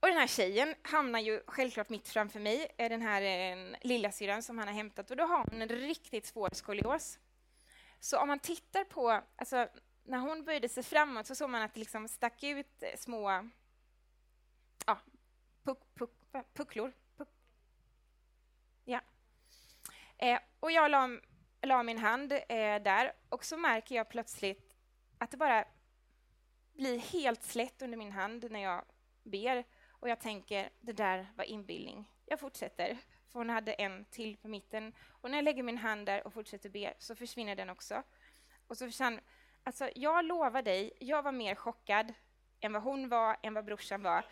Och 0.00 0.08
den 0.08 0.16
här 0.16 0.26
tjejen 0.26 0.74
hamnar 0.82 1.20
ju 1.20 1.42
självklart 1.46 1.88
mitt 1.88 2.08
framför 2.08 2.40
mig, 2.40 2.74
den 2.76 3.02
här 3.02 3.22
eh, 3.22 3.76
lilla 3.80 4.12
syran 4.12 4.42
som 4.42 4.58
han 4.58 4.68
har 4.68 4.74
hämtat, 4.74 5.10
och 5.10 5.16
då 5.16 5.24
har 5.24 5.44
hon 5.50 5.62
en 5.62 5.68
riktigt 5.68 6.26
svår 6.26 6.50
skolios. 6.52 7.18
Så 8.00 8.18
om 8.18 8.28
man 8.28 8.38
tittar 8.38 8.84
på, 8.84 9.22
alltså 9.36 9.68
när 10.08 10.18
hon 10.18 10.44
böjde 10.44 10.68
sig 10.68 10.82
framåt 10.82 11.26
så 11.26 11.34
såg 11.34 11.50
man 11.50 11.62
att 11.62 11.74
det 11.74 11.80
liksom 11.80 12.08
stack 12.08 12.42
ut 12.42 12.82
eh, 12.82 12.96
små 12.96 13.48
ja, 14.86 14.98
puck, 15.62 15.78
puck, 15.94 16.10
pucklor. 16.54 16.92
Puck. 17.16 17.28
Ja. 18.84 19.00
Eh, 20.16 20.38
och 20.60 20.72
jag 20.72 20.90
la, 20.90 21.08
la 21.62 21.82
min 21.82 21.98
hand 21.98 22.32
eh, 22.32 22.82
där 22.82 23.12
och 23.28 23.44
så 23.44 23.56
märker 23.56 23.94
jag 23.94 24.08
plötsligt 24.08 24.74
att 25.18 25.30
det 25.30 25.36
bara 25.36 25.64
blir 26.72 26.98
helt 26.98 27.42
slätt 27.42 27.82
under 27.82 27.98
min 27.98 28.12
hand 28.12 28.50
när 28.50 28.62
jag 28.62 28.84
ber 29.22 29.64
och 29.88 30.08
jag 30.08 30.20
tänker 30.20 30.70
det 30.80 30.92
där 30.92 31.32
var 31.36 31.44
inbildning. 31.44 32.12
Jag 32.26 32.40
fortsätter, 32.40 32.98
för 33.28 33.38
hon 33.38 33.50
hade 33.50 33.72
en 33.72 34.04
till 34.04 34.36
på 34.36 34.48
mitten 34.48 34.94
och 35.06 35.30
när 35.30 35.38
jag 35.38 35.44
lägger 35.44 35.62
min 35.62 35.78
hand 35.78 36.06
där 36.06 36.26
och 36.26 36.32
fortsätter 36.32 36.70
be 36.70 36.94
så 36.98 37.14
försvinner 37.14 37.56
den 37.56 37.70
också. 37.70 38.02
Och 38.66 38.78
så 38.78 38.86
försvann, 38.86 39.20
alltså 39.68 39.90
jag 39.94 40.24
lovar 40.24 40.62
dig, 40.62 40.92
jag 40.98 41.22
var 41.22 41.32
mer 41.32 41.54
chockad 41.54 42.14
än 42.60 42.72
vad 42.72 42.82
hon 42.82 43.08
var, 43.08 43.36
än 43.42 43.54
vad 43.54 43.64
brorsan 43.64 44.02
var. 44.02 44.24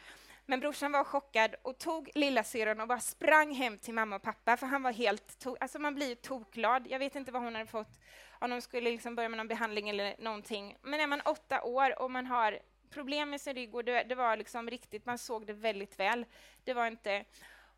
Men 0.46 0.60
brorsan 0.60 0.92
var 0.92 1.04
chockad 1.04 1.54
och 1.62 1.78
tog 1.78 2.10
lillasyrran 2.14 2.80
och 2.80 2.88
bara 2.88 3.00
sprang 3.00 3.54
hem 3.54 3.78
till 3.78 3.94
mamma 3.94 4.16
och 4.16 4.22
pappa, 4.22 4.56
för 4.56 4.66
han 4.66 4.82
var 4.82 4.92
helt... 4.92 5.46
Alltså 5.60 5.78
man 5.78 5.94
blir 5.94 6.08
ju 6.08 6.14
tokglad. 6.14 6.86
Jag 6.90 6.98
vet 6.98 7.16
inte 7.16 7.32
vad 7.32 7.42
hon 7.42 7.54
hade 7.54 7.66
fått, 7.66 8.00
om 8.38 8.50
de 8.50 8.60
skulle 8.60 8.90
liksom 8.90 9.14
börja 9.14 9.28
med 9.28 9.36
någon 9.36 9.48
behandling 9.48 9.88
eller 9.88 10.14
någonting. 10.18 10.76
Men 10.82 11.00
är 11.00 11.06
man 11.06 11.20
åtta 11.24 11.62
år 11.62 12.02
och 12.02 12.10
man 12.10 12.26
har 12.26 12.58
problem 12.90 13.30
med 13.30 13.40
sin 13.40 13.54
rygg, 13.54 13.74
och 13.74 13.84
det, 13.84 14.02
det 14.02 14.14
var 14.14 14.36
liksom 14.36 14.70
riktigt, 14.70 15.06
man 15.06 15.18
såg 15.18 15.46
det 15.46 15.52
väldigt 15.52 15.98
väl. 15.98 16.26
Det 16.64 16.74
var 16.74 16.86
inte... 16.86 17.24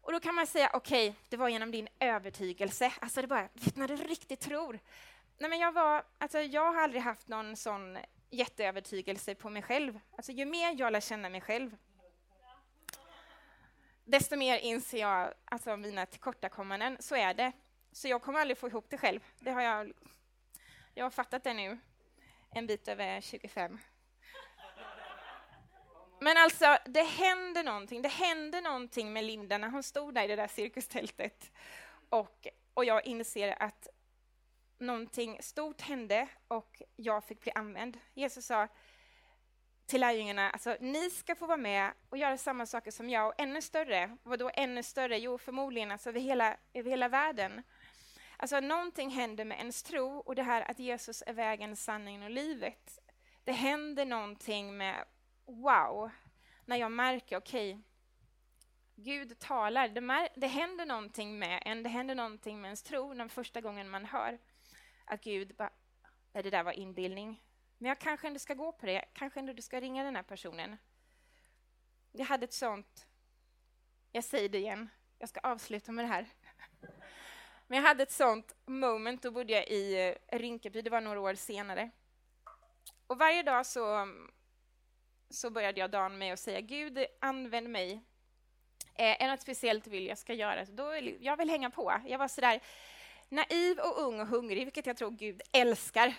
Och 0.02 0.12
då 0.12 0.20
kan 0.20 0.34
man 0.34 0.46
säga, 0.46 0.70
okej, 0.74 1.08
okay, 1.08 1.20
det 1.28 1.36
var 1.36 1.48
genom 1.48 1.70
din 1.70 1.88
övertygelse. 2.00 2.92
Alltså 3.00 3.20
det 3.20 3.28
bara, 3.28 3.48
vet 3.52 3.76
när 3.76 3.88
du 3.88 3.96
riktigt 3.96 4.40
tror. 4.40 4.78
Nej, 5.38 5.50
men 5.50 5.58
jag, 5.58 5.72
var, 5.72 6.04
alltså 6.18 6.40
jag 6.40 6.72
har 6.72 6.82
aldrig 6.82 7.02
haft 7.02 7.28
någon 7.28 7.56
sån 7.56 7.98
jätteövertygelse 8.30 9.34
på 9.34 9.50
mig 9.50 9.62
själv. 9.62 10.00
Alltså 10.16 10.32
ju 10.32 10.44
mer 10.44 10.74
jag 10.78 10.92
lär 10.92 11.00
känna 11.00 11.28
mig 11.28 11.40
själv, 11.40 11.76
desto 14.08 14.36
mer 14.36 14.58
inser 14.58 14.98
jag 14.98 15.34
alltså, 15.44 15.76
mina 15.76 16.06
tillkortakommanden. 16.06 16.96
Så 17.00 17.16
är 17.16 17.34
det. 17.34 17.52
Så 17.92 18.08
jag 18.08 18.22
kommer 18.22 18.40
aldrig 18.40 18.58
få 18.58 18.68
ihop 18.68 18.86
det 18.90 18.98
själv. 18.98 19.20
Det 19.38 19.50
har 19.50 19.62
jag, 19.62 19.92
jag 20.94 21.04
har 21.04 21.10
fattat 21.10 21.44
det 21.44 21.54
nu, 21.54 21.78
en 22.50 22.66
bit 22.66 22.88
över 22.88 23.20
25. 23.20 23.78
Men 26.20 26.36
alltså, 26.36 26.78
det 26.84 27.02
hände 27.02 27.62
någonting. 27.62 28.02
Det 28.02 28.08
hände 28.08 28.60
någonting 28.60 29.12
med 29.12 29.24
Linda 29.24 29.58
när 29.58 29.68
hon 29.68 29.82
stod 29.82 30.14
där 30.14 30.24
i 30.24 30.26
det 30.26 30.36
där 30.36 30.48
cirkustältet. 30.48 31.52
Och, 32.08 32.46
och 32.74 32.84
jag 32.84 33.06
inser 33.06 33.62
att 33.62 33.88
någonting 34.78 35.42
stort 35.42 35.80
hände 35.80 36.28
och 36.48 36.82
jag 36.96 37.24
fick 37.24 37.40
bli 37.40 37.52
använd. 37.54 37.98
Jesus 38.14 38.46
sa, 38.46 38.68
till 39.86 40.00
lärjungarna, 40.00 40.50
alltså 40.50 40.76
ni 40.80 41.10
ska 41.10 41.34
få 41.34 41.46
vara 41.46 41.56
med 41.56 41.92
och 42.08 42.18
göra 42.18 42.38
samma 42.38 42.66
saker 42.66 42.90
som 42.90 43.10
jag 43.10 43.26
och 43.26 43.34
ännu 43.38 43.62
större. 43.62 44.16
Vad 44.22 44.38
då 44.38 44.50
ännu 44.54 44.82
större? 44.82 45.18
Jo, 45.18 45.38
förmodligen 45.38 45.92
alltså 45.92 46.08
över 46.08 46.20
hela, 46.20 46.56
över 46.72 46.90
hela 46.90 47.08
världen. 47.08 47.62
Alltså 48.36 48.60
någonting 48.60 49.10
händer 49.10 49.44
med 49.44 49.58
ens 49.58 49.82
tro 49.82 50.18
och 50.18 50.34
det 50.34 50.42
här 50.42 50.70
att 50.70 50.78
Jesus 50.78 51.22
är 51.26 51.32
vägen, 51.32 51.76
sanningen 51.76 52.22
och 52.22 52.30
livet. 52.30 52.98
Det 53.44 53.52
händer 53.52 54.04
någonting 54.06 54.76
med 54.76 55.04
wow, 55.46 56.10
när 56.64 56.76
jag 56.76 56.92
märker, 56.92 57.36
okej, 57.36 57.72
okay, 57.72 57.82
Gud 58.94 59.38
talar. 59.38 59.88
Det, 59.88 60.28
det 60.36 60.46
händer 60.46 60.86
någonting 60.86 61.38
med 61.38 61.62
en, 61.64 61.82
det 61.82 61.88
händer 61.88 62.14
någonting 62.14 62.60
med 62.60 62.68
ens 62.68 62.82
tro 62.82 63.14
den 63.14 63.28
första 63.28 63.60
gången 63.60 63.88
man 63.88 64.04
hör 64.04 64.38
att 65.08 65.24
Gud 65.24 65.56
bara, 65.56 65.70
det 66.32 66.50
där 66.50 66.62
var 66.62 66.72
inbildning. 66.72 67.42
Men 67.78 67.88
jag 67.88 67.98
kanske 67.98 68.26
ändå 68.26 68.38
ska 68.38 68.54
gå 68.54 68.72
på 68.72 68.86
det. 68.86 69.04
Kanske 69.12 69.40
ändå 69.40 69.52
du 69.52 69.62
ska 69.62 69.80
ringa 69.80 70.04
den 70.04 70.16
här 70.16 70.22
personen. 70.22 70.76
Jag 72.12 72.26
hade 72.26 72.44
ett 72.44 72.52
sånt... 72.52 73.06
Jag 74.12 74.24
säger 74.24 74.48
det 74.48 74.58
igen. 74.58 74.88
Jag 75.18 75.28
ska 75.28 75.40
avsluta 75.40 75.92
med 75.92 76.04
det 76.04 76.08
här. 76.08 76.26
Men 77.66 77.76
jag 77.76 77.82
hade 77.88 78.02
ett 78.02 78.12
sånt 78.12 78.56
moment. 78.66 79.22
Då 79.22 79.30
bodde 79.30 79.52
jag 79.52 79.68
i 79.68 80.08
eh, 80.28 80.38
Rinkeby. 80.38 80.82
Det 80.82 80.90
var 80.90 81.00
några 81.00 81.20
år 81.20 81.34
senare. 81.34 81.90
Och 83.06 83.18
varje 83.18 83.42
dag 83.42 83.66
så... 83.66 84.08
så 85.30 85.50
började 85.50 85.80
jag 85.80 85.90
dagen 85.90 86.18
med 86.18 86.32
att 86.32 86.40
säga 86.40 86.60
Gud, 86.60 87.06
använd 87.20 87.68
mig. 87.68 87.92
Eh, 88.94 89.22
är 89.22 89.28
något 89.28 89.40
speciellt 89.40 89.86
vill 89.86 90.06
jag 90.06 90.18
ska 90.18 90.34
göra? 90.34 90.64
Då 90.64 90.90
vill, 90.90 91.18
jag 91.20 91.36
vill 91.36 91.50
hänga 91.50 91.70
på. 91.70 92.00
Jag 92.06 92.18
var 92.18 92.28
så 92.28 92.40
där 92.40 92.60
naiv 93.28 93.78
och 93.78 94.02
ung 94.02 94.20
och 94.20 94.26
hungrig, 94.26 94.64
vilket 94.64 94.86
jag 94.86 94.96
tror 94.96 95.10
Gud 95.10 95.42
älskar. 95.52 96.14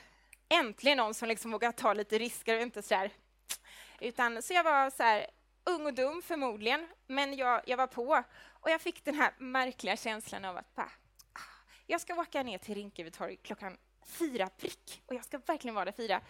Äntligen 0.49 0.97
någon 0.97 1.13
som 1.13 1.27
liksom 1.27 1.51
vågar 1.51 1.71
ta 1.71 1.93
lite 1.93 2.17
risker 2.19 2.55
och 2.55 2.61
inte 2.61 2.81
så 2.81 2.93
där. 2.93 3.11
Utan, 3.99 4.41
så 4.41 4.53
jag 4.53 4.63
var 4.63 4.89
så 4.89 5.03
här, 5.03 5.27
ung 5.63 5.85
och 5.85 5.93
dum 5.93 6.21
förmodligen, 6.21 6.87
men 7.07 7.37
jag, 7.37 7.61
jag 7.65 7.77
var 7.77 7.87
på. 7.87 8.23
Och 8.61 8.69
jag 8.69 8.81
fick 8.81 9.05
den 9.05 9.15
här 9.15 9.33
märkliga 9.37 9.97
känslan 9.97 10.45
av 10.45 10.57
att 10.57 10.75
bara, 10.75 10.91
ah, 11.33 11.39
jag 11.87 12.01
ska 12.01 12.15
åka 12.15 12.43
ner 12.43 12.57
till 12.57 12.75
Rinkeby 12.75 13.11
torg 13.11 13.37
klockan 13.37 13.77
fyra 14.05 14.49
prick. 14.49 15.01
Och 15.05 15.15
jag 15.15 15.25
ska 15.25 15.37
verkligen 15.37 15.75
vara 15.75 15.85
där 15.85 15.91
fyra. 15.91 16.21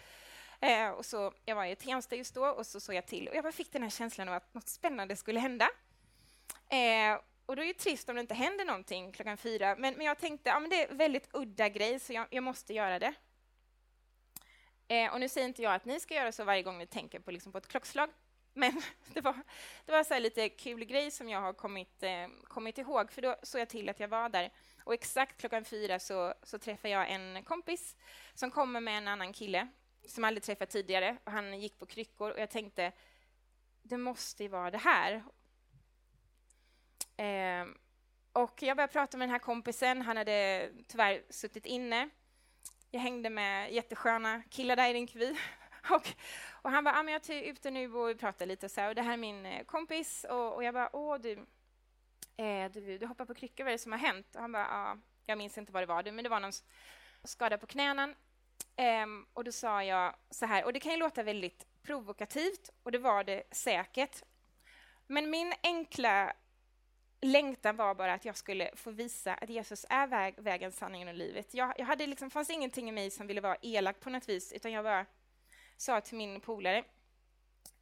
Eh, 0.60 0.88
och 0.88 1.06
så, 1.06 1.32
jag 1.44 1.56
var 1.56 1.64
i 1.64 1.76
Tensta 1.76 2.16
just 2.16 2.34
då 2.34 2.46
och 2.46 2.66
så 2.66 2.80
såg 2.80 2.94
jag 2.94 3.06
till 3.06 3.28
och 3.28 3.34
jag 3.34 3.44
bara 3.44 3.52
fick 3.52 3.72
den 3.72 3.82
här 3.82 3.90
känslan 3.90 4.28
av 4.28 4.34
att 4.34 4.54
något 4.54 4.68
spännande 4.68 5.16
skulle 5.16 5.40
hända. 5.40 5.70
Eh, 6.68 7.20
och 7.50 7.56
då 7.56 7.62
är 7.62 7.66
det 7.66 7.74
trist 7.74 8.08
om 8.08 8.14
det 8.14 8.20
inte 8.20 8.34
händer 8.34 8.64
någonting 8.64 9.12
klockan 9.12 9.36
fyra, 9.36 9.76
men, 9.78 9.94
men 9.94 10.06
jag 10.06 10.18
tänkte 10.18 10.52
att 10.52 10.62
ja, 10.62 10.68
det 10.68 10.84
är 10.84 10.90
en 10.90 10.96
väldigt 10.96 11.28
udda 11.32 11.68
grej, 11.68 12.00
så 12.00 12.12
jag, 12.12 12.26
jag 12.30 12.42
måste 12.42 12.74
göra 12.74 12.98
det. 12.98 13.14
Eh, 14.88 15.12
och 15.12 15.20
nu 15.20 15.28
säger 15.28 15.46
inte 15.46 15.62
jag 15.62 15.74
att 15.74 15.84
ni 15.84 16.00
ska 16.00 16.14
göra 16.14 16.32
så 16.32 16.44
varje 16.44 16.62
gång 16.62 16.78
ni 16.78 16.86
tänker 16.86 17.18
på, 17.18 17.30
liksom, 17.30 17.52
på 17.52 17.58
ett 17.58 17.68
klockslag, 17.68 18.10
men 18.54 18.82
det 19.14 19.20
var, 19.20 19.34
det 19.84 19.92
var 19.92 20.04
så 20.04 20.18
lite 20.18 20.48
kul 20.48 20.84
grej 20.84 21.10
som 21.10 21.28
jag 21.28 21.40
har 21.40 21.52
kommit, 21.52 22.02
eh, 22.02 22.26
kommit 22.44 22.78
ihåg, 22.78 23.12
för 23.12 23.22
då 23.22 23.36
såg 23.42 23.60
jag 23.60 23.68
till 23.68 23.88
att 23.88 24.00
jag 24.00 24.08
var 24.08 24.28
där. 24.28 24.50
Och 24.84 24.94
exakt 24.94 25.40
klockan 25.40 25.64
fyra 25.64 25.98
så, 25.98 26.34
så 26.42 26.58
träffade 26.58 26.94
jag 26.94 27.10
en 27.10 27.44
kompis 27.44 27.96
som 28.34 28.50
kommer 28.50 28.80
med 28.80 28.98
en 28.98 29.08
annan 29.08 29.32
kille 29.32 29.68
som 30.06 30.24
jag 30.24 30.28
aldrig 30.28 30.42
träffat 30.42 30.70
tidigare. 30.70 31.16
Och 31.24 31.32
han 31.32 31.60
gick 31.60 31.78
på 31.78 31.86
kryckor 31.86 32.30
och 32.30 32.38
jag 32.38 32.50
tänkte, 32.50 32.92
det 33.82 33.96
måste 33.96 34.42
ju 34.42 34.48
vara 34.48 34.70
det 34.70 34.78
här. 34.78 35.22
Eh, 37.20 37.66
och 38.32 38.62
jag 38.62 38.76
började 38.76 38.92
prata 38.92 39.16
med 39.16 39.28
den 39.28 39.32
här 39.32 39.38
kompisen. 39.38 40.02
Han 40.02 40.16
hade 40.16 40.70
tyvärr 40.88 41.22
suttit 41.30 41.66
inne. 41.66 42.08
Jag 42.90 43.00
hängde 43.00 43.30
med 43.30 43.72
jättesköna 43.72 44.42
killar 44.50 44.76
där 44.76 44.90
i 44.90 44.94
Rinkeby. 44.94 45.36
och, 45.90 46.08
och 46.62 46.70
han 46.70 46.84
bara, 46.84 46.98
ah, 46.98 47.02
men 47.02 47.12
jag 47.12 47.30
är 47.30 47.42
ute 47.42 47.70
nu 47.70 47.94
och 47.94 48.08
vi 48.08 48.14
pratar 48.14 48.46
lite 48.46 48.66
och 48.66 48.70
så 48.70 48.80
här. 48.80 48.88
Och 48.88 48.94
det 48.94 49.02
här 49.02 49.12
är 49.12 49.16
min 49.16 49.46
eh, 49.46 49.64
kompis. 49.64 50.26
Och, 50.30 50.54
och 50.54 50.64
jag 50.64 50.74
bara, 50.74 50.96
åh 50.96 51.18
du, 51.18 51.32
eh, 52.36 52.70
du, 52.72 52.98
du 52.98 53.06
hoppar 53.06 53.24
på 53.24 53.34
kryckor, 53.34 53.64
vad 53.64 53.68
är 53.68 53.74
det 53.74 53.78
som 53.82 53.92
har 53.92 53.98
hänt? 53.98 54.34
Och 54.34 54.40
han 54.40 54.52
bara, 54.52 54.68
ah, 54.70 54.98
jag 55.26 55.38
minns 55.38 55.58
inte 55.58 55.72
vad 55.72 55.82
det 55.82 55.86
var, 55.86 56.12
men 56.12 56.24
det 56.24 56.30
var 56.30 56.40
någon 56.40 56.52
skada 57.24 57.58
på 57.58 57.66
knäna. 57.66 58.14
Um, 59.04 59.26
och 59.32 59.44
då 59.44 59.52
sa 59.52 59.84
jag 59.84 60.14
så 60.30 60.46
här, 60.46 60.64
och 60.64 60.72
det 60.72 60.80
kan 60.80 60.92
ju 60.92 60.98
låta 60.98 61.22
väldigt 61.22 61.66
provokativt, 61.82 62.70
och 62.82 62.92
det 62.92 62.98
var 62.98 63.24
det 63.24 63.42
säkert. 63.50 64.22
Men 65.06 65.30
min 65.30 65.54
enkla 65.62 66.32
längtan 67.20 67.76
var 67.76 67.94
bara 67.94 68.14
att 68.14 68.24
jag 68.24 68.36
skulle 68.36 68.70
få 68.74 68.90
visa 68.90 69.34
att 69.34 69.50
Jesus 69.50 69.86
är 69.88 70.06
väg, 70.06 70.34
vägen, 70.38 70.72
sanningen 70.72 71.08
och 71.08 71.14
livet. 71.14 71.54
Jag, 71.54 71.74
jag 71.78 71.86
hade 71.86 72.06
liksom, 72.06 72.30
fanns 72.30 72.50
ingenting 72.50 72.88
i 72.88 72.92
mig 72.92 73.10
som 73.10 73.26
ville 73.26 73.40
vara 73.40 73.56
elak 73.62 74.00
på 74.00 74.10
något 74.10 74.28
vis, 74.28 74.52
utan 74.52 74.72
jag 74.72 74.84
bara 74.84 75.06
sa 75.76 76.00
till 76.00 76.18
min 76.18 76.40
polare, 76.40 76.84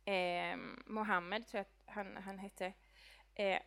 eh, 0.05 0.57
Mohammed, 0.86 1.47
tror 1.47 1.59
jag 1.59 1.62
att 1.62 1.95
han, 1.95 2.16
han 2.16 2.39
hette, 2.39 2.72
eh, 3.34 3.59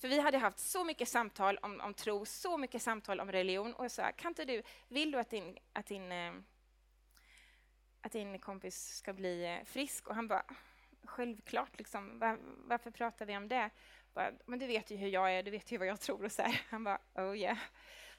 för 0.00 0.08
vi 0.08 0.20
hade 0.20 0.38
haft 0.38 0.58
så 0.58 0.84
mycket 0.84 1.08
samtal 1.08 1.58
om, 1.62 1.80
om 1.80 1.94
tro, 1.94 2.24
så 2.24 2.58
mycket 2.58 2.82
samtal 2.82 3.20
om 3.20 3.32
religion. 3.32 3.74
Och 3.74 3.84
jag 3.84 3.90
sa, 3.90 4.12
kan 4.12 4.30
inte 4.30 4.44
du, 4.44 4.62
vill 4.88 5.10
du 5.10 5.18
att 5.18 5.30
din, 5.30 5.58
att 5.72 5.86
din, 5.86 6.12
eh, 6.12 6.34
att 8.00 8.12
din 8.12 8.38
kompis 8.38 8.96
ska 8.96 9.12
bli 9.12 9.44
eh, 9.44 9.64
frisk? 9.64 10.08
Och 10.08 10.14
han 10.14 10.28
bara, 10.28 10.44
självklart, 11.04 11.78
liksom. 11.78 12.18
Var, 12.18 12.38
varför 12.66 12.90
pratar 12.90 13.26
vi 13.26 13.36
om 13.36 13.48
det? 13.48 13.70
Bara, 14.16 14.32
men 14.46 14.58
du 14.58 14.66
vet 14.66 14.90
ju 14.90 14.96
hur 14.96 15.08
jag 15.08 15.34
är, 15.34 15.42
du 15.42 15.50
vet 15.50 15.72
ju 15.72 15.78
vad 15.78 15.88
jag 15.88 16.00
tror. 16.00 16.24
Och 16.24 16.32
så 16.32 16.42
här. 16.42 16.60
Han 16.68 16.84
bara, 16.84 17.00
oh 17.14 17.36
yeah. 17.36 17.58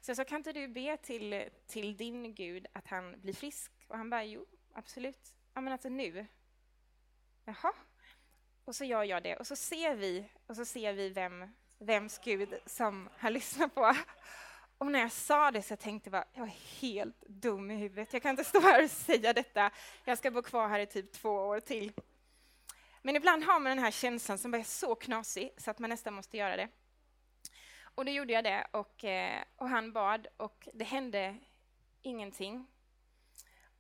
Så 0.02 0.10
jag 0.10 0.18
sa, 0.18 0.24
kan 0.24 0.38
inte 0.38 0.54
du 0.54 0.68
be 0.68 0.98
till, 0.98 1.50
till 1.68 1.98
din 1.98 2.34
Gud 2.34 2.68
att 2.74 2.88
han 2.88 3.22
blir 3.22 3.34
frisk? 3.34 3.72
Och 3.88 3.98
han 3.98 4.10
bara, 4.10 4.24
jo, 4.24 4.46
absolut. 4.74 5.36
Ja, 5.54 5.62
men 5.62 5.74
alltså 5.74 5.90
nu. 5.90 6.26
Jaha. 7.46 7.74
Och 8.66 8.76
så 8.76 8.86
gör 8.86 9.04
jag 9.04 9.24
det, 9.24 9.36
och 9.36 9.48
så 9.48 9.56
ser 9.56 9.96
vi, 9.96 10.30
och 10.48 10.56
så 10.56 10.66
ser 10.66 10.94
vi 10.94 11.10
vem 11.10 11.54
vems 11.78 12.20
Gud 12.24 12.60
som 12.66 13.10
han 13.18 13.34
lyssnar 13.34 13.68
på. 13.68 13.96
Och 14.78 14.92
när 14.92 15.00
jag 15.00 15.12
sa 15.12 15.52
det 15.52 15.62
så 15.62 15.76
tänkte 15.76 16.08
jag 16.08 16.12
bara, 16.12 16.28
jag 16.34 16.48
är 16.48 16.82
helt 16.82 17.22
dum 17.28 17.72
i 17.72 17.76
huvudet. 17.76 18.14
Jag 18.14 18.22
kan 18.22 18.32
inte 18.32 18.44
stå 18.44 18.60
här 18.60 18.84
och 18.84 18.92
säga 18.92 19.34
detta. 19.34 19.72
Jag 20.06 20.18
ska 20.18 20.32
bo 20.32 20.42
kvar 20.42 20.68
här 20.68 20.80
i 20.80 20.86
typ 20.86 21.12
två 21.12 21.30
år 21.30 21.60
till. 21.60 21.94
Men 23.08 23.16
ibland 23.16 23.44
har 23.44 23.60
man 23.60 23.70
den 23.70 23.84
här 23.84 23.92
känslan 23.92 24.38
som 24.38 24.54
är 24.54 24.64
så 24.64 24.96
knasig 24.96 25.52
så 25.58 25.72
att 25.72 25.80
man 25.80 25.90
nästan 25.90 26.14
måste 26.14 26.38
göra 26.38 26.56
det. 26.56 26.70
Och 27.84 28.06
då 28.06 28.12
gjorde 28.12 28.34
jag 28.34 28.44
det 28.44 28.68
och, 28.72 29.04
eh, 29.04 29.44
och 29.56 29.70
han 29.70 29.94
bad 29.94 30.28
och 30.38 30.70
det 30.74 30.84
hände 30.84 31.36
ingenting. 32.02 32.68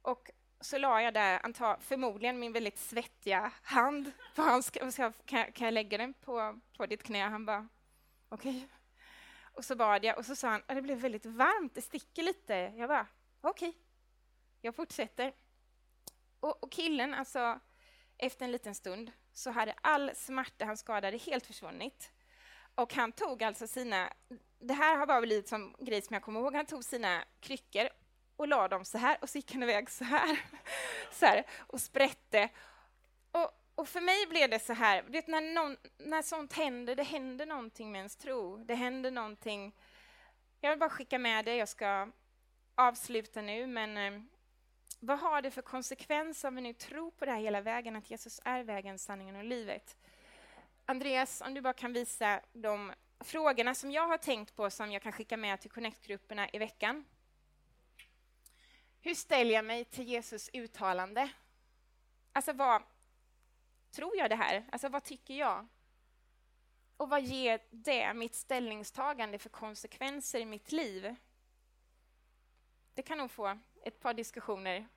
Och 0.02 0.32
så 0.60 0.78
la 0.78 1.02
jag 1.02 1.14
där, 1.14 1.40
antar, 1.46 1.78
förmodligen 1.80 2.40
min 2.40 2.54
väldigt 2.54 2.78
svettiga 2.78 3.52
hand 3.64 4.12
på 4.36 4.42
hans... 4.42 4.70
Kan 4.70 4.92
jag, 4.98 5.14
kan 5.54 5.66
jag 5.66 5.74
lägga 5.74 5.98
den 5.98 6.14
på, 6.14 6.60
på 6.78 6.86
ditt 6.86 7.04
knä? 7.04 7.24
Han 7.24 7.46
bara, 7.46 7.68
okej. 8.30 8.56
Okay. 8.56 8.68
Och 9.54 9.66
så 9.66 9.76
bad 9.76 10.06
jag 10.06 10.18
och 10.18 10.26
så 10.26 10.36
sa 10.36 10.50
han, 10.50 10.64
att 10.68 10.76
det 10.76 10.82
blev 10.82 10.98
väldigt 10.98 11.26
varmt, 11.26 11.76
det 11.76 11.82
sticker 11.82 12.24
lite. 12.24 12.54
Jag 12.54 12.90
bara, 12.90 13.08
okej. 13.42 13.70
Okay. 13.70 13.82
Jag 14.62 14.76
fortsätter. 14.76 15.34
Och, 16.40 16.64
och, 16.64 16.72
killen, 16.72 17.14
alltså, 17.14 17.60
efter 18.18 18.45
en 18.45 18.51
liten 18.51 18.76
stund 18.76 19.11
så 19.34 19.51
hade 19.51 19.74
all 19.82 20.11
smärta 20.15 20.65
han 20.65 20.78
skadade 20.78 21.18
helt 21.18 21.45
försvunnit. 21.45 22.11
Och 22.76 22.93
han 22.93 23.11
tog 23.11 23.43
alltså 23.43 23.68
sina, 23.68 24.13
det 24.59 24.74
här 24.74 24.97
har 24.97 25.07
bara 25.07 25.22
blivit 25.22 25.47
som 25.47 25.76
grej 25.80 26.01
som 26.01 26.13
jag 26.13 26.24
kommer 26.24 26.39
ihåg, 26.39 26.55
han 26.55 26.65
tog 26.65 26.84
sina 26.84 27.24
kryckor 27.39 27.89
och 28.36 28.47
la 28.47 28.68
dem 28.68 28.86
så 28.86 28.97
här 28.97 29.18
och 29.22 29.30
så 29.30 29.38
gick 29.38 29.53
han 29.53 29.63
iväg 29.63 29.89
så 29.89 30.03
här, 30.03 30.39
så 31.11 31.26
här 31.26 31.43
och 31.57 31.82
sprätte. 31.82 32.49
Och, 33.32 33.51
och 33.76 33.88
för 33.88 34.01
mig 34.01 34.28
blev 34.28 34.49
det 34.49 34.59
så 34.59 34.74
här, 34.74 35.03
vet, 35.03 35.28
när, 35.28 35.41
någon, 35.41 35.78
när 35.97 36.22
sånt 36.22 36.53
händer, 36.53 36.95
det 36.95 37.03
händer 37.03 37.45
någonting 37.45 37.91
med 37.91 37.99
ens 37.99 38.15
tro. 38.15 38.57
Det 38.57 38.76
händer 38.76 39.11
någonting. 39.11 39.76
Jag 40.61 40.70
vill 40.70 40.80
bara 40.80 40.89
skicka 40.89 41.20
med 41.20 41.45
det, 41.45 41.55
jag 41.55 41.70
ska 41.70 42.11
avsluta 42.76 43.41
nu, 43.41 43.68
men 43.68 43.97
eh, 43.97 44.22
vad 45.00 45.20
har 45.20 45.41
det 45.41 45.52
för 45.52 45.62
konsekvens 45.62 46.43
om 46.43 46.56
vi 46.56 46.62
nu 46.62 46.74
tror 46.74 47.12
på 47.12 47.26
det 47.26 47.32
här 47.32 47.39
hela 47.39 47.62
vägen, 47.62 47.95
att 47.95 48.12
Jesus 48.12 48.41
är 48.45 48.64
vägen, 48.64 49.00
sanningen 49.00 49.36
och 49.36 49.43
livet? 49.43 49.98
Andreas, 50.86 51.41
om 51.41 51.54
du 51.54 51.62
bara 51.62 51.74
kan 51.74 51.93
visa 51.93 52.41
de 52.54 52.93
frågorna 53.20 53.76
som 53.76 53.91
jag 53.91 54.08
har 54.08 54.18
tänkt 54.18 54.56
på 54.56 54.70
som 54.70 54.91
jag 54.91 55.02
kan 55.02 55.12
skicka 55.12 55.38
med 55.38 55.62
till 55.62 55.72
Connect-grupperna 55.72 56.50
i 56.54 56.58
veckan. 56.58 57.06
Hur 59.00 59.16
ställer 59.16 59.54
jag 59.54 59.66
mig 59.66 59.86
till 59.86 60.04
Jesus 60.04 60.50
uttalande? 60.54 61.30
Alltså 62.34 62.54
vad, 62.54 62.82
tror 63.91 64.18
jag 64.18 64.30
det 64.30 64.36
här? 64.36 64.66
Alltså 64.72 64.89
vad 64.89 65.04
tycker 65.04 65.34
jag? 65.34 65.68
Och 66.98 67.10
vad 67.10 67.22
ger 67.22 67.60
det, 67.70 68.14
mitt 68.14 68.36
ställningstagande, 68.36 69.39
för 69.39 69.50
konsekvenser 69.50 70.39
i 70.39 70.45
mitt 70.45 70.72
liv? 70.72 71.16
Det 72.93 73.02
kan 73.02 73.18
nog 73.18 73.32
få 73.32 73.58
ett 73.88 74.00
par 74.00 74.14
diskussioner. 74.14 74.88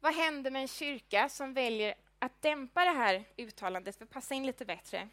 Vad 0.00 0.14
händer 0.14 0.50
med 0.50 0.62
en 0.62 0.68
kyrka 0.68 1.28
som 1.28 1.54
väljer 1.54 1.94
att 2.18 2.42
dämpa 2.42 2.84
det 2.84 2.90
här 2.90 3.24
uttalandet 3.36 3.96
för 3.96 4.04
att 4.04 4.10
passa 4.10 4.34
in 4.34 4.46
lite 4.46 4.64
bättre? 4.64 5.08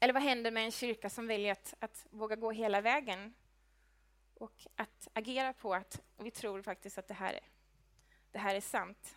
Eller 0.00 0.14
vad 0.14 0.22
händer 0.22 0.50
med 0.50 0.64
en 0.64 0.72
kyrka 0.72 1.10
som 1.10 1.26
väljer 1.26 1.52
att, 1.52 1.74
att 1.78 2.06
våga 2.10 2.36
gå 2.36 2.50
hela 2.50 2.80
vägen 2.80 3.34
och 4.34 4.66
att 4.76 5.08
agera 5.12 5.52
på 5.52 5.74
att 5.74 6.02
vi 6.16 6.30
tror 6.30 6.62
faktiskt 6.62 6.98
att 6.98 7.08
det 7.08 7.14
här 7.14 7.32
är, 7.32 7.44
det 8.30 8.38
här 8.38 8.54
är 8.54 8.60
sant? 8.60 9.15